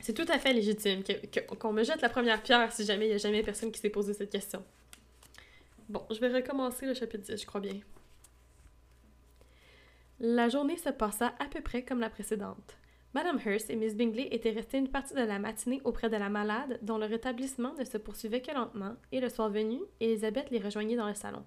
C'est 0.00 0.14
tout 0.14 0.26
à 0.28 0.38
fait 0.38 0.52
légitime 0.52 1.02
qu'on 1.58 1.72
me 1.72 1.82
jette 1.82 2.02
la 2.02 2.10
première 2.10 2.42
pierre 2.42 2.70
si 2.72 2.84
jamais 2.84 3.06
il 3.06 3.08
n'y 3.08 3.14
a 3.14 3.18
jamais 3.18 3.42
personne 3.42 3.72
qui 3.72 3.80
s'est 3.80 3.90
posé 3.90 4.12
cette 4.12 4.30
question. 4.30 4.62
Bon, 5.88 6.04
je 6.10 6.18
vais 6.20 6.28
recommencer 6.28 6.86
le 6.86 6.94
chapitre 6.94 7.24
10, 7.24 7.40
je 7.40 7.46
crois 7.46 7.60
bien. 7.60 7.80
La 10.26 10.48
journée 10.48 10.78
se 10.78 10.88
passa 10.88 11.34
à 11.38 11.44
peu 11.50 11.60
près 11.60 11.84
comme 11.84 12.00
la 12.00 12.08
précédente. 12.08 12.78
Madame 13.12 13.38
Hurst 13.44 13.68
et 13.68 13.76
Miss 13.76 13.94
Bingley 13.94 14.28
étaient 14.30 14.52
restées 14.52 14.78
une 14.78 14.88
partie 14.88 15.12
de 15.12 15.20
la 15.20 15.38
matinée 15.38 15.82
auprès 15.84 16.08
de 16.08 16.16
la 16.16 16.30
malade, 16.30 16.78
dont 16.80 16.96
le 16.96 17.04
rétablissement 17.04 17.74
ne 17.74 17.84
se 17.84 17.98
poursuivait 17.98 18.40
que 18.40 18.50
lentement, 18.50 18.94
et 19.12 19.20
le 19.20 19.28
soir 19.28 19.50
venu, 19.50 19.80
Elisabeth 20.00 20.48
les 20.50 20.60
rejoignit 20.60 20.96
dans 20.96 21.08
le 21.08 21.14
salon. 21.14 21.44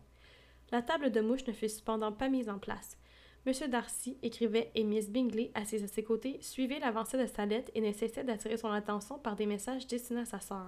La 0.72 0.84
table 0.84 1.12
de 1.12 1.22
mouche 1.22 1.48
ne 1.48 1.54
fut 1.54 1.70
cependant 1.70 2.12
pas 2.12 2.30
mise 2.30 2.50
en 2.50 2.60
place. 2.60 3.00
M. 3.48 3.54
Darcy 3.68 4.20
écrivait 4.22 4.70
et 4.76 4.84
Miss 4.84 5.10
Bingley, 5.10 5.50
assise 5.56 5.84
à 5.84 5.88
ses 5.88 6.04
côtés, 6.04 6.38
suivait 6.42 6.78
l'avancée 6.78 7.18
de 7.18 7.26
sa 7.26 7.48
lettre 7.48 7.72
et 7.74 7.82
ne 7.82 7.92
cessait 7.92 8.26
d'attirer 8.26 8.58
son 8.58 8.70
attention 8.70 9.18
par 9.18 9.36
des 9.36 9.48
messages 9.48 9.88
destinés 9.88 10.22
à 10.22 10.26
sa 10.26 10.40
sœur. 10.40 10.68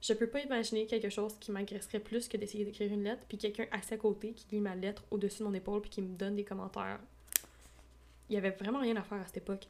Je 0.00 0.12
peux 0.12 0.28
pas 0.28 0.42
imaginer 0.42 0.86
quelque 0.86 1.10
chose 1.10 1.36
qui 1.40 1.50
m'agresserait 1.50 1.98
plus 1.98 2.28
que 2.28 2.36
d'essayer 2.36 2.64
d'écrire 2.64 2.92
une 2.92 3.02
lettre, 3.02 3.24
puis 3.26 3.38
quelqu'un 3.38 3.66
à 3.72 3.96
côté 3.96 4.34
qui 4.34 4.46
lit 4.52 4.60
ma 4.60 4.76
lettre 4.76 5.02
au-dessus 5.10 5.40
de 5.40 5.48
mon 5.48 5.54
épaule 5.54 5.80
puis 5.80 5.90
qui 5.90 6.00
me 6.00 6.16
donne 6.16 6.36
des 6.36 6.44
commentaires. 6.44 7.00
Il 8.28 8.34
y 8.34 8.38
avait 8.38 8.50
vraiment 8.50 8.80
rien 8.80 8.96
à 8.96 9.02
faire 9.02 9.20
à 9.20 9.26
cette 9.26 9.38
époque. 9.38 9.68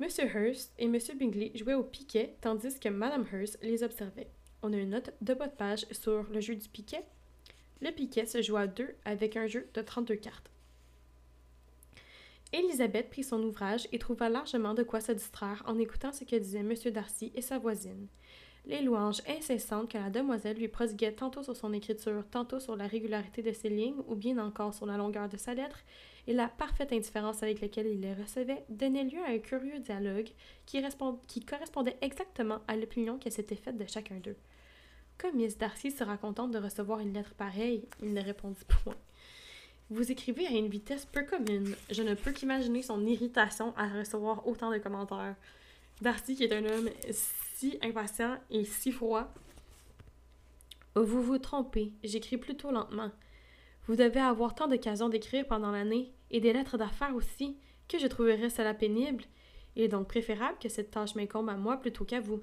M. 0.00 0.08
Hurst 0.34 0.74
et 0.78 0.84
M. 0.84 0.98
Bingley 1.18 1.52
jouaient 1.54 1.74
au 1.74 1.84
piquet 1.84 2.36
tandis 2.40 2.78
que 2.78 2.88
Mme 2.88 3.26
Hurst 3.32 3.58
les 3.62 3.82
observait. 3.82 4.30
On 4.62 4.72
a 4.72 4.76
une 4.76 4.90
note 4.90 5.14
de 5.20 5.34
bas 5.34 5.48
de 5.48 5.54
page 5.54 5.86
sur 5.90 6.24
le 6.24 6.40
jeu 6.40 6.54
du 6.54 6.68
piquet 6.68 7.04
le 7.82 7.90
piquet 7.90 8.26
se 8.26 8.40
joue 8.40 8.56
à 8.56 8.66
deux 8.66 8.94
avec 9.04 9.36
un 9.36 9.46
jeu 9.46 9.68
de 9.74 9.82
32 9.82 10.16
cartes. 10.16 10.50
Elisabeth 12.52 13.10
prit 13.10 13.24
son 13.24 13.42
ouvrage 13.42 13.86
et 13.92 13.98
trouva 13.98 14.28
largement 14.28 14.72
de 14.72 14.82
quoi 14.82 15.00
se 15.00 15.12
distraire 15.12 15.62
en 15.66 15.78
écoutant 15.78 16.12
ce 16.12 16.24
que 16.24 16.36
disaient 16.36 16.60
M. 16.60 16.72
Darcy 16.92 17.32
et 17.34 17.42
sa 17.42 17.58
voisine. 17.58 18.06
Les 18.64 18.80
louanges 18.80 19.20
incessantes 19.28 19.90
que 19.90 19.98
la 19.98 20.10
demoiselle 20.10 20.56
lui 20.56 20.68
prodiguait 20.68 21.12
tantôt 21.12 21.42
sur 21.42 21.56
son 21.56 21.72
écriture, 21.72 22.24
tantôt 22.30 22.60
sur 22.60 22.76
la 22.76 22.86
régularité 22.86 23.42
de 23.42 23.52
ses 23.52 23.68
lignes, 23.68 24.00
ou 24.06 24.14
bien 24.14 24.38
encore 24.38 24.74
sur 24.74 24.86
la 24.86 24.96
longueur 24.96 25.28
de 25.28 25.36
sa 25.36 25.54
lettre, 25.54 25.80
et 26.26 26.32
la 26.32 26.48
parfaite 26.48 26.92
indifférence 26.92 27.42
avec 27.42 27.60
laquelle 27.60 27.86
il 27.86 28.00
les 28.00 28.14
recevait, 28.14 28.64
donnaient 28.68 29.04
lieu 29.04 29.20
à 29.26 29.30
un 29.30 29.38
curieux 29.38 29.78
dialogue 29.78 30.28
qui, 30.66 30.82
qui 31.26 31.40
correspondait 31.40 31.96
exactement 32.00 32.60
à 32.66 32.76
l'opinion 32.76 33.18
qu'elle 33.18 33.32
s'était 33.32 33.56
faite 33.56 33.76
de 33.76 33.86
chacun 33.86 34.16
d'eux. 34.16 34.36
Comme 35.18 35.36
Miss 35.36 35.56
Darcy 35.56 35.90
sera 35.90 36.16
contente 36.16 36.50
de 36.50 36.58
recevoir 36.58 37.00
une 37.00 37.14
lettre 37.14 37.34
pareille, 37.34 37.86
il 38.02 38.12
ne 38.12 38.22
répondit 38.22 38.64
point. 38.84 38.96
Vous 39.88 40.10
écrivez 40.10 40.46
à 40.46 40.50
une 40.50 40.68
vitesse 40.68 41.06
peu 41.06 41.22
commune. 41.22 41.74
Je 41.90 42.02
ne 42.02 42.14
peux 42.14 42.32
qu'imaginer 42.32 42.82
son 42.82 43.06
irritation 43.06 43.72
à 43.76 43.88
recevoir 43.88 44.46
autant 44.46 44.72
de 44.72 44.78
commentaires. 44.78 45.36
Darcy, 46.02 46.34
qui 46.34 46.44
est 46.44 46.52
un 46.52 46.64
homme 46.64 46.90
si 47.10 47.78
impatient 47.82 48.36
et 48.50 48.64
si 48.64 48.90
froid. 48.92 49.32
Vous 50.96 51.22
vous 51.22 51.38
trompez, 51.38 51.92
j'écris 52.02 52.36
plutôt 52.36 52.70
lentement. 52.70 53.10
Vous 53.86 53.96
devez 53.96 54.20
avoir 54.20 54.54
tant 54.54 54.66
d'occasions 54.66 55.08
d'écrire 55.08 55.46
pendant 55.46 55.70
l'année, 55.70 56.12
et 56.30 56.40
des 56.40 56.52
lettres 56.52 56.78
d'affaires 56.78 57.14
aussi, 57.14 57.56
que 57.88 57.98
je 57.98 58.06
trouverais 58.06 58.50
cela 58.50 58.74
pénible. 58.74 59.24
Il 59.74 59.82
est 59.82 59.88
donc 59.88 60.08
préférable 60.08 60.58
que 60.60 60.68
cette 60.68 60.90
tâche 60.90 61.14
m'incombe 61.14 61.48
à 61.48 61.56
moi 61.56 61.76
plutôt 61.76 62.04
qu'à 62.04 62.20
vous. 62.20 62.42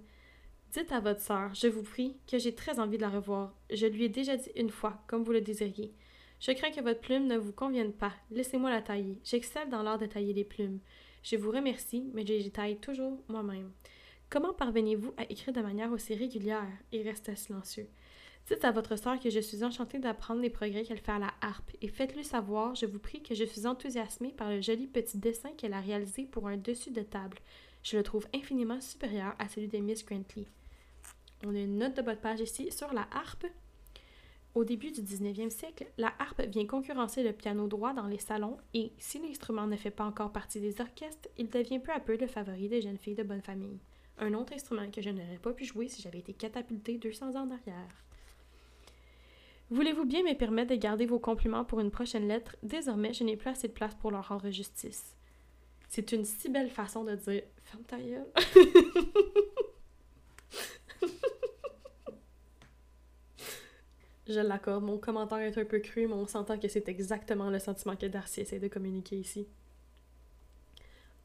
Dites 0.72 0.92
à 0.92 1.00
votre 1.00 1.22
sœur, 1.22 1.54
je 1.54 1.68
vous 1.68 1.84
prie, 1.84 2.18
que 2.28 2.40
j'ai 2.40 2.56
très 2.56 2.80
envie 2.80 2.98
de 2.98 3.04
la 3.04 3.10
revoir. 3.10 3.54
Je 3.72 3.86
lui 3.86 4.06
ai 4.06 4.10
déjà 4.10 4.38
dit 4.38 4.50
une 4.56 4.70
fois, 4.70 5.04
comme 5.08 5.24
vous 5.24 5.32
le 5.32 5.42
désiriez. 5.42 5.94
Je 6.40 6.52
crains 6.52 6.72
que 6.72 6.82
votre 6.82 7.00
plume 7.00 7.28
ne 7.28 7.38
vous 7.38 7.54
convienne 7.54 7.94
pas. 7.94 8.14
Laissez-moi 8.32 8.70
la 8.70 8.82
tailler. 8.82 9.20
J'excelle 9.24 9.70
dans 9.70 9.84
l'art 9.84 9.98
de 9.98 10.08
tailler 10.08 10.34
les 10.34 10.44
plumes. 10.44 10.80
Je 11.22 11.38
vous 11.38 11.52
remercie, 11.52 12.10
mais 12.14 12.26
je 12.26 12.34
les 12.34 12.50
taille 12.50 12.78
toujours 12.78 13.18
moi-même. 13.30 13.72
Comment 14.30 14.54
parvenez-vous 14.54 15.14
à 15.16 15.24
écrire 15.32 15.54
de 15.54 15.62
manière 15.62 15.92
aussi 15.92 16.16
régulière? 16.16 16.68
Il 16.92 17.08
resta 17.08 17.36
silencieux. 17.36 17.88
Dites 18.48 18.66
à 18.66 18.72
votre 18.72 18.98
sœur 18.98 19.20
que 19.20 19.30
je 19.30 19.40
suis 19.40 19.64
enchantée 19.64 20.00
d'apprendre 20.00 20.42
les 20.42 20.50
progrès 20.50 20.84
qu'elle 20.84 21.00
fait 21.00 21.14
à 21.14 21.20
la 21.20 21.34
harpe, 21.40 21.72
et 21.82 21.88
faites-lui 21.88 22.26
savoir, 22.26 22.76
je 22.76 22.86
vous 22.86 23.00
prie, 23.00 23.24
que 23.24 23.36
je 23.36 23.46
suis 23.46 23.66
enthousiasmée 23.66 24.34
par 24.34 24.50
le 24.50 24.60
joli 24.60 24.86
petit 24.86 25.18
dessin 25.18 25.52
qu'elle 25.58 25.74
a 25.74 25.80
réalisé 25.80 26.26
pour 26.26 26.48
un 26.48 26.58
dessus 26.58 26.92
de 26.92 27.04
table. 27.04 27.38
Je 27.84 27.96
le 27.96 28.04
trouve 28.04 28.28
infiniment 28.34 28.82
supérieur 28.82 29.34
à 29.40 29.48
celui 29.48 29.70
de 29.70 29.78
Miss 29.78 30.06
Grantley. 30.06 30.46
On 31.46 31.56
a 31.56 31.60
une 31.60 31.78
note 31.78 31.96
de 31.96 32.02
bas 32.02 32.16
de 32.16 32.20
page 32.20 32.42
ici 32.42 32.70
sur 32.72 32.94
la 32.94 33.08
harpe. 33.12 33.46
Au 34.56 34.66
début 34.66 34.92
du 34.92 35.02
19e 35.02 35.50
siècle, 35.50 35.88
la 35.98 36.14
harpe 36.20 36.42
vient 36.42 36.68
concurrencer 36.68 37.24
le 37.24 37.34
piano 37.34 37.68
droit 37.68 37.94
dans 37.94 38.08
les 38.08 38.20
salons 38.20 38.58
et, 38.74 38.92
si 38.98 39.20
l'instrument 39.20 39.68
ne 39.68 39.76
fait 39.78 39.90
pas 39.90 40.06
encore 40.06 40.32
partie 40.32 40.60
des 40.60 40.80
orchestres, 40.80 41.30
il 41.38 41.50
devient 41.50 41.80
peu 41.80 41.92
à 41.92 42.00
peu 42.00 42.18
le 42.18 42.28
favori 42.28 42.68
des 42.68 42.82
jeunes 42.82 42.98
filles 42.98 43.16
de 43.16 43.24
bonne 43.24 43.42
famille. 43.42 43.80
Un 44.20 44.34
autre 44.34 44.54
instrument 44.54 44.92
que 44.92 45.02
je 45.02 45.10
n'aurais 45.10 45.40
pas 45.42 45.54
pu 45.54 45.66
jouer 45.66 45.88
si 45.88 46.02
j'avais 46.02 46.20
été 46.20 46.34
catapultée 46.34 46.98
200 46.98 47.36
ans 47.36 47.48
derrière. 47.48 48.04
Voulez-vous 49.74 50.06
bien 50.06 50.22
me 50.22 50.36
permettre 50.36 50.70
de 50.70 50.76
garder 50.76 51.08
vos 51.08 51.18
compliments 51.18 51.66
pour 51.66 51.80
une 51.80 51.90
prochaine 51.90 52.28
lettre? 52.28 52.56
Désormais, 52.62 53.12
je 53.12 53.24
n'ai 53.24 53.36
plus 53.36 53.50
assez 53.50 53.68
de 53.68 53.74
place 53.74 53.96
pour 53.96 54.12
leur 54.12 54.28
rendre 54.28 54.52
justice. 54.52 55.16
C'est 55.90 56.12
une 56.12 56.26
si 56.26 56.48
belle 56.48 56.70
façon 56.70 57.04
de 57.04 57.16
dire 57.16 57.42
Ferme 57.64 57.82
ta 57.82 57.98
gueule. 57.98 58.28
Je 64.28 64.40
l'accorde, 64.40 64.84
mon 64.84 65.00
commentaire 65.00 65.40
est 65.40 65.58
un 65.58 65.66
peu 65.66 65.80
cru, 65.80 66.06
mais 66.06 66.14
on 66.14 66.28
s'entend 66.28 66.60
que 66.60 66.68
c'est 66.68 66.88
exactement 66.88 67.50
le 67.50 67.58
sentiment 67.58 67.96
que 67.96 68.06
Darcy 68.06 68.42
essaie 68.42 68.60
de 68.60 68.68
communiquer 68.68 69.16
ici. 69.16 69.48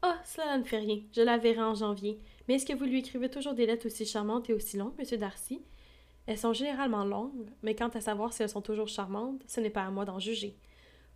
Ah, 0.01 0.15
oh, 0.17 0.21
cela 0.25 0.57
ne 0.57 0.63
fait 0.63 0.79
rien. 0.79 1.01
Je 1.13 1.21
la 1.21 1.37
verrai 1.37 1.61
en 1.61 1.75
janvier. 1.75 2.17
Mais 2.47 2.55
est-ce 2.55 2.65
que 2.65 2.73
vous 2.73 2.85
lui 2.85 2.97
écrivez 2.97 3.29
toujours 3.29 3.53
des 3.53 3.67
lettres 3.67 3.85
aussi 3.85 4.07
charmantes 4.07 4.49
et 4.49 4.55
aussi 4.55 4.75
longues, 4.75 4.97
monsieur 4.97 5.17
Darcy? 5.17 5.61
Elles 6.29 6.37
sont 6.37 6.53
généralement 6.53 7.05
longues, 7.05 7.49
mais 7.63 7.73
quant 7.73 7.87
à 7.87 8.01
savoir 8.01 8.33
si 8.33 8.43
elles 8.43 8.49
sont 8.49 8.61
toujours 8.61 8.87
charmantes, 8.87 9.41
ce 9.47 9.61
n'est 9.61 9.71
pas 9.71 9.81
à 9.81 9.89
moi 9.89 10.05
d'en 10.05 10.19
juger. 10.19 10.55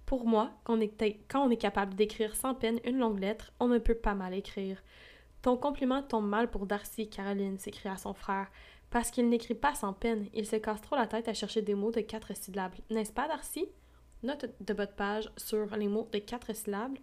Pour 0.07 0.25
moi, 0.25 0.49
quand 0.63 0.75
on 0.75 1.51
est, 1.51 1.57
capable 1.57 1.93
d'écrire 1.93 2.35
sans 2.35 2.55
peine 2.55 2.79
une 2.83 2.97
longue 2.97 3.19
lettre, 3.19 3.53
on 3.59 3.67
ne 3.67 3.77
peut 3.77 3.93
pas 3.93 4.15
mal 4.15 4.33
écrire. 4.33 4.81
Ton 5.43 5.55
compliment 5.55 6.01
tombe 6.01 6.27
mal 6.27 6.49
pour 6.49 6.65
Darcy, 6.65 7.11
Caroline, 7.11 7.59
s'écria 7.59 7.95
son 7.95 8.15
frère. 8.15 8.47
Parce 8.89 9.11
qu'il 9.11 9.29
n'écrit 9.29 9.53
pas 9.53 9.75
sans 9.75 9.93
peine, 9.93 10.29
il 10.33 10.47
se 10.47 10.55
casse 10.55 10.81
trop 10.81 10.95
la 10.95 11.05
tête 11.05 11.27
à 11.27 11.35
chercher 11.35 11.61
des 11.61 11.75
mots 11.75 11.91
de 11.91 12.01
quatre 12.01 12.35
syllabes. 12.35 12.73
N'est-ce 12.89 13.13
pas, 13.13 13.27
Darcy? 13.27 13.67
Note 14.23 14.47
de 14.61 14.73
bas 14.73 14.87
page 14.87 15.29
sur 15.37 15.77
les 15.77 15.89
mots 15.89 16.09
de 16.11 16.17
quatre 16.17 16.55
syllabes. 16.55 16.97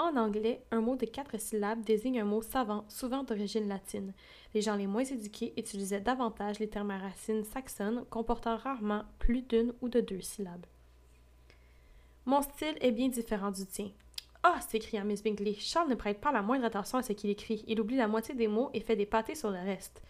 En 0.00 0.16
anglais, 0.16 0.62
un 0.70 0.80
mot 0.80 0.96
de 0.96 1.04
quatre 1.04 1.38
syllabes 1.38 1.82
désigne 1.82 2.22
un 2.22 2.24
mot 2.24 2.40
savant, 2.40 2.86
souvent 2.88 3.22
d'origine 3.22 3.68
latine. 3.68 4.14
Les 4.54 4.62
gens 4.62 4.74
les 4.74 4.86
moins 4.86 5.04
éduqués 5.04 5.52
utilisaient 5.58 6.00
davantage 6.00 6.58
les 6.58 6.70
termes 6.70 6.90
à 6.90 6.96
racines 6.96 7.44
saxonnes, 7.44 8.06
comportant 8.08 8.56
rarement 8.56 9.04
plus 9.18 9.42
d'une 9.42 9.74
ou 9.82 9.90
de 9.90 10.00
deux 10.00 10.22
syllabes. 10.22 10.64
Mon 12.24 12.40
style 12.40 12.78
est 12.80 12.92
bien 12.92 13.08
différent 13.08 13.50
du 13.50 13.66
tien. 13.66 13.90
Ah! 14.42 14.58
s'écria 14.62 15.04
Miss 15.04 15.22
Bingley. 15.22 15.52
Charles 15.58 15.90
ne 15.90 15.94
prête 15.94 16.22
pas 16.22 16.32
la 16.32 16.40
moindre 16.40 16.64
attention 16.64 16.96
à 16.96 17.02
ce 17.02 17.12
qu'il 17.12 17.28
écrit. 17.28 17.62
Il 17.66 17.78
oublie 17.78 17.96
la 17.96 18.08
moitié 18.08 18.34
des 18.34 18.48
mots 18.48 18.70
et 18.72 18.80
fait 18.80 18.96
des 18.96 19.04
pâtés 19.04 19.34
sur 19.34 19.50
le 19.50 19.58
reste. 19.58 20.02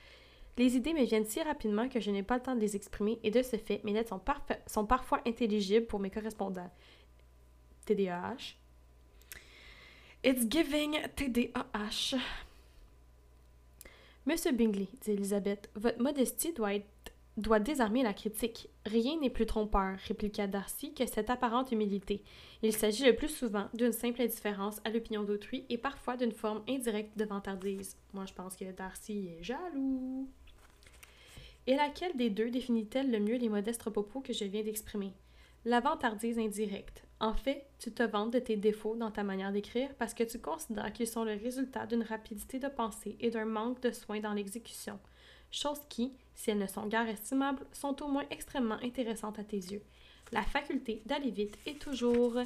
Les 0.57 0.76
idées 0.76 0.94
me 0.94 1.03
viennent 1.03 1.24
si 1.24 1.42
rapidement 1.42 1.88
que 1.88 1.98
je 1.98 2.12
n'ai 2.12 2.22
pas 2.22 2.37
le 2.37 2.42
temps 2.42 2.55
de 2.55 2.61
les 2.61 2.76
exprimer 2.76 3.18
et 3.24 3.33
de 3.33 3.42
ce 3.42 3.57
fait, 3.57 3.83
mes 3.83 3.92
lettres 3.92 4.11
sont, 4.11 4.22
sont 4.68 4.87
parfois 4.87 5.20
intelligibles 5.26 5.87
pour 5.87 5.98
mes 5.98 6.11
correspondants. 6.11 6.70
TDAH. 7.87 8.55
It's 10.22 10.46
giving 10.46 10.98
TDAH. 11.16 12.14
Monsieur 14.26 14.52
Bingley, 14.52 14.88
dit 15.00 15.12
Elisabeth, 15.12 15.70
votre 15.74 15.98
modestie 15.98 16.52
doit, 16.52 16.72
doit 17.38 17.59
désarmer 17.59 18.02
la 18.02 18.12
critique. 18.12 18.68
Rien 18.85 19.18
n'est 19.18 19.30
plus 19.30 19.46
trompeur, 19.46 19.96
répliqua 20.06 20.46
Darcy, 20.46 20.92
que 20.92 21.06
cette 21.06 21.30
apparente 21.30 21.72
humilité. 21.72 22.22
Il 22.62 22.76
s'agit 22.76 23.06
le 23.06 23.16
plus 23.16 23.30
souvent 23.30 23.70
d'une 23.72 23.92
simple 23.92 24.20
indifférence 24.20 24.83
à 24.85 24.90
l'opinion 24.90 25.22
d'autrui 25.22 25.64
et 25.70 25.78
parfois 25.78 26.18
d'une 26.18 26.33
forme 26.33 26.62
indirecte 26.68 27.16
de 27.16 27.24
vantardise. 27.24 27.96
Moi, 28.12 28.26
je 28.26 28.35
pense 28.35 28.56
que 28.56 28.70
Darcy 28.72 29.30
est 29.38 29.42
jaloux. 29.42 30.28
Et 31.66 31.76
laquelle 31.76 32.14
des 32.14 32.28
deux 32.28 32.50
définit-elle 32.50 33.11
le 33.11 33.20
mieux 33.20 33.38
les 33.38 33.48
modestes 33.48 33.90
propos 33.90 34.20
que 34.20 34.35
je 34.35 34.44
viens 34.44 34.64
d'exprimer? 34.64 35.14
La 35.64 35.80
vantardise 35.80 36.38
indirecte. 36.38 37.04
En 37.20 37.35
fait, 37.35 37.66
tu 37.78 37.92
te 37.92 38.02
vantes 38.02 38.33
de 38.33 38.38
tes 38.38 38.56
défauts 38.56 38.96
dans 38.96 39.11
ta 39.11 39.22
manière 39.22 39.52
d'écrire 39.52 39.90
parce 39.98 40.14
que 40.14 40.24
tu 40.24 40.38
considères 40.38 40.92
qu'ils 40.92 41.06
sont 41.06 41.24
le 41.24 41.35
résultat 41.35 41.85
d'une 41.85 42.02
rapidité 42.02 42.59
de 42.59 42.68
pensée 42.68 43.16
et 43.20 43.30
d'un 43.30 43.44
manque 43.44 43.83
de 43.83 43.92
soin 43.92 44.20
dans 44.20 44.33
l'exécution, 44.33 44.98
choses 45.50 45.83
qui, 45.90 46.14
si 46.35 46.50
elles 46.50 46.59
ne 46.59 46.66
sont 46.66 46.87
guère 46.87 47.09
estimables, 47.09 47.66
sont 47.72 48.02
au 48.02 48.09
moins 48.09 48.24
extrêmement 48.30 48.78
intéressantes 48.83 49.38
à 49.38 49.44
tes 49.44 49.59
yeux. 49.59 49.83
La 50.33 50.42
faculté 50.42 51.02
d'aller 51.04 51.30
vite 51.30 51.59
est 51.66 51.80
toujours 51.80 52.38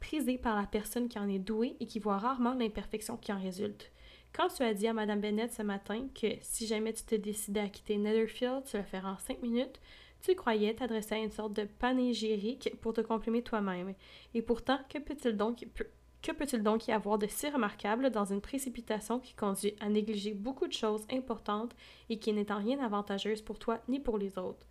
prisée 0.00 0.38
par 0.38 0.56
la 0.56 0.66
personne 0.66 1.08
qui 1.08 1.18
en 1.18 1.28
est 1.28 1.38
douée 1.38 1.76
et 1.78 1.86
qui 1.86 2.00
voit 2.00 2.18
rarement 2.18 2.54
l'imperfection 2.54 3.16
qui 3.16 3.32
en 3.32 3.40
résulte. 3.40 3.92
Quand 4.32 4.48
tu 4.48 4.62
as 4.62 4.74
dit 4.74 4.88
à 4.88 4.92
Mme 4.92 5.20
Bennett 5.20 5.52
ce 5.52 5.62
matin 5.62 6.06
que 6.14 6.28
si 6.42 6.66
jamais 6.66 6.92
tu 6.92 7.04
te 7.04 7.14
décidais 7.14 7.60
à 7.60 7.68
quitter 7.68 7.96
Netherfield, 7.96 8.64
tu 8.64 8.76
le 8.76 8.82
ferais 8.82 9.06
en 9.06 9.18
cinq 9.18 9.42
minutes, 9.42 9.80
tu 10.22 10.34
croyais 10.34 10.74
t'adresser 10.74 11.14
à 11.14 11.18
une 11.18 11.30
sorte 11.30 11.52
de 11.52 11.64
panégyrique 11.64 12.72
pour 12.80 12.92
te 12.92 13.00
comprimer 13.00 13.42
toi-même. 13.42 13.94
Et 14.34 14.42
pourtant, 14.42 14.78
que 14.88 14.98
peut-il 14.98 15.36
donc, 15.36 16.86
y 16.88 16.92
avoir 16.92 17.18
de 17.18 17.26
si 17.26 17.48
remarquable 17.48 18.10
dans 18.10 18.24
une 18.24 18.40
précipitation 18.40 19.20
qui 19.20 19.34
conduit 19.34 19.76
à 19.80 19.88
négliger 19.88 20.34
beaucoup 20.34 20.66
de 20.66 20.72
choses 20.72 21.06
importantes 21.10 21.74
et 22.08 22.18
qui 22.18 22.32
n'est 22.32 22.50
en 22.52 22.58
rien 22.58 22.80
avantageuse 22.84 23.42
pour 23.42 23.58
toi 23.58 23.80
ni 23.88 24.00
pour 24.00 24.18
les 24.18 24.38
autres? 24.38 24.66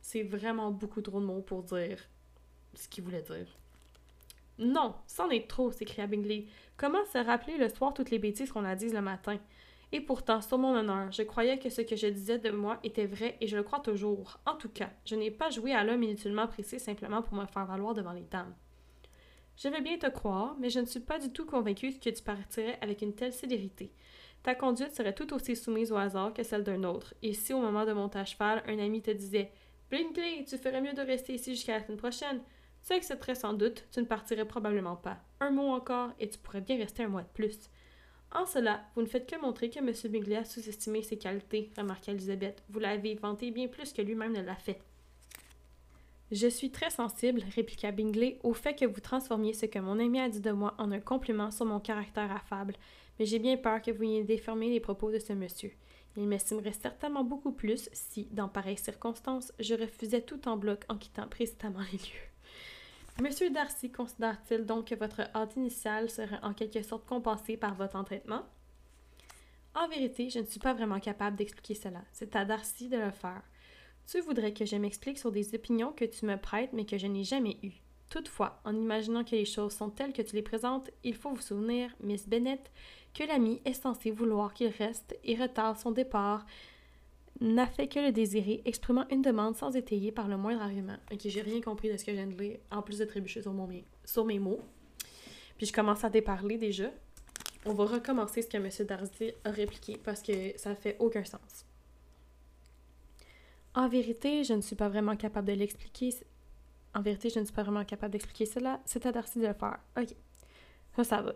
C'est 0.00 0.22
vraiment 0.22 0.70
beaucoup 0.70 1.02
trop 1.02 1.20
de 1.20 1.26
mots 1.26 1.42
pour 1.42 1.62
dire 1.62 1.98
ce 2.74 2.88
qu'il 2.88 3.04
voulait 3.04 3.22
dire. 3.22 3.46
Non, 4.58 4.94
c'en 5.06 5.28
est 5.30 5.48
trop, 5.48 5.70
s'écria 5.70 6.06
Bingley. 6.06 6.46
Comment 6.76 7.04
se 7.04 7.18
rappeler 7.18 7.58
le 7.58 7.68
soir 7.68 7.94
toutes 7.94 8.10
les 8.10 8.18
bêtises 8.18 8.50
qu'on 8.50 8.64
a 8.64 8.74
dites 8.74 8.92
le 8.92 9.02
matin? 9.02 9.38
Et 9.92 10.00
pourtant, 10.00 10.42
sur 10.42 10.58
mon 10.58 10.74
honneur, 10.74 11.10
je 11.12 11.22
croyais 11.22 11.58
que 11.58 11.70
ce 11.70 11.80
que 11.80 11.96
je 11.96 12.08
disais 12.08 12.38
de 12.38 12.50
moi 12.50 12.78
était 12.84 13.06
vrai 13.06 13.36
et 13.40 13.46
je 13.46 13.56
le 13.56 13.62
crois 13.62 13.80
toujours. 13.80 14.38
En 14.44 14.54
tout 14.54 14.68
cas, 14.68 14.90
je 15.06 15.14
n'ai 15.14 15.30
pas 15.30 15.48
joué 15.48 15.72
à 15.72 15.82
l'homme 15.82 16.02
inutilement 16.02 16.46
pressé 16.46 16.78
simplement 16.78 17.22
pour 17.22 17.34
me 17.34 17.46
faire 17.46 17.64
valoir 17.64 17.94
devant 17.94 18.12
les 18.12 18.26
dames. 18.30 18.54
Je 19.56 19.68
veux 19.68 19.80
bien 19.80 19.98
te 19.98 20.08
croire, 20.08 20.56
mais 20.60 20.70
je 20.70 20.78
ne 20.78 20.84
suis 20.84 21.00
pas 21.00 21.18
du 21.18 21.32
tout 21.32 21.46
convaincue 21.46 21.98
que 21.98 22.10
tu 22.10 22.22
partirais 22.22 22.78
avec 22.80 23.02
une 23.02 23.14
telle 23.14 23.32
célérité. 23.32 23.92
Ta 24.42 24.54
conduite 24.54 24.94
serait 24.94 25.14
tout 25.14 25.34
aussi 25.34 25.56
soumise 25.56 25.90
au 25.90 25.96
hasard 25.96 26.32
que 26.32 26.44
celle 26.44 26.62
d'un 26.62 26.84
autre, 26.84 27.14
et 27.22 27.32
si 27.32 27.52
au 27.52 27.60
moment 27.60 27.84
de 27.84 27.92
monter 27.92 28.20
à 28.20 28.24
cheval, 28.24 28.62
un 28.68 28.78
ami 28.78 29.02
te 29.02 29.10
disait 29.10 29.50
Brinkley, 29.90 30.44
tu 30.46 30.58
ferais 30.58 30.80
mieux 30.80 30.92
de 30.92 31.00
rester 31.00 31.34
ici 31.34 31.56
jusqu'à 31.56 31.78
la 31.78 31.84
semaine 31.84 31.98
prochaine, 31.98 32.40
tu 32.86 32.92
accepterais 32.92 33.34
sans 33.34 33.52
doute, 33.52 33.84
tu 33.90 34.00
ne 34.00 34.04
partirais 34.04 34.44
probablement 34.44 34.96
pas. 34.96 35.18
Un 35.40 35.50
mot 35.50 35.70
encore, 35.70 36.10
et 36.20 36.28
tu 36.28 36.38
pourrais 36.38 36.60
bien 36.60 36.76
rester 36.76 37.02
un 37.02 37.08
mois 37.08 37.22
de 37.22 37.28
plus. 37.34 37.68
En 38.32 38.44
cela, 38.44 38.82
vous 38.94 39.02
ne 39.02 39.06
faites 39.06 39.28
que 39.28 39.40
montrer 39.40 39.70
que 39.70 39.78
M. 39.78 39.92
Bingley 40.12 40.36
a 40.36 40.44
sous-estimé 40.44 41.02
ses 41.02 41.16
qualités, 41.16 41.70
remarqua 41.76 42.12
Elisabeth. 42.12 42.62
Vous 42.68 42.78
l'avez 42.78 43.14
vanté 43.14 43.50
bien 43.50 43.68
plus 43.68 43.92
que 43.92 44.02
lui-même 44.02 44.32
ne 44.32 44.42
l'a 44.42 44.54
fait. 44.54 44.80
Je 46.30 46.46
suis 46.46 46.70
très 46.70 46.90
sensible, 46.90 47.42
répliqua 47.54 47.90
Bingley, 47.90 48.38
au 48.42 48.52
fait 48.52 48.74
que 48.74 48.84
vous 48.84 49.00
transformiez 49.00 49.54
ce 49.54 49.64
que 49.64 49.78
mon 49.78 49.98
ami 49.98 50.20
a 50.20 50.28
dit 50.28 50.40
de 50.40 50.50
moi 50.50 50.74
en 50.76 50.92
un 50.92 51.00
compliment 51.00 51.50
sur 51.50 51.64
mon 51.64 51.80
caractère 51.80 52.30
affable, 52.30 52.74
mais 53.18 53.24
j'ai 53.24 53.38
bien 53.38 53.56
peur 53.56 53.80
que 53.80 53.90
vous 53.90 54.02
ayez 54.02 54.24
déformé 54.24 54.68
les 54.68 54.80
propos 54.80 55.10
de 55.10 55.18
ce 55.18 55.32
monsieur. 55.32 55.72
Il 56.18 56.28
m'estimerait 56.28 56.72
certainement 56.72 57.24
beaucoup 57.24 57.52
plus 57.52 57.88
si, 57.94 58.28
dans 58.30 58.48
pareilles 58.48 58.76
circonstances, 58.76 59.52
je 59.58 59.74
refusais 59.74 60.20
tout 60.20 60.48
en 60.48 60.58
bloc 60.58 60.84
en 60.90 60.98
quittant 60.98 61.28
précisément 61.28 61.80
les 61.92 61.98
lieux. 61.98 62.27
Monsieur 63.20 63.50
Darcy 63.50 63.90
considère-t-il 63.90 64.64
donc 64.64 64.86
que 64.86 64.94
votre 64.94 65.22
hâte 65.34 65.56
initiale 65.56 66.08
serait 66.08 66.38
en 66.44 66.54
quelque 66.54 66.84
sorte 66.84 67.04
compensée 67.04 67.56
par 67.56 67.74
votre 67.74 67.96
entraînement? 67.96 68.44
En 69.74 69.88
vérité, 69.88 70.30
je 70.30 70.38
ne 70.38 70.46
suis 70.46 70.60
pas 70.60 70.72
vraiment 70.72 71.00
capable 71.00 71.36
d'expliquer 71.36 71.74
cela. 71.74 72.04
C'est 72.12 72.36
à 72.36 72.44
Darcy 72.44 72.88
de 72.88 72.96
le 72.96 73.10
faire. 73.10 73.42
Tu 74.06 74.20
voudrais 74.20 74.52
que 74.52 74.64
je 74.64 74.76
m'explique 74.76 75.18
sur 75.18 75.32
des 75.32 75.52
opinions 75.52 75.92
que 75.92 76.04
tu 76.04 76.26
me 76.26 76.36
prêtes 76.36 76.72
mais 76.72 76.84
que 76.84 76.96
je 76.96 77.08
n'ai 77.08 77.24
jamais 77.24 77.58
eues. 77.64 77.82
Toutefois, 78.08 78.60
en 78.64 78.74
imaginant 78.74 79.24
que 79.24 79.34
les 79.34 79.44
choses 79.44 79.74
sont 79.74 79.90
telles 79.90 80.12
que 80.12 80.22
tu 80.22 80.36
les 80.36 80.42
présentes, 80.42 80.88
il 81.02 81.16
faut 81.16 81.30
vous 81.30 81.42
souvenir, 81.42 81.90
Miss 82.00 82.28
Bennet, 82.28 82.62
que 83.14 83.24
l'ami 83.24 83.60
est 83.64 83.74
censé 83.74 84.12
vouloir 84.12 84.54
qu'il 84.54 84.68
reste 84.68 85.18
et 85.24 85.34
retarde 85.34 85.76
son 85.76 85.90
départ 85.90 86.46
n'a 87.40 87.66
fait 87.66 87.88
que 87.88 88.00
le 88.00 88.12
désirer, 88.12 88.62
exprimant 88.64 89.06
une 89.10 89.22
demande 89.22 89.56
sans 89.56 89.76
étayer 89.76 90.10
par 90.12 90.28
le 90.28 90.36
moindre 90.36 90.62
argument. 90.62 90.96
Ok, 91.12 91.20
j'ai 91.24 91.42
rien 91.42 91.60
compris 91.60 91.90
de 91.90 91.96
ce 91.96 92.04
que 92.04 92.10
je 92.10 92.16
viens 92.16 92.26
de 92.26 92.36
lire, 92.36 92.58
en 92.70 92.82
plus 92.82 92.98
de 92.98 93.04
trébucher 93.04 93.42
sur, 93.42 93.52
mon, 93.52 93.68
sur 94.04 94.24
mes 94.24 94.38
mots. 94.38 94.60
Puis 95.56 95.66
je 95.66 95.72
commence 95.72 96.04
à 96.04 96.10
déparler 96.10 96.58
déjà. 96.58 96.90
On 97.64 97.74
va 97.74 97.84
recommencer 97.84 98.42
ce 98.42 98.48
que 98.48 98.56
M. 98.56 98.68
Darcy 98.86 99.32
a 99.44 99.50
répliqué 99.50 99.98
parce 100.02 100.22
que 100.22 100.56
ça 100.56 100.74
fait 100.74 100.96
aucun 101.00 101.24
sens. 101.24 101.66
En 103.74 103.88
vérité, 103.88 104.44
je 104.44 104.54
ne 104.54 104.60
suis 104.60 104.76
pas 104.76 104.88
vraiment 104.88 105.16
capable 105.16 105.48
de 105.48 105.52
l'expliquer. 105.52 106.14
En 106.94 107.02
vérité, 107.02 107.30
je 107.30 107.40
ne 107.40 107.44
suis 107.44 107.54
pas 107.54 107.62
vraiment 107.62 107.84
capable 107.84 108.12
d'expliquer 108.12 108.46
cela. 108.46 108.80
C'est 108.86 109.06
à 109.06 109.12
Darcy 109.12 109.38
de 109.38 109.46
le 109.46 109.54
faire. 109.54 109.78
Ok. 109.96 110.14
Ça, 110.96 111.04
ça 111.04 111.22
va. 111.22 111.34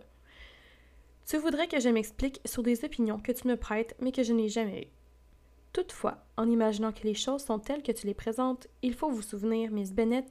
Tu 1.26 1.36
voudrais 1.36 1.68
que 1.68 1.78
je 1.78 1.88
m'explique 1.88 2.40
sur 2.44 2.62
des 2.62 2.84
opinions 2.84 3.20
que 3.20 3.32
tu 3.32 3.46
me 3.46 3.56
prêtes, 3.56 3.94
mais 4.00 4.10
que 4.10 4.22
je 4.22 4.32
n'ai 4.32 4.48
jamais 4.48 4.82
eues. 4.82 5.01
Toutefois, 5.72 6.18
en 6.36 6.50
imaginant 6.50 6.92
que 6.92 7.04
les 7.04 7.14
choses 7.14 7.44
sont 7.44 7.58
telles 7.58 7.82
que 7.82 7.92
tu 7.92 8.06
les 8.06 8.14
présentes, 8.14 8.68
il 8.82 8.94
faut 8.94 9.10
vous 9.10 9.22
souvenir, 9.22 9.70
Miss 9.70 9.92
Bennet, 9.92 10.26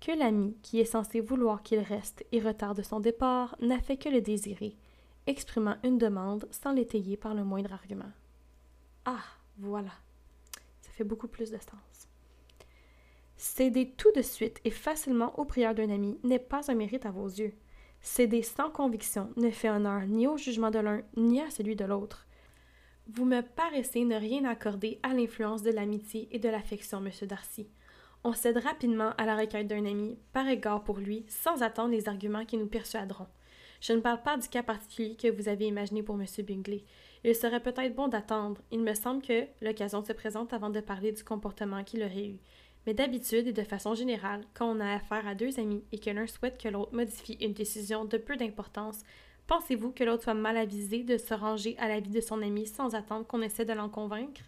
que 0.00 0.12
l'ami 0.12 0.56
qui 0.62 0.80
est 0.80 0.86
censé 0.86 1.20
vouloir 1.20 1.62
qu'il 1.62 1.80
reste 1.80 2.24
et 2.32 2.40
retarde 2.40 2.82
son 2.82 3.00
départ 3.00 3.56
n'a 3.60 3.78
fait 3.80 3.96
que 3.96 4.08
le 4.08 4.20
désirer, 4.20 4.76
exprimant 5.26 5.76
une 5.84 5.98
demande 5.98 6.48
sans 6.50 6.72
l'étayer 6.72 7.16
par 7.16 7.34
le 7.34 7.44
moindre 7.44 7.72
argument. 7.72 8.10
Ah, 9.04 9.24
voilà. 9.58 9.92
Ça 10.80 10.90
fait 10.92 11.04
beaucoup 11.04 11.28
plus 11.28 11.50
de 11.50 11.58
sens. 11.58 12.08
Céder 13.36 13.90
tout 13.98 14.12
de 14.16 14.22
suite 14.22 14.60
et 14.64 14.70
facilement 14.70 15.38
aux 15.38 15.44
prières 15.44 15.74
d'un 15.74 15.90
ami 15.90 16.18
n'est 16.24 16.38
pas 16.38 16.70
un 16.70 16.74
mérite 16.74 17.04
à 17.04 17.10
vos 17.10 17.28
yeux. 17.28 17.54
Céder 18.00 18.42
sans 18.42 18.70
conviction 18.70 19.30
ne 19.36 19.50
fait 19.50 19.68
honneur 19.68 20.06
ni 20.06 20.26
au 20.26 20.38
jugement 20.38 20.70
de 20.70 20.78
l'un 20.78 21.02
ni 21.16 21.40
à 21.40 21.50
celui 21.50 21.76
de 21.76 21.84
l'autre. 21.84 22.25
Vous 23.08 23.24
me 23.24 23.40
paraissez 23.40 24.04
ne 24.04 24.16
rien 24.16 24.44
accorder 24.44 24.98
à 25.04 25.14
l'influence 25.14 25.62
de 25.62 25.70
l'amitié 25.70 26.28
et 26.32 26.40
de 26.40 26.48
l'affection, 26.48 27.00
monsieur 27.00 27.28
Darcy. 27.28 27.68
On 28.24 28.32
cède 28.32 28.58
rapidement 28.58 29.12
à 29.16 29.24
la 29.26 29.36
requête 29.36 29.68
d'un 29.68 29.86
ami, 29.86 30.18
par 30.32 30.48
égard 30.48 30.82
pour 30.82 30.98
lui, 30.98 31.24
sans 31.28 31.62
attendre 31.62 31.92
les 31.92 32.08
arguments 32.08 32.44
qui 32.44 32.56
nous 32.56 32.66
persuaderont. 32.66 33.28
Je 33.80 33.92
ne 33.92 34.00
parle 34.00 34.22
pas 34.22 34.36
du 34.36 34.48
cas 34.48 34.64
particulier 34.64 35.14
que 35.14 35.30
vous 35.30 35.48
avez 35.48 35.66
imaginé 35.66 36.02
pour 36.02 36.20
M. 36.20 36.26
Bingley. 36.44 36.82
Il 37.22 37.36
serait 37.36 37.62
peut-être 37.62 37.94
bon 37.94 38.08
d'attendre. 38.08 38.60
Il 38.72 38.80
me 38.80 38.94
semble 38.94 39.22
que 39.22 39.46
l'occasion 39.60 40.02
se 40.04 40.12
présente 40.12 40.52
avant 40.52 40.70
de 40.70 40.80
parler 40.80 41.12
du 41.12 41.22
comportement 41.22 41.84
qu'il 41.84 42.02
aurait 42.02 42.26
eu. 42.26 42.40
Mais 42.86 42.94
d'habitude 42.94 43.46
et 43.46 43.52
de 43.52 43.62
façon 43.62 43.94
générale, 43.94 44.44
quand 44.54 44.76
on 44.76 44.80
a 44.80 44.94
affaire 44.94 45.28
à 45.28 45.36
deux 45.36 45.60
amis 45.60 45.84
et 45.92 46.00
que 46.00 46.10
l'un 46.10 46.26
souhaite 46.26 46.60
que 46.60 46.68
l'autre 46.68 46.94
modifie 46.94 47.38
une 47.40 47.52
décision 47.52 48.04
de 48.04 48.16
peu 48.16 48.36
d'importance, 48.36 49.02
pensez-vous 49.46 49.92
que 49.92 50.04
l'autre 50.04 50.24
soit 50.24 50.34
mal 50.34 50.56
avisé 50.56 51.02
de 51.02 51.18
se 51.18 51.34
ranger 51.34 51.76
à 51.78 51.88
l'avis 51.88 52.10
de 52.10 52.20
son 52.20 52.42
ami 52.42 52.66
sans 52.66 52.94
attendre 52.94 53.26
qu'on 53.26 53.42
essaie 53.42 53.64
de 53.64 53.72
l'en 53.72 53.88
convaincre? 53.88 54.42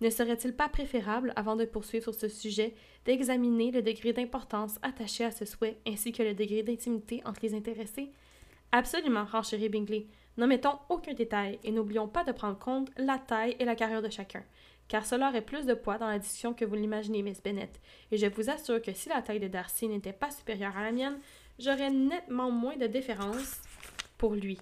Ne 0.00 0.10
serait-il 0.10 0.52
pas 0.52 0.68
préférable, 0.68 1.32
avant 1.36 1.54
de 1.54 1.64
poursuivre 1.64 2.02
sur 2.02 2.14
ce 2.14 2.28
sujet, 2.28 2.74
d'examiner 3.04 3.70
le 3.70 3.82
degré 3.82 4.12
d'importance 4.12 4.78
attaché 4.82 5.24
à 5.24 5.30
ce 5.30 5.44
souhait 5.44 5.78
ainsi 5.86 6.10
que 6.10 6.24
le 6.24 6.34
degré 6.34 6.64
d'intimité 6.64 7.22
entre 7.24 7.40
les 7.42 7.54
intéressés? 7.54 8.10
Absolument, 8.72 9.24
renchérit 9.24 9.68
Bingley. 9.68 10.06
N'omettons 10.38 10.78
aucun 10.88 11.12
détail 11.12 11.60
et 11.62 11.70
n'oublions 11.70 12.08
pas 12.08 12.24
de 12.24 12.32
prendre 12.32 12.58
compte 12.58 12.90
la 12.96 13.18
taille 13.18 13.54
et 13.60 13.64
la 13.64 13.76
carrière 13.76 14.02
de 14.02 14.08
chacun, 14.08 14.42
car 14.88 15.06
cela 15.06 15.28
aurait 15.28 15.42
plus 15.42 15.66
de 15.66 15.74
poids 15.74 15.98
dans 15.98 16.08
la 16.08 16.18
discussion 16.18 16.54
que 16.54 16.64
vous 16.64 16.74
l'imaginez, 16.74 17.22
Miss 17.22 17.42
Bennet, 17.42 17.70
et 18.10 18.16
je 18.16 18.26
vous 18.26 18.50
assure 18.50 18.80
que 18.80 18.94
si 18.94 19.08
la 19.08 19.22
taille 19.22 19.40
de 19.40 19.48
Darcy 19.48 19.88
n'était 19.88 20.12
pas 20.12 20.30
supérieure 20.30 20.76
à 20.76 20.82
la 20.82 20.90
mienne, 20.90 21.20
j'aurais 21.58 21.90
nettement 21.90 22.50
moins 22.50 22.76
de 22.76 22.86
déférence 22.86 23.60
lui. 24.30 24.58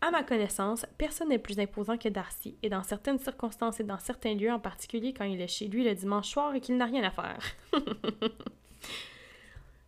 À 0.00 0.10
ma 0.10 0.24
connaissance, 0.24 0.84
personne 0.98 1.28
n'est 1.28 1.38
plus 1.38 1.60
imposant 1.60 1.96
que 1.96 2.08
Darcy, 2.08 2.56
et 2.62 2.68
dans 2.68 2.82
certaines 2.82 3.20
circonstances 3.20 3.78
et 3.78 3.84
dans 3.84 3.98
certains 3.98 4.34
lieux, 4.34 4.50
en 4.50 4.58
particulier 4.58 5.12
quand 5.12 5.24
il 5.24 5.40
est 5.40 5.46
chez 5.46 5.68
lui 5.68 5.84
le 5.84 5.94
dimanche 5.94 6.28
soir 6.28 6.54
et 6.54 6.60
qu'il 6.60 6.76
n'a 6.76 6.86
rien 6.86 7.04
à 7.04 7.10
faire. 7.10 7.40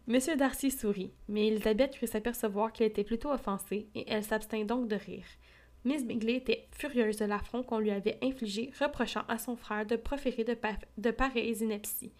Monsieur 0.06 0.36
Darcy 0.36 0.70
sourit, 0.70 1.10
mais 1.28 1.48
Elisabeth 1.48 1.96
crut 1.96 2.08
s'apercevoir 2.08 2.72
qu'elle 2.72 2.88
était 2.88 3.04
plutôt 3.04 3.32
offensée, 3.32 3.88
et 3.94 4.04
elle 4.06 4.22
s'abstint 4.22 4.64
donc 4.64 4.86
de 4.86 4.96
rire. 4.96 5.24
Miss 5.84 6.04
Bingley 6.04 6.36
était 6.36 6.68
furieuse 6.70 7.16
de 7.16 7.24
l'affront 7.24 7.62
qu'on 7.62 7.78
lui 7.78 7.90
avait 7.90 8.18
infligé, 8.22 8.70
reprochant 8.80 9.24
à 9.28 9.38
son 9.38 9.56
frère 9.56 9.84
de 9.84 9.96
proférer 9.96 10.44
de, 10.44 10.56
de 10.98 11.10
pareilles 11.10 11.62
inepties. 11.62 12.12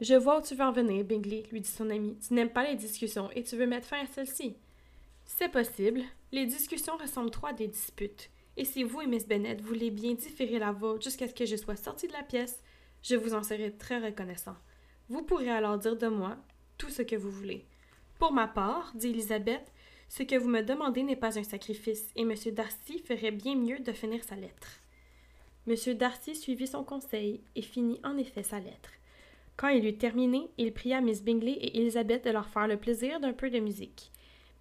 Je 0.00 0.14
vois 0.14 0.38
où 0.38 0.42
tu 0.42 0.54
veux 0.54 0.64
en 0.64 0.72
venir, 0.72 1.04
Bingley, 1.04 1.44
lui 1.50 1.60
dit 1.60 1.68
son 1.68 1.90
ami. 1.90 2.16
Tu 2.26 2.34
n'aimes 2.34 2.50
pas 2.50 2.68
les 2.68 2.76
discussions 2.76 3.30
et 3.34 3.42
tu 3.42 3.56
veux 3.56 3.66
mettre 3.66 3.88
fin 3.88 4.02
à 4.02 4.06
celle-ci. 4.06 4.56
C'est 5.26 5.50
possible. 5.50 6.02
Les 6.32 6.46
discussions 6.46 6.96
ressemblent 6.96 7.30
trop 7.30 7.48
à 7.48 7.52
des 7.52 7.68
disputes. 7.68 8.30
Et 8.56 8.64
si 8.64 8.84
vous 8.84 9.02
et 9.02 9.06
Miss 9.06 9.26
Bennet 9.26 9.60
voulez 9.60 9.90
bien 9.90 10.14
différer 10.14 10.58
la 10.58 10.72
vôtre 10.72 11.02
jusqu'à 11.02 11.28
ce 11.28 11.34
que 11.34 11.44
je 11.44 11.56
sois 11.56 11.76
sortie 11.76 12.08
de 12.08 12.12
la 12.12 12.22
pièce, 12.22 12.62
je 13.02 13.16
vous 13.16 13.34
en 13.34 13.42
serai 13.42 13.72
très 13.72 13.98
reconnaissant. 13.98 14.56
Vous 15.08 15.22
pourrez 15.22 15.50
alors 15.50 15.78
dire 15.78 15.96
de 15.96 16.06
moi 16.06 16.36
tout 16.78 16.88
ce 16.88 17.02
que 17.02 17.16
vous 17.16 17.30
voulez. 17.30 17.66
Pour 18.18 18.32
ma 18.32 18.46
part, 18.46 18.92
dit 18.94 19.08
Elisabeth, 19.08 19.72
ce 20.08 20.22
que 20.22 20.36
vous 20.36 20.48
me 20.48 20.62
demandez 20.62 21.02
n'est 21.02 21.16
pas 21.16 21.38
un 21.38 21.42
sacrifice, 21.42 22.08
et 22.16 22.22
M. 22.22 22.34
Darcy 22.52 23.00
ferait 23.00 23.32
bien 23.32 23.56
mieux 23.56 23.80
de 23.80 23.92
finir 23.92 24.24
sa 24.24 24.36
lettre. 24.36 24.80
M. 25.66 25.74
Darcy 25.94 26.34
suivit 26.34 26.68
son 26.68 26.84
conseil 26.84 27.40
et 27.56 27.62
finit 27.62 28.00
en 28.04 28.16
effet 28.16 28.42
sa 28.42 28.60
lettre. 28.60 28.90
Quand 29.56 29.68
il 29.68 29.86
eut 29.86 29.98
terminé, 29.98 30.48
il 30.58 30.72
pria 30.72 31.00
Miss 31.00 31.22
Bingley 31.22 31.52
et 31.52 31.78
Elisabeth 31.78 32.24
de 32.24 32.30
leur 32.30 32.48
faire 32.48 32.68
le 32.68 32.76
plaisir 32.76 33.20
d'un 33.20 33.32
peu 33.32 33.50
de 33.50 33.58
musique. 33.58 34.12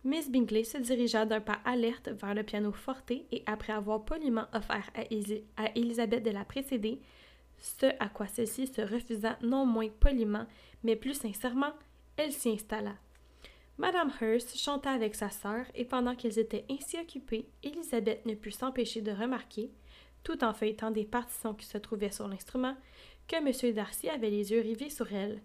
Miss 0.06 0.30
Bingley 0.30 0.64
se 0.64 0.78
dirigea 0.78 1.26
d'un 1.26 1.42
pas 1.42 1.60
alerte 1.66 2.10
vers 2.10 2.36
le 2.36 2.44
piano 2.44 2.72
forte 2.72 3.10
et, 3.10 3.44
après 3.48 3.74
avoir 3.74 4.06
poliment 4.06 4.46
offert 4.54 4.90
à, 4.94 5.02
à 5.58 5.72
Elisabeth 5.76 6.24
de 6.24 6.30
la 6.30 6.46
précéder, 6.46 7.02
ce 7.58 7.88
à 8.00 8.08
quoi 8.10 8.28
celle-ci 8.28 8.68
se 8.68 8.82
refusa 8.82 9.38
non 9.42 9.66
moins 9.66 9.90
poliment, 10.00 10.46
mais 10.84 10.96
plus 10.96 11.16
sincèrement, 11.16 11.74
elle 12.18 12.32
s'y 12.32 12.50
installa. 12.50 12.94
Madame 13.80 14.12
Hurst 14.22 14.56
chanta 14.58 14.92
avec 14.92 15.16
sa 15.16 15.32
sœur, 15.32 15.66
et 15.74 15.86
pendant 15.86 16.16
qu'elles 16.16 16.38
étaient 16.38 16.66
ainsi 16.70 16.98
occupées, 17.00 17.50
Elisabeth 17.64 18.26
ne 18.28 18.36
put 18.36 18.52
s'empêcher 18.52 19.02
de 19.02 19.12
remarquer, 19.12 19.72
tout 20.24 20.44
en 20.44 20.54
feuilletant 20.54 20.92
des 20.92 21.06
partitions 21.06 21.56
qui 21.56 21.66
se 21.66 21.80
trouvaient 21.80 22.12
sur 22.12 22.28
l'instrument, 22.28 22.76
que 23.28 23.38
M. 23.38 23.74
Darcy 23.74 24.08
avait 24.10 24.30
les 24.30 24.52
yeux 24.52 24.62
rivés 24.62 24.92
sur 24.92 25.12
elle. 25.12 25.42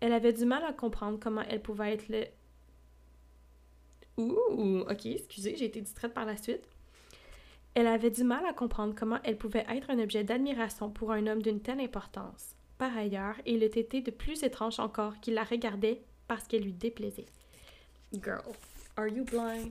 Elle 0.00 0.12
avait 0.12 0.32
du 0.32 0.46
mal 0.46 0.64
à 0.64 0.72
comprendre 0.72 1.20
comment 1.20 1.44
elle 1.48 1.62
pouvait 1.62 1.92
être 1.92 2.08
le. 2.08 2.24
Ouh, 4.16 4.80
ok, 4.80 5.06
excusez, 5.06 5.56
j'ai 5.56 5.66
été 5.66 5.80
distraite 5.80 6.14
par 6.14 6.26
la 6.26 6.36
suite. 6.36 6.66
Elle 7.74 7.86
avait 7.86 8.10
du 8.10 8.24
mal 8.24 8.44
à 8.46 8.52
comprendre 8.52 8.94
comment 8.96 9.20
elle 9.22 9.38
pouvait 9.38 9.66
être 9.68 9.90
un 9.90 9.98
objet 10.00 10.24
d'admiration 10.24 10.90
pour 10.90 11.12
un 11.12 11.26
homme 11.26 11.42
d'une 11.42 11.60
telle 11.60 11.80
importance. 11.80 12.56
Par 12.78 12.96
ailleurs, 12.96 13.36
il 13.46 13.62
été 13.62 14.00
de 14.00 14.10
plus 14.10 14.42
étrange 14.42 14.80
encore 14.80 15.20
qu'il 15.20 15.34
la 15.34 15.44
regardait 15.44 16.02
parce 16.26 16.46
qu'elle 16.46 16.62
lui 16.62 16.72
déplaisait. 16.72 17.26
Girl, 18.12 18.42
are 18.96 19.06
you 19.06 19.24
blind? 19.24 19.70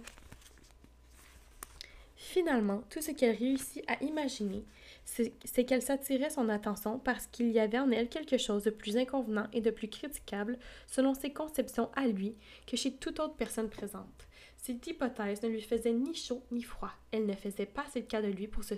Finalement, 2.15 2.83
tout 2.89 3.01
ce 3.01 3.11
qu'elle 3.11 3.35
réussit 3.35 3.83
à 3.89 4.01
imaginer, 4.03 4.63
c'est 5.03 5.63
qu'elle 5.65 5.81
s'attirait 5.81 6.29
son 6.29 6.47
attention 6.49 6.99
parce 6.99 7.25
qu'il 7.27 7.49
y 7.51 7.59
avait 7.59 7.79
en 7.79 7.89
elle 7.91 8.09
quelque 8.09 8.37
chose 8.37 8.63
de 8.63 8.69
plus 8.69 8.97
inconvenant 8.97 9.47
et 9.51 9.61
de 9.61 9.71
plus 9.71 9.89
critiquable 9.89 10.59
selon 10.85 11.15
ses 11.15 11.33
conceptions 11.33 11.89
à 11.95 12.07
lui 12.07 12.35
que 12.67 12.77
chez 12.77 12.93
toute 12.93 13.19
autre 13.19 13.35
personne 13.35 13.69
présente. 13.69 14.27
Cette 14.62 14.86
hypothèse 14.86 15.41
ne 15.41 15.47
lui 15.47 15.62
faisait 15.62 15.93
ni 15.93 16.14
chaud 16.14 16.43
ni 16.51 16.64
froid. 16.64 16.91
Elle 17.12 17.26
ne 17.26 17.34
faisait 17.34 17.66
pas 17.66 17.84
assez 17.84 18.01
de 18.01 18.07
cas 18.07 18.22
de 18.22 18.28
lui 18.28 18.47
pour 18.47 18.64
se, 18.64 18.76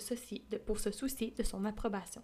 soucier 0.91 1.33
de 1.35 1.43
son 1.43 1.65
approbation. 1.65 2.21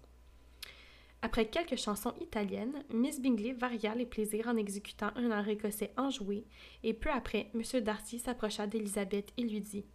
Après 1.24 1.48
quelques 1.48 1.78
chansons 1.78 2.14
italiennes, 2.22 2.84
Miss 2.94 3.20
Bingley 3.20 3.54
varia 3.54 3.96
les 3.96 4.06
plaisirs 4.06 4.48
en 4.48 4.56
exécutant 4.56 5.10
un 5.16 5.32
air 5.32 5.50
écossais 5.50 5.92
enjoué, 5.98 6.46
et 6.84 6.94
peu 6.94 7.10
après, 7.10 7.50
M. 7.56 7.82
Darcy 7.82 8.20
s'approcha 8.20 8.68
d'Elisabeth 8.68 9.34
et 9.38 9.42
lui 9.42 9.60
dit 9.60 9.86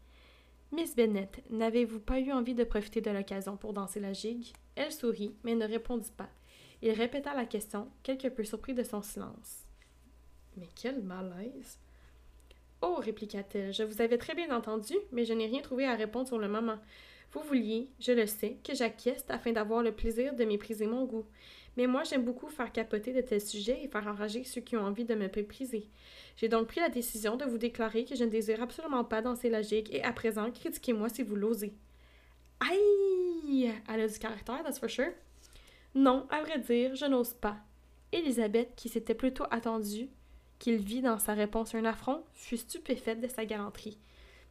Miss 0.72 0.96
Bennet, 0.96 1.30
n'avez-vous 1.50 2.00
pas 2.00 2.18
eu 2.18 2.32
envie 2.32 2.54
de 2.54 2.64
profiter 2.64 3.00
de 3.00 3.10
l'occasion 3.10 3.56
pour 3.56 3.72
danser 3.72 4.00
la 4.00 4.12
gigue? 4.12 4.52
Elle 4.74 4.90
sourit, 4.90 5.36
mais 5.44 5.54
ne 5.54 5.66
répondit 5.66 6.12
pas. 6.16 6.30
Il 6.82 6.90
répéta 6.90 7.32
la 7.34 7.46
question, 7.46 7.88
quelque 8.02 8.26
peu 8.26 8.42
surpris 8.42 8.74
de 8.74 8.82
son 8.82 9.02
silence. 9.02 9.64
Mais 10.56 10.68
quel 10.74 11.02
malaise! 11.02 11.78
Oh, 12.84 12.96
répliqua-t-elle, 12.96 13.72
je 13.72 13.84
vous 13.84 14.02
avais 14.02 14.18
très 14.18 14.34
bien 14.34 14.54
entendu, 14.54 14.94
mais 15.12 15.24
je 15.24 15.32
n'ai 15.32 15.46
rien 15.46 15.60
trouvé 15.60 15.86
à 15.86 15.94
répondre 15.94 16.26
sur 16.26 16.38
le 16.38 16.48
moment. 16.48 16.78
Vous 17.30 17.40
vouliez, 17.40 17.88
je 18.00 18.10
le 18.10 18.26
sais, 18.26 18.58
que 18.64 18.74
j'acquiesce 18.74 19.24
afin 19.28 19.52
d'avoir 19.52 19.82
le 19.82 19.92
plaisir 19.92 20.34
de 20.34 20.44
mépriser 20.44 20.86
mon 20.86 21.04
goût. 21.04 21.24
Mais 21.76 21.86
moi, 21.86 22.02
j'aime 22.02 22.24
beaucoup 22.24 22.48
faire 22.48 22.72
capoter 22.72 23.12
de 23.12 23.20
tels 23.20 23.40
sujets 23.40 23.80
et 23.84 23.88
faire 23.88 24.06
enrager 24.06 24.42
ceux 24.42 24.60
qui 24.60 24.76
ont 24.76 24.84
envie 24.84 25.04
de 25.04 25.14
me 25.14 25.28
mépriser. 25.28 25.88
J'ai 26.36 26.48
donc 26.48 26.66
pris 26.66 26.80
la 26.80 26.88
décision 26.88 27.36
de 27.36 27.44
vous 27.44 27.56
déclarer 27.56 28.04
que 28.04 28.16
je 28.16 28.24
ne 28.24 28.30
désire 28.30 28.60
absolument 28.60 29.04
pas 29.04 29.22
danser 29.22 29.48
la 29.48 29.62
gigue 29.62 29.88
et 29.94 30.02
à 30.02 30.12
présent, 30.12 30.50
critiquez-moi 30.50 31.08
si 31.08 31.22
vous 31.22 31.36
l'osez. 31.36 31.72
Aïe! 32.60 33.72
Elle 33.88 34.00
a 34.00 34.08
du 34.08 34.18
caractère, 34.18 34.62
that's 34.64 34.80
for 34.80 34.90
sure. 34.90 35.12
Non, 35.94 36.26
à 36.30 36.42
vrai 36.42 36.58
dire, 36.58 36.96
je 36.96 37.06
n'ose 37.06 37.32
pas. 37.34 37.56
Elisabeth, 38.10 38.74
qui 38.76 38.88
s'était 38.88 39.14
plutôt 39.14 39.44
attendue 39.50 40.10
qu'il 40.62 40.76
vit 40.76 41.00
dans 41.00 41.18
sa 41.18 41.34
réponse 41.34 41.74
un 41.74 41.84
affront, 41.84 42.22
fut 42.34 42.56
stupéfaite 42.56 43.20
de 43.20 43.26
sa 43.26 43.44
galanterie. 43.44 43.98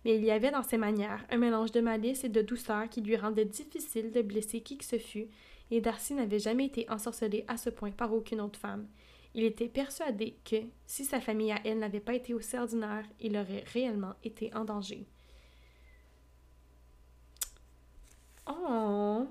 Mais 0.04 0.18
il 0.18 0.26
y 0.26 0.32
avait 0.32 0.52
dans 0.52 0.62
ses 0.62 0.78
manières 0.78 1.26
un 1.30 1.38
mélange 1.38 1.72
de 1.72 1.80
malice 1.80 2.26
et 2.26 2.30
de 2.30 2.42
douceur 2.42 2.90
qui 2.90 3.00
lui 3.00 3.16
rendait 3.16 3.46
difficile 3.46 4.12
de 4.12 4.22
blesser 4.22 4.60
qui 4.60 4.78
que 4.78 4.84
ce 4.84 4.98
fût, 4.98 5.30
et 5.72 5.80
Darcy 5.80 6.14
n'avait 6.14 6.38
jamais 6.38 6.66
été 6.66 6.86
ensorcelé 6.90 7.46
à 7.48 7.56
ce 7.56 7.70
point 7.70 7.92
par 7.92 8.14
aucune 8.14 8.42
autre 8.42 8.60
femme. 8.60 8.90
Il 9.36 9.46
était 9.46 9.70
persuadé 9.70 10.36
que, 10.44 10.58
si 10.86 11.06
sa 11.06 11.22
famille 11.22 11.54
à 11.54 11.62
elle 11.64 11.80
n'avait 11.80 12.02
pas 12.02 12.16
été 12.16 12.34
aussi 12.34 12.58
ordinaire, 12.58 13.06
il 13.22 13.38
aurait 13.38 13.64
réellement 13.72 14.16
été 14.26 14.54
en 14.54 14.66
danger. 14.66 15.06
Oh! 18.48 19.28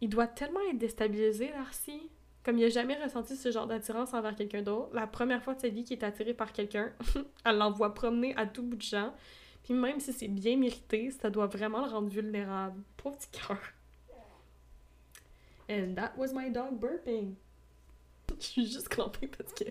Il 0.00 0.10
doit 0.10 0.28
tellement 0.28 0.60
être 0.70 0.78
déstabilisé, 0.78 1.48
Darcy. 1.48 2.08
Comme 2.44 2.58
il 2.58 2.64
n'a 2.64 2.68
jamais 2.68 3.02
ressenti 3.02 3.36
ce 3.36 3.50
genre 3.50 3.66
d'attirance 3.66 4.12
envers 4.12 4.36
quelqu'un 4.36 4.62
d'autre, 4.62 4.90
la 4.92 5.06
première 5.06 5.42
fois 5.42 5.54
de 5.54 5.60
sa 5.60 5.68
vie 5.68 5.82
qu'il 5.82 5.98
est 5.98 6.04
attiré 6.04 6.34
par 6.34 6.52
quelqu'un, 6.52 6.92
elle 7.44 7.56
l'envoie 7.56 7.94
promener 7.94 8.36
à 8.36 8.46
tout 8.46 8.62
bout 8.62 8.76
de 8.76 8.82
champ. 8.82 9.14
Puis 9.62 9.72
même 9.72 9.98
si 9.98 10.12
c'est 10.12 10.28
bien 10.28 10.58
mérité, 10.58 11.10
ça 11.10 11.30
doit 11.30 11.46
vraiment 11.46 11.86
le 11.86 11.90
rendre 11.90 12.08
vulnérable. 12.08 12.82
Pauvre 12.98 13.16
petit 13.16 13.28
cœur. 13.30 13.58
And 15.70 15.94
that 15.94 16.12
was 16.18 16.34
my 16.34 16.50
dog 16.50 16.78
burping. 16.78 17.34
Je 18.38 18.44
suis 18.44 18.66
juste 18.66 18.88
clampée 18.88 19.26
parce 19.26 19.52
que 19.54 19.64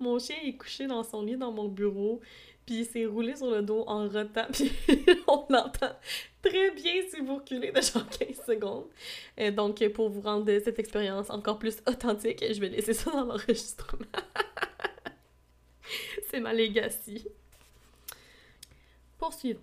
mon 0.00 0.18
chien 0.18 0.36
est 0.44 0.56
couché 0.56 0.88
dans 0.88 1.04
son 1.04 1.22
lit 1.22 1.36
dans 1.36 1.52
mon 1.52 1.68
bureau, 1.68 2.20
puis 2.68 2.80
il 2.80 2.84
s'est 2.84 3.06
roulé 3.06 3.34
sur 3.34 3.50
le 3.50 3.62
dos 3.62 3.82
en 3.86 4.06
rotant, 4.10 4.44
puis 4.52 4.70
on 5.26 5.46
l'entend 5.48 5.96
très 6.42 6.70
bien 6.72 7.00
si 7.08 7.22
vous 7.22 7.36
reculez 7.36 7.72
de 7.72 7.80
genre 7.80 8.06
15 8.06 8.44
secondes. 8.46 8.88
Et 9.38 9.50
donc, 9.50 9.82
pour 9.94 10.10
vous 10.10 10.20
rendre 10.20 10.44
cette 10.62 10.78
expérience 10.78 11.30
encore 11.30 11.58
plus 11.58 11.78
authentique, 11.86 12.44
je 12.46 12.60
vais 12.60 12.68
laisser 12.68 12.92
ça 12.92 13.10
dans 13.10 13.24
l'enregistrement. 13.24 14.04
C'est 16.30 16.40
ma 16.40 16.52
legacy. 16.52 17.26
Poursuivons. 19.16 19.60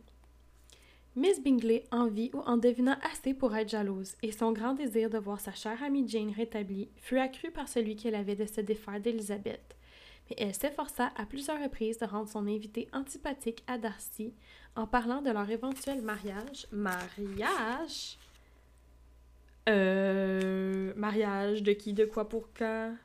Miss 1.15 1.39
Bingley 1.43 1.83
en 1.91 2.07
vit 2.07 2.31
ou 2.33 2.39
en 2.39 2.57
devina 2.57 2.97
assez 3.13 3.35
pour 3.35 3.55
être 3.55 3.69
jalouse, 3.69 4.15
et 4.23 4.31
son 4.31 4.51
grand 4.51 4.73
désir 4.73 5.11
de 5.11 5.19
voir 5.19 5.39
sa 5.39 5.53
chère 5.53 5.83
amie 5.83 6.07
Jane 6.07 6.33
rétablie 6.35 6.89
fut 6.95 7.19
accru 7.19 7.51
par 7.51 7.69
celui 7.69 7.95
qu'elle 7.97 8.15
avait 8.15 8.35
de 8.35 8.47
se 8.47 8.61
défaire 8.61 8.99
d'Elizabeth 8.99 9.74
mais 10.29 10.35
elle 10.39 10.55
s'efforça 10.55 11.11
à 11.15 11.25
plusieurs 11.25 11.61
reprises 11.61 11.99
de 11.99 12.05
rendre 12.05 12.29
son 12.29 12.47
invité 12.47 12.87
antipathique 12.93 13.63
à 13.67 13.77
Darcy 13.77 14.33
en 14.75 14.87
parlant 14.87 15.21
de 15.21 15.31
leur 15.31 15.49
éventuel 15.49 16.01
mariage. 16.01 16.67
Mariage? 16.71 18.17
Euh. 19.69 20.93
Mariage 20.95 21.63
de 21.63 21.71
qui, 21.73 21.93
de 21.93 22.05
quoi, 22.05 22.27
pour 22.27 22.49
quand? 22.53 22.95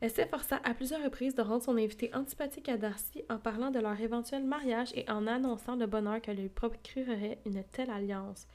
Elle 0.00 0.10
s'efforça 0.10 0.60
à 0.64 0.72
plusieurs 0.72 1.04
reprises 1.04 1.34
de 1.34 1.42
rendre 1.42 1.62
son 1.62 1.76
invité 1.76 2.10
antipathique 2.14 2.70
à 2.70 2.78
Darcy 2.78 3.22
en 3.28 3.38
parlant 3.38 3.70
de 3.70 3.78
leur 3.78 4.00
éventuel 4.00 4.44
mariage 4.44 4.92
et 4.94 5.08
en 5.10 5.26
annonçant 5.26 5.76
le 5.76 5.86
bonheur 5.86 6.22
que 6.22 6.30
lui 6.30 6.48
procurerait 6.48 7.38
une 7.44 7.62
telle 7.64 7.90
alliance. 7.90 8.46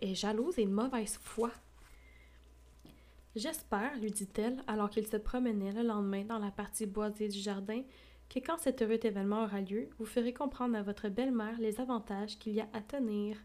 Et 0.00 0.16
jalouse 0.16 0.58
et 0.58 0.66
mauvaise 0.66 1.18
foi. 1.22 1.52
J'espère, 3.36 3.96
lui 3.98 4.10
dit-elle, 4.10 4.62
alors 4.66 4.90
qu'il 4.90 5.06
se 5.06 5.16
promenait 5.16 5.72
le 5.72 5.82
lendemain 5.82 6.24
dans 6.24 6.38
la 6.38 6.50
partie 6.50 6.86
boisée 6.86 7.28
du 7.28 7.38
jardin, 7.38 7.82
que 8.28 8.40
quand 8.40 8.58
cet 8.58 8.82
heureux 8.82 8.98
événement 9.02 9.44
aura 9.44 9.60
lieu, 9.60 9.88
vous 9.98 10.06
ferez 10.06 10.32
comprendre 10.32 10.76
à 10.76 10.82
votre 10.82 11.08
belle-mère 11.08 11.58
les 11.60 11.80
avantages 11.80 12.38
qu'il 12.38 12.54
y 12.54 12.60
a 12.60 12.68
à 12.72 12.80
tenir 12.80 13.36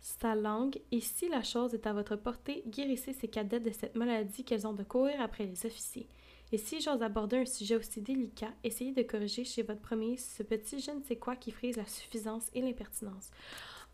sa 0.00 0.34
langue, 0.34 0.80
et 0.92 1.00
si 1.00 1.28
la 1.28 1.42
chose 1.42 1.74
est 1.74 1.86
à 1.86 1.92
votre 1.92 2.16
portée, 2.16 2.62
guérissez 2.66 3.12
ces 3.12 3.28
cadettes 3.28 3.64
de 3.64 3.72
cette 3.72 3.96
maladie 3.96 4.44
qu'elles 4.44 4.66
ont 4.66 4.72
de 4.72 4.82
courir 4.82 5.20
après 5.20 5.44
les 5.44 5.66
officiers. 5.66 6.08
Et 6.50 6.56
si 6.56 6.80
j'ose 6.80 7.02
aborder 7.02 7.38
un 7.38 7.44
sujet 7.44 7.76
aussi 7.76 8.00
délicat, 8.00 8.52
essayez 8.64 8.92
de 8.92 9.02
corriger 9.02 9.44
chez 9.44 9.62
votre 9.62 9.82
premier 9.82 10.16
ce 10.16 10.42
petit 10.42 10.80
je 10.80 10.90
ne 10.92 11.02
sais 11.02 11.16
quoi 11.16 11.36
qui 11.36 11.50
frise 11.50 11.76
la 11.76 11.86
suffisance 11.86 12.48
et 12.54 12.62
l'impertinence. 12.62 13.30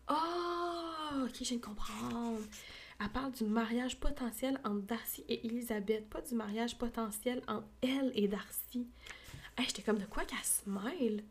Oh, 0.09 1.25
ok, 1.25 1.35
je 1.41 1.55
de 1.55 1.59
comprendre. 1.59 2.39
Elle 2.99 3.09
parle 3.09 3.31
du 3.33 3.43
mariage 3.43 3.99
potentiel 3.99 4.59
entre 4.63 4.81
Darcy 4.85 5.25
et 5.27 5.45
Elisabeth, 5.45 6.09
pas 6.09 6.21
du 6.21 6.33
mariage 6.35 6.77
potentiel 6.77 7.41
entre 7.47 7.67
elle 7.81 8.11
et 8.15 8.27
Darcy. 8.27 8.87
Hey, 9.57 9.65
J'étais 9.67 9.81
comme 9.81 9.97
de 9.99 10.05
quoi 10.05 10.23
qu'elle 10.23 10.37
smile? 10.43 11.23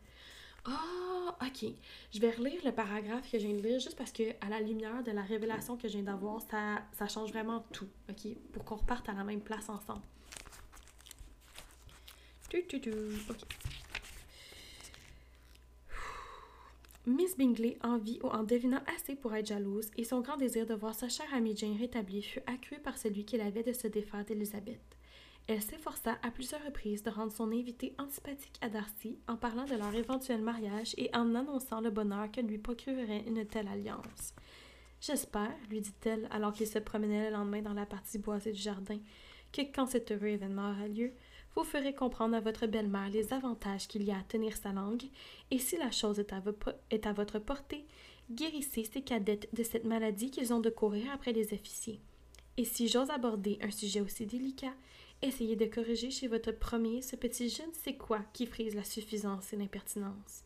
Ah, 0.66 0.80
oh, 1.28 1.30
ok. 1.44 1.70
Je 2.12 2.20
vais 2.20 2.30
relire 2.30 2.60
le 2.64 2.72
paragraphe 2.72 3.30
que 3.30 3.38
je 3.38 3.46
viens 3.46 3.56
de 3.56 3.62
lire 3.62 3.80
juste 3.80 3.96
parce 3.96 4.12
que, 4.12 4.22
à 4.40 4.48
la 4.48 4.60
lumière 4.60 5.02
de 5.02 5.10
la 5.10 5.22
révélation 5.22 5.76
que 5.76 5.88
je 5.88 5.94
viens 5.94 6.04
d'avoir, 6.04 6.40
ça, 6.50 6.82
ça 6.92 7.06
change 7.06 7.30
vraiment 7.32 7.64
tout, 7.72 7.88
ok? 8.08 8.34
Pour 8.52 8.64
qu'on 8.64 8.76
reparte 8.76 9.08
à 9.08 9.12
la 9.12 9.24
même 9.24 9.40
place 9.40 9.68
ensemble. 9.68 10.02
Tu, 12.48 12.64
tu, 12.66 12.80
tu. 12.80 12.92
Ok. 13.28 13.40
Miss 17.06 17.36
Bingley 17.36 17.76
en 17.82 17.98
vit 17.98 18.18
ou 18.22 18.28
en 18.28 18.44
devina 18.44 18.82
assez 18.96 19.14
pour 19.14 19.34
être 19.34 19.48
jalouse, 19.48 19.90
et 19.98 20.04
son 20.04 20.20
grand 20.20 20.38
désir 20.38 20.64
de 20.64 20.72
voir 20.72 20.94
sa 20.94 21.10
chère 21.10 21.32
amie 21.34 21.54
Jane 21.54 21.76
rétablie 21.76 22.22
fut 22.22 22.40
accru 22.46 22.78
par 22.78 22.96
celui 22.96 23.26
qu'elle 23.26 23.42
avait 23.42 23.62
de 23.62 23.74
se 23.74 23.86
défaire 23.86 24.24
d'Elizabeth. 24.24 24.96
Elle 25.46 25.60
s'efforça 25.60 26.16
à 26.22 26.30
plusieurs 26.30 26.64
reprises 26.64 27.02
de 27.02 27.10
rendre 27.10 27.32
son 27.32 27.52
invité 27.52 27.94
antipathique 27.98 28.58
à 28.62 28.70
Darcy 28.70 29.18
en 29.28 29.36
parlant 29.36 29.66
de 29.66 29.74
leur 29.74 29.94
éventuel 29.94 30.40
mariage 30.40 30.94
et 30.96 31.10
en 31.14 31.34
annonçant 31.34 31.82
le 31.82 31.90
bonheur 31.90 32.30
que 32.32 32.40
lui 32.40 32.56
procurerait 32.56 33.24
une 33.26 33.44
telle 33.44 33.68
alliance. 33.68 34.32
J'espère, 35.02 35.52
lui 35.68 35.82
dit-elle 35.82 36.26
alors 36.30 36.54
qu'il 36.54 36.66
se 36.66 36.78
promenait 36.78 37.28
le 37.28 37.36
lendemain 37.36 37.60
dans 37.60 37.74
la 37.74 37.84
partie 37.84 38.18
boisée 38.18 38.52
du 38.52 38.62
jardin, 38.62 38.98
que 39.52 39.60
quand 39.60 39.86
cet 39.86 40.10
heureux 40.10 40.28
événement 40.28 40.70
aura 40.70 40.88
lieu, 40.88 41.12
vous 41.54 41.64
ferez 41.64 41.94
comprendre 41.94 42.36
à 42.36 42.40
votre 42.40 42.66
belle-mère 42.66 43.10
les 43.10 43.32
avantages 43.32 43.86
qu'il 43.86 44.02
y 44.02 44.10
a 44.10 44.18
à 44.18 44.22
tenir 44.22 44.56
sa 44.56 44.72
langue, 44.72 45.04
et 45.50 45.58
si 45.58 45.76
la 45.76 45.90
chose 45.90 46.18
est 46.18 46.32
à, 47.06 47.12
votre 47.12 47.38
portée, 47.38 47.84
guérissez 48.30 48.84
ces 48.84 49.02
cadettes 49.02 49.48
de 49.52 49.62
cette 49.62 49.84
maladie 49.84 50.30
qu'ils 50.30 50.52
ont 50.52 50.60
de 50.60 50.70
courir 50.70 51.06
après 51.12 51.32
les 51.32 51.52
officiers. 51.52 52.00
Et 52.56 52.64
si 52.64 52.88
j'ose 52.88 53.10
aborder 53.10 53.58
un 53.62 53.70
sujet 53.70 54.00
aussi 54.00 54.26
délicat, 54.26 54.74
essayez 55.22 55.56
de 55.56 55.66
corriger 55.66 56.10
chez 56.10 56.28
votre 56.28 56.52
premier 56.52 57.02
ce 57.02 57.16
petit 57.16 57.48
je 57.48 57.62
ne 57.62 57.72
sais 57.72 57.94
quoi 57.94 58.20
qui 58.32 58.46
frise 58.46 58.74
la 58.74 58.84
suffisance 58.84 59.52
et 59.52 59.56
l'impertinence. 59.56 60.44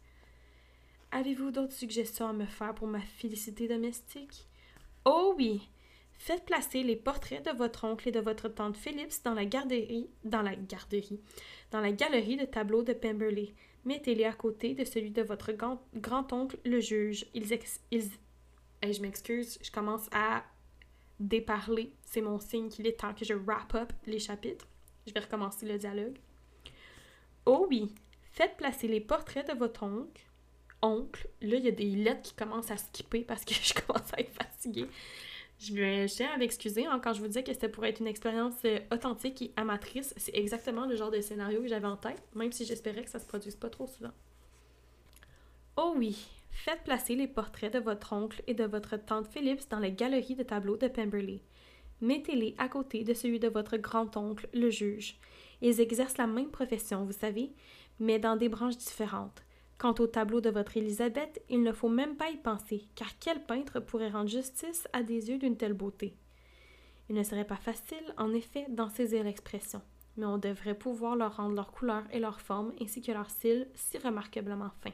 Avez-vous 1.11 1.51
d'autres 1.51 1.73
suggestions 1.73 2.29
à 2.29 2.33
me 2.35 2.45
faire 2.45 2.75
pour 2.75 2.87
ma 2.87 3.01
félicité 3.01 3.67
domestique? 3.67 4.47
Oh 5.05 5.35
oui! 5.39 5.69
Faites 6.19 6.45
placer 6.45 6.83
les 6.83 6.97
portraits 6.97 7.45
de 7.47 7.57
votre 7.57 7.85
oncle 7.85 8.09
et 8.09 8.13
de 8.13 8.21
votre 8.21 8.49
tante 8.49 8.77
Phillips 8.77 9.23
dans 9.25 9.35
la 9.35 9.45
garderie, 9.45 10.11
dans 10.25 10.43
la 10.43 10.57
garderie, 10.57 11.21
dans 11.71 11.81
la 11.81 11.93
galerie 11.93 12.37
de 12.37 12.45
tableaux 12.45 12.83
de 12.83 12.93
Pemberley. 12.93 13.55
Mettez-les 13.85 14.25
à 14.25 14.33
côté 14.33 14.75
de 14.75 14.85
celui 14.85 15.13
de 15.13 15.23
votre 15.23 15.53
grand-oncle, 15.95 16.59
le 16.65 16.81
juge. 16.81 17.25
Ils, 17.35 17.59
ils... 17.93 18.11
je 18.83 19.01
m'excuse, 19.01 19.59
je 19.63 19.71
commence 19.71 20.09
à 20.13 20.43
déparler. 21.21 21.93
C'est 22.05 22.21
mon 22.21 22.41
signe 22.41 22.69
qu'il 22.69 22.87
est 22.87 23.01
temps 23.01 23.15
que 23.15 23.25
je 23.25 23.35
wrap 23.35 23.75
up 23.75 23.93
les 24.07 24.19
chapitres. 24.19 24.67
Je 25.07 25.15
vais 25.15 25.21
recommencer 25.21 25.67
le 25.67 25.79
dialogue. 25.79 26.19
Oh 27.47 27.67
oui, 27.71 27.95
faites 28.33 28.57
placer 28.57 28.89
les 28.89 29.01
portraits 29.01 29.49
de 29.49 29.57
votre 29.57 29.85
oncle. 29.85 30.23
Oncle, 30.83 31.29
là, 31.41 31.57
il 31.57 31.65
y 31.65 31.69
a 31.69 31.73
des 31.73 31.91
lettres 31.91 32.23
qui 32.23 32.35
commencent 32.35 32.71
à 32.71 32.77
skipper 32.77 33.23
parce 33.23 33.45
que 33.45 33.55
je 33.63 33.73
commence 33.73 34.13
à 34.13 34.21
être 34.21 34.33
fatiguée. 34.33 34.89
Je 35.59 36.07
tiens 36.07 36.31
à 36.33 36.37
m'excuser 36.37 36.87
hein, 36.87 37.01
quand 37.03 37.13
je 37.13 37.21
vous 37.21 37.27
disais 37.27 37.43
que 37.43 37.53
c'était 37.53 37.69
pour 37.69 37.85
être 37.85 38.01
une 38.01 38.07
expérience 38.07 38.55
euh, 38.65 38.79
authentique 38.93 39.43
et 39.43 39.53
amatrice. 39.57 40.15
C'est 40.17 40.37
exactement 40.37 40.87
le 40.87 40.95
genre 40.95 41.11
de 41.11 41.21
scénario 41.21 41.61
que 41.61 41.69
j'avais 41.69 41.89
en 41.89 41.97
tête, 41.97 42.23
même 42.35 42.53
si 42.53 42.65
j'espérais 42.65 43.03
que 43.03 43.11
ça 43.11 43.19
se 43.19 43.27
produise 43.27 43.57
pas 43.57 43.69
trop 43.69 43.89
souvent. 43.89 44.13
Oh 45.77 45.95
oui, 45.97 46.29
faites 46.51 46.85
placer 46.85 47.17
les 47.17 47.27
portraits 47.27 47.73
de 47.73 47.81
votre 47.81 48.13
oncle 48.13 48.43
et 48.47 48.55
de 48.55 48.65
votre 48.65 48.97
tante 48.97 49.27
Phillips 49.27 49.69
dans 49.69 49.81
les 49.81 49.93
galeries 49.93 50.37
de 50.37 50.45
tableaux 50.45 50.77
de 50.77 50.87
Pemberley. 50.87 51.41
Mettez-les 52.01 52.55
à 52.59 52.69
côté 52.69 53.03
de 53.03 53.13
celui 53.13 53.41
de 53.41 53.49
votre 53.49 53.77
grand-oncle, 53.77 54.49
le 54.55 54.71
juge. 54.71 55.19
Ils 55.61 55.81
exercent 55.81 56.19
la 56.19 56.29
même 56.29 56.51
profession, 56.51 57.05
vous 57.05 57.13
savez, 57.13 57.51
mais 57.99 58.21
dans 58.21 58.37
des 58.37 58.49
branches 58.49 58.77
différentes. 58.77 59.43
Quant 59.79 59.95
au 60.01 60.09
tableau 60.09 60.41
de 60.41 60.51
votre 60.51 60.77
Élisabeth, 60.77 61.41
il 61.49 61.63
ne 61.63 61.73
faut 61.73 61.89
même 61.89 62.17
pas 62.17 62.31
y 62.31 62.37
penser, 62.37 62.89
car 62.97 63.17
quel 63.21 63.41
peintre 63.41 63.79
pourrait 63.79 64.11
rendre 64.11 64.29
justice 64.29 64.89
à 64.93 65.05
des 65.05 65.31
yeux 65.31 65.39
d'une 65.39 65.57
telle 65.57 65.73
beauté? 65.73 66.17
Il 67.09 67.15
ne 67.15 67.23
serait 67.23 67.47
pas 67.47 67.57
facile, 67.57 68.13
en 68.17 68.35
effet, 68.35 68.67
d'en 68.71 68.89
saisir 68.89 69.23
l'expression, 69.23 69.81
mais 70.17 70.27
on 70.27 70.37
devrait 70.37 70.75
pouvoir 70.75 71.15
leur 71.15 71.37
rendre 71.37 71.55
leur 71.55 71.71
couleur 71.71 72.03
et 72.13 72.19
leur 72.19 72.41
forme, 72.41 72.73
ainsi 72.83 73.01
que 73.01 73.13
leur 73.13 73.31
style 73.31 73.69
si 73.75 73.99
remarquablement 73.99 74.71
fin. 74.83 74.91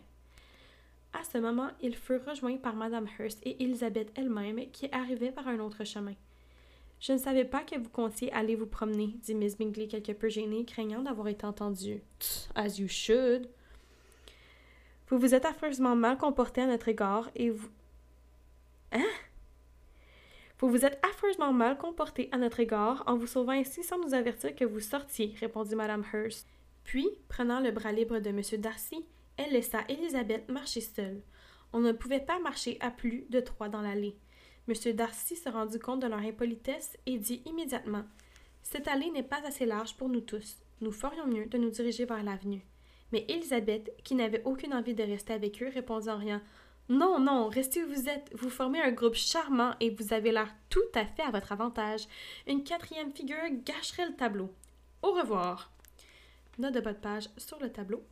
À 1.14 1.24
ce 1.24 1.39
moment, 1.39 1.70
ils 1.80 1.97
furent 1.97 2.24
rejoints 2.26 2.59
par 2.59 2.76
Madame 2.76 3.09
Hurst 3.18 3.41
et 3.47 3.62
Elizabeth 3.62 4.12
elle-même, 4.16 4.70
qui 4.70 4.89
arrivaient 4.93 5.32
par 5.32 5.49
un 5.49 5.61
autre 5.61 5.85
chemin. 5.85 6.14
Je 7.01 7.12
ne 7.14 7.18
savais 7.18 7.47
pas 7.47 7.62
que 7.62 7.78
vous 7.78 7.89
comptiez 7.89 8.30
aller 8.32 8.55
vous 8.55 8.66
promener, 8.66 9.16
dit 9.22 9.35
Miss 9.35 9.57
Bingley 9.57 9.89
quelque 9.89 10.12
peu 10.12 10.28
gênée, 10.28 10.66
craignant 10.66 11.03
d'avoir 11.03 11.28
été 11.28 11.47
entendue. 11.47 12.03
As 12.55 12.78
you 12.78 12.87
should. 12.87 13.49
Vous 15.15 15.21
vous 15.21 15.35
êtes 15.37 15.45
affreusement 15.45 15.95
mal 15.95 16.19
comporté 16.19 16.61
à 16.61 16.67
notre 16.67 16.89
égard 16.89 17.31
et 17.37 17.49
vous. 17.49 17.69
Hein? 18.91 19.07
Vous 20.59 20.69
vous 20.69 20.85
êtes 20.85 20.99
affreusement 21.09 21.53
mal 21.53 21.79
comporté 21.79 22.29
à 22.33 22.37
notre 22.37 22.59
égard 22.59 23.05
en 23.07 23.17
vous 23.17 23.29
sauvant 23.29 23.53
ainsi 23.53 23.85
sans 23.85 23.97
nous 24.01 24.12
avertir 24.12 24.57
que 24.57 24.65
vous 24.65 24.81
sortiez, 24.81 25.33
répondit 25.39 25.77
Madame 25.77 26.05
Hurst. 26.12 26.49
Puis, 26.83 27.09
prenant 27.29 27.61
le 27.61 27.71
bras 27.71 27.93
libre 27.93 28.19
de 28.19 28.31
M. 28.31 28.41
Darcy, 28.61 29.07
elle 29.37 29.53
laissa 29.53 29.85
Elisabeth 29.89 30.49
marcher 30.49 30.81
seule. 30.81 31.23
On 31.73 31.79
ne 31.79 31.93
pouvait 31.93 32.19
pas 32.19 32.41
marcher 32.41 32.77
à 32.81 32.91
plus 32.91 33.25
de 33.31 33.39
trois 33.39 33.69
dans 33.69 33.83
l'allée. 33.83 34.17
M. 34.67 34.75
Darcy 34.97 35.37
se 35.37 35.49
rendit 35.49 35.79
compte 35.79 36.03
de 36.03 36.09
leur 36.09 36.19
impolitesse 36.19 36.99
et 37.07 37.19
dit 37.19 37.41
immédiatement 37.47 38.03
Cette 38.65 38.89
allée 38.89 39.12
n'est 39.12 39.23
pas 39.23 39.47
assez 39.47 39.65
large 39.65 39.97
pour 39.97 40.09
nous 40.09 40.23
tous. 40.23 40.57
Nous 40.81 40.91
ferions 40.91 41.29
mieux 41.29 41.47
de 41.47 41.57
nous 41.57 41.71
diriger 41.71 42.05
vers 42.05 42.25
l'avenue. 42.25 42.67
Mais 43.15 43.25
Elisabeth, 43.29 43.93
qui 44.03 44.17
n'avait 44.17 44.43
aucune 44.45 44.75
envie 44.75 44.97
de 44.97 45.05
rester 45.05 45.33
avec 45.33 45.62
eux, 45.62 45.71
répondit 45.73 46.11
en 46.11 46.19
rien 46.19 46.43
Non, 46.89 47.21
non, 47.21 47.47
restez 47.47 47.85
où 47.85 47.87
vous 47.87 48.09
êtes. 48.09 48.29
Vous 48.35 48.51
formez 48.51 48.81
un 48.81 48.91
groupe 48.91 49.15
charmant 49.15 49.77
et 49.79 49.91
vous 49.91 50.12
avez 50.12 50.33
l'air 50.33 50.53
tout 50.69 50.81
à 50.97 51.07
fait 51.07 51.23
à 51.23 51.31
votre 51.31 51.53
avantage. 51.53 52.09
Une 52.49 52.65
quatrième 52.65 53.12
figure 53.12 53.37
gâcherait 53.65 54.09
le 54.09 54.17
tableau. 54.17 54.51
Au 55.03 55.12
revoir. 55.12 55.71
Note 56.59 56.75
de 56.75 56.81
bas 56.81 56.93
de 56.93 56.99
page 56.99 57.29
sur 57.37 57.61
le 57.61 57.71
tableau. 57.71 58.03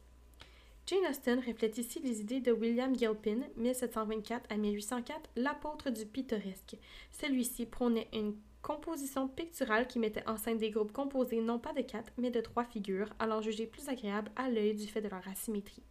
Jane 0.87 1.11
Austen 1.11 1.41
reflète 1.45 1.79
ici 1.79 1.99
les 1.99 2.21
idées 2.21 2.41
de 2.41 2.53
William 2.53 2.97
Gilpin, 2.97 3.41
1724 3.57 4.53
à 4.53 4.57
1804, 4.57 5.31
l'apôtre 5.35 5.91
du 5.91 6.07
pittoresque. 6.07 6.77
Celui-ci 7.11 7.67
prônait 7.67 8.07
une 8.13 8.37
composition 8.63 9.29
picturale 9.29 9.87
qui 9.87 9.99
mettait 9.99 10.27
en 10.29 10.37
scène 10.37 10.59
des 10.59 10.71
groupes 10.71 10.93
composés 10.93 11.41
non 11.41 11.59
pas 11.59 11.73
de 11.73 11.83
quatre, 11.83 12.13
mais 12.17 12.31
de 12.31 12.41
trois 12.41 12.65
figures, 12.65 13.13
alors 13.19 13.43
jugées 13.43 13.67
plus 13.67 13.89
agréables 13.89 14.31
à 14.37 14.49
l'œil 14.49 14.75
du 14.75 14.87
fait 14.87 15.03
de 15.03 15.09
leur 15.09 15.27
asymétrie. 15.29 15.83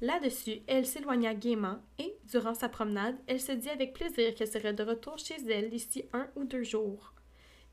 Là-dessus, 0.00 0.60
elle 0.66 0.86
s'éloigna 0.86 1.34
gaiement 1.34 1.78
et, 1.98 2.16
durant 2.24 2.54
sa 2.54 2.68
promenade, 2.68 3.16
elle 3.26 3.40
se 3.40 3.52
dit 3.52 3.70
avec 3.70 3.92
plaisir 3.92 4.34
qu'elle 4.34 4.48
serait 4.48 4.74
de 4.74 4.82
retour 4.82 5.18
chez 5.18 5.36
elle 5.48 5.70
d'ici 5.70 6.04
un 6.12 6.28
ou 6.34 6.44
deux 6.44 6.64
jours. 6.64 7.14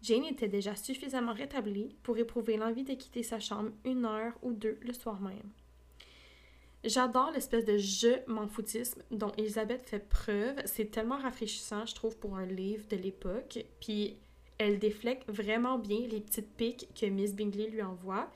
Jane 0.01 0.25
était 0.25 0.47
déjà 0.47 0.75
suffisamment 0.75 1.33
rétablie 1.33 1.95
pour 2.03 2.17
éprouver 2.17 2.57
l'envie 2.57 2.83
de 2.83 2.93
quitter 2.93 3.23
sa 3.23 3.39
chambre 3.39 3.71
une 3.85 4.05
heure 4.05 4.33
ou 4.41 4.53
deux 4.53 4.79
le 4.81 4.93
soir 4.93 5.19
même. 5.19 5.51
J'adore 6.83 7.31
l'espèce 7.31 7.65
de 7.65 7.77
je 7.77 8.09
m'en 8.27 8.47
foutisme 8.47 9.03
dont 9.11 9.31
Elisabeth 9.37 9.83
fait 9.83 9.99
preuve. 9.99 10.55
C'est 10.65 10.89
tellement 10.89 11.17
rafraîchissant, 11.17 11.85
je 11.85 11.93
trouve, 11.93 12.17
pour 12.17 12.37
un 12.37 12.45
livre 12.45 12.87
de 12.89 12.95
l'époque. 12.95 13.63
Puis 13.79 14.17
elle 14.57 14.79
déflecte 14.79 15.29
vraiment 15.29 15.77
bien 15.77 16.07
les 16.07 16.19
petites 16.19 16.55
piques 16.55 16.87
que 16.99 17.05
Miss 17.05 17.35
Bingley 17.35 17.67
lui 17.67 17.83
envoie. 17.83 18.29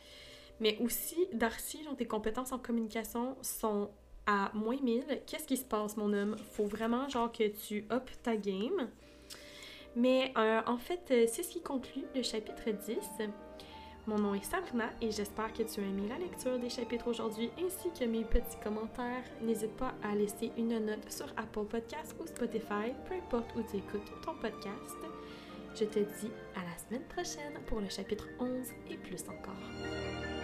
Mais 0.59 0.77
aussi, 0.79 1.17
Darcy, 1.33 1.83
dont 1.83 1.95
tes 1.95 2.05
compétences 2.05 2.51
en 2.51 2.59
communication 2.59 3.35
sont 3.41 3.89
à 4.27 4.51
moins 4.53 4.79
1000. 4.81 5.21
Qu'est-ce 5.25 5.47
qui 5.47 5.57
se 5.57 5.65
passe, 5.65 5.97
mon 5.97 6.13
homme? 6.13 6.35
Faut 6.51 6.65
vraiment, 6.65 7.09
genre, 7.09 7.31
que 7.31 7.47
tu 7.47 7.85
up 7.91 8.09
ta 8.23 8.35
game. 8.35 8.89
Mais 9.95 10.33
euh, 10.37 10.61
en 10.65 10.77
fait, 10.77 11.01
euh, 11.11 11.25
c'est 11.27 11.43
ce 11.43 11.49
qui 11.49 11.61
conclut 11.61 12.05
le 12.15 12.21
chapitre 12.21 12.69
10. 12.69 12.97
Mon 14.07 14.19
nom 14.19 14.35
est 14.35 14.43
Sabrina 14.43 14.91
et 15.01 15.09
j'espère 15.09 15.51
que 15.51 15.63
tu 15.63 15.79
as 15.79 15.83
aimé 15.83 16.03
la 16.07 16.19
lecture 16.19 16.59
des 16.59 16.69
chapitres 16.69 17.07
aujourd'hui 17.07 17.49
ainsi 17.57 17.89
que 17.99 18.05
mes 18.05 18.23
petits 18.23 18.57
commentaires. 18.63 19.23
N'hésite 19.41 19.75
pas 19.77 19.95
à 20.03 20.13
laisser 20.13 20.51
une 20.57 20.77
note 20.77 21.11
sur 21.11 21.25
Apple 21.37 21.65
Podcasts 21.65 22.15
ou 22.19 22.27
Spotify, 22.27 22.93
peu 23.07 23.15
importe 23.15 23.55
où 23.55 23.63
tu 23.63 23.77
écoutes 23.77 24.11
ton 24.23 24.35
podcast. 24.35 24.95
Je 25.73 25.85
te 25.85 25.99
dis 25.99 26.31
à 26.55 26.59
la 26.59 26.77
semaine 26.77 27.07
prochaine 27.07 27.59
pour 27.65 27.81
le 27.81 27.89
chapitre 27.89 28.27
11 28.39 28.49
et 28.91 28.97
plus 28.97 29.23
encore. 29.27 30.34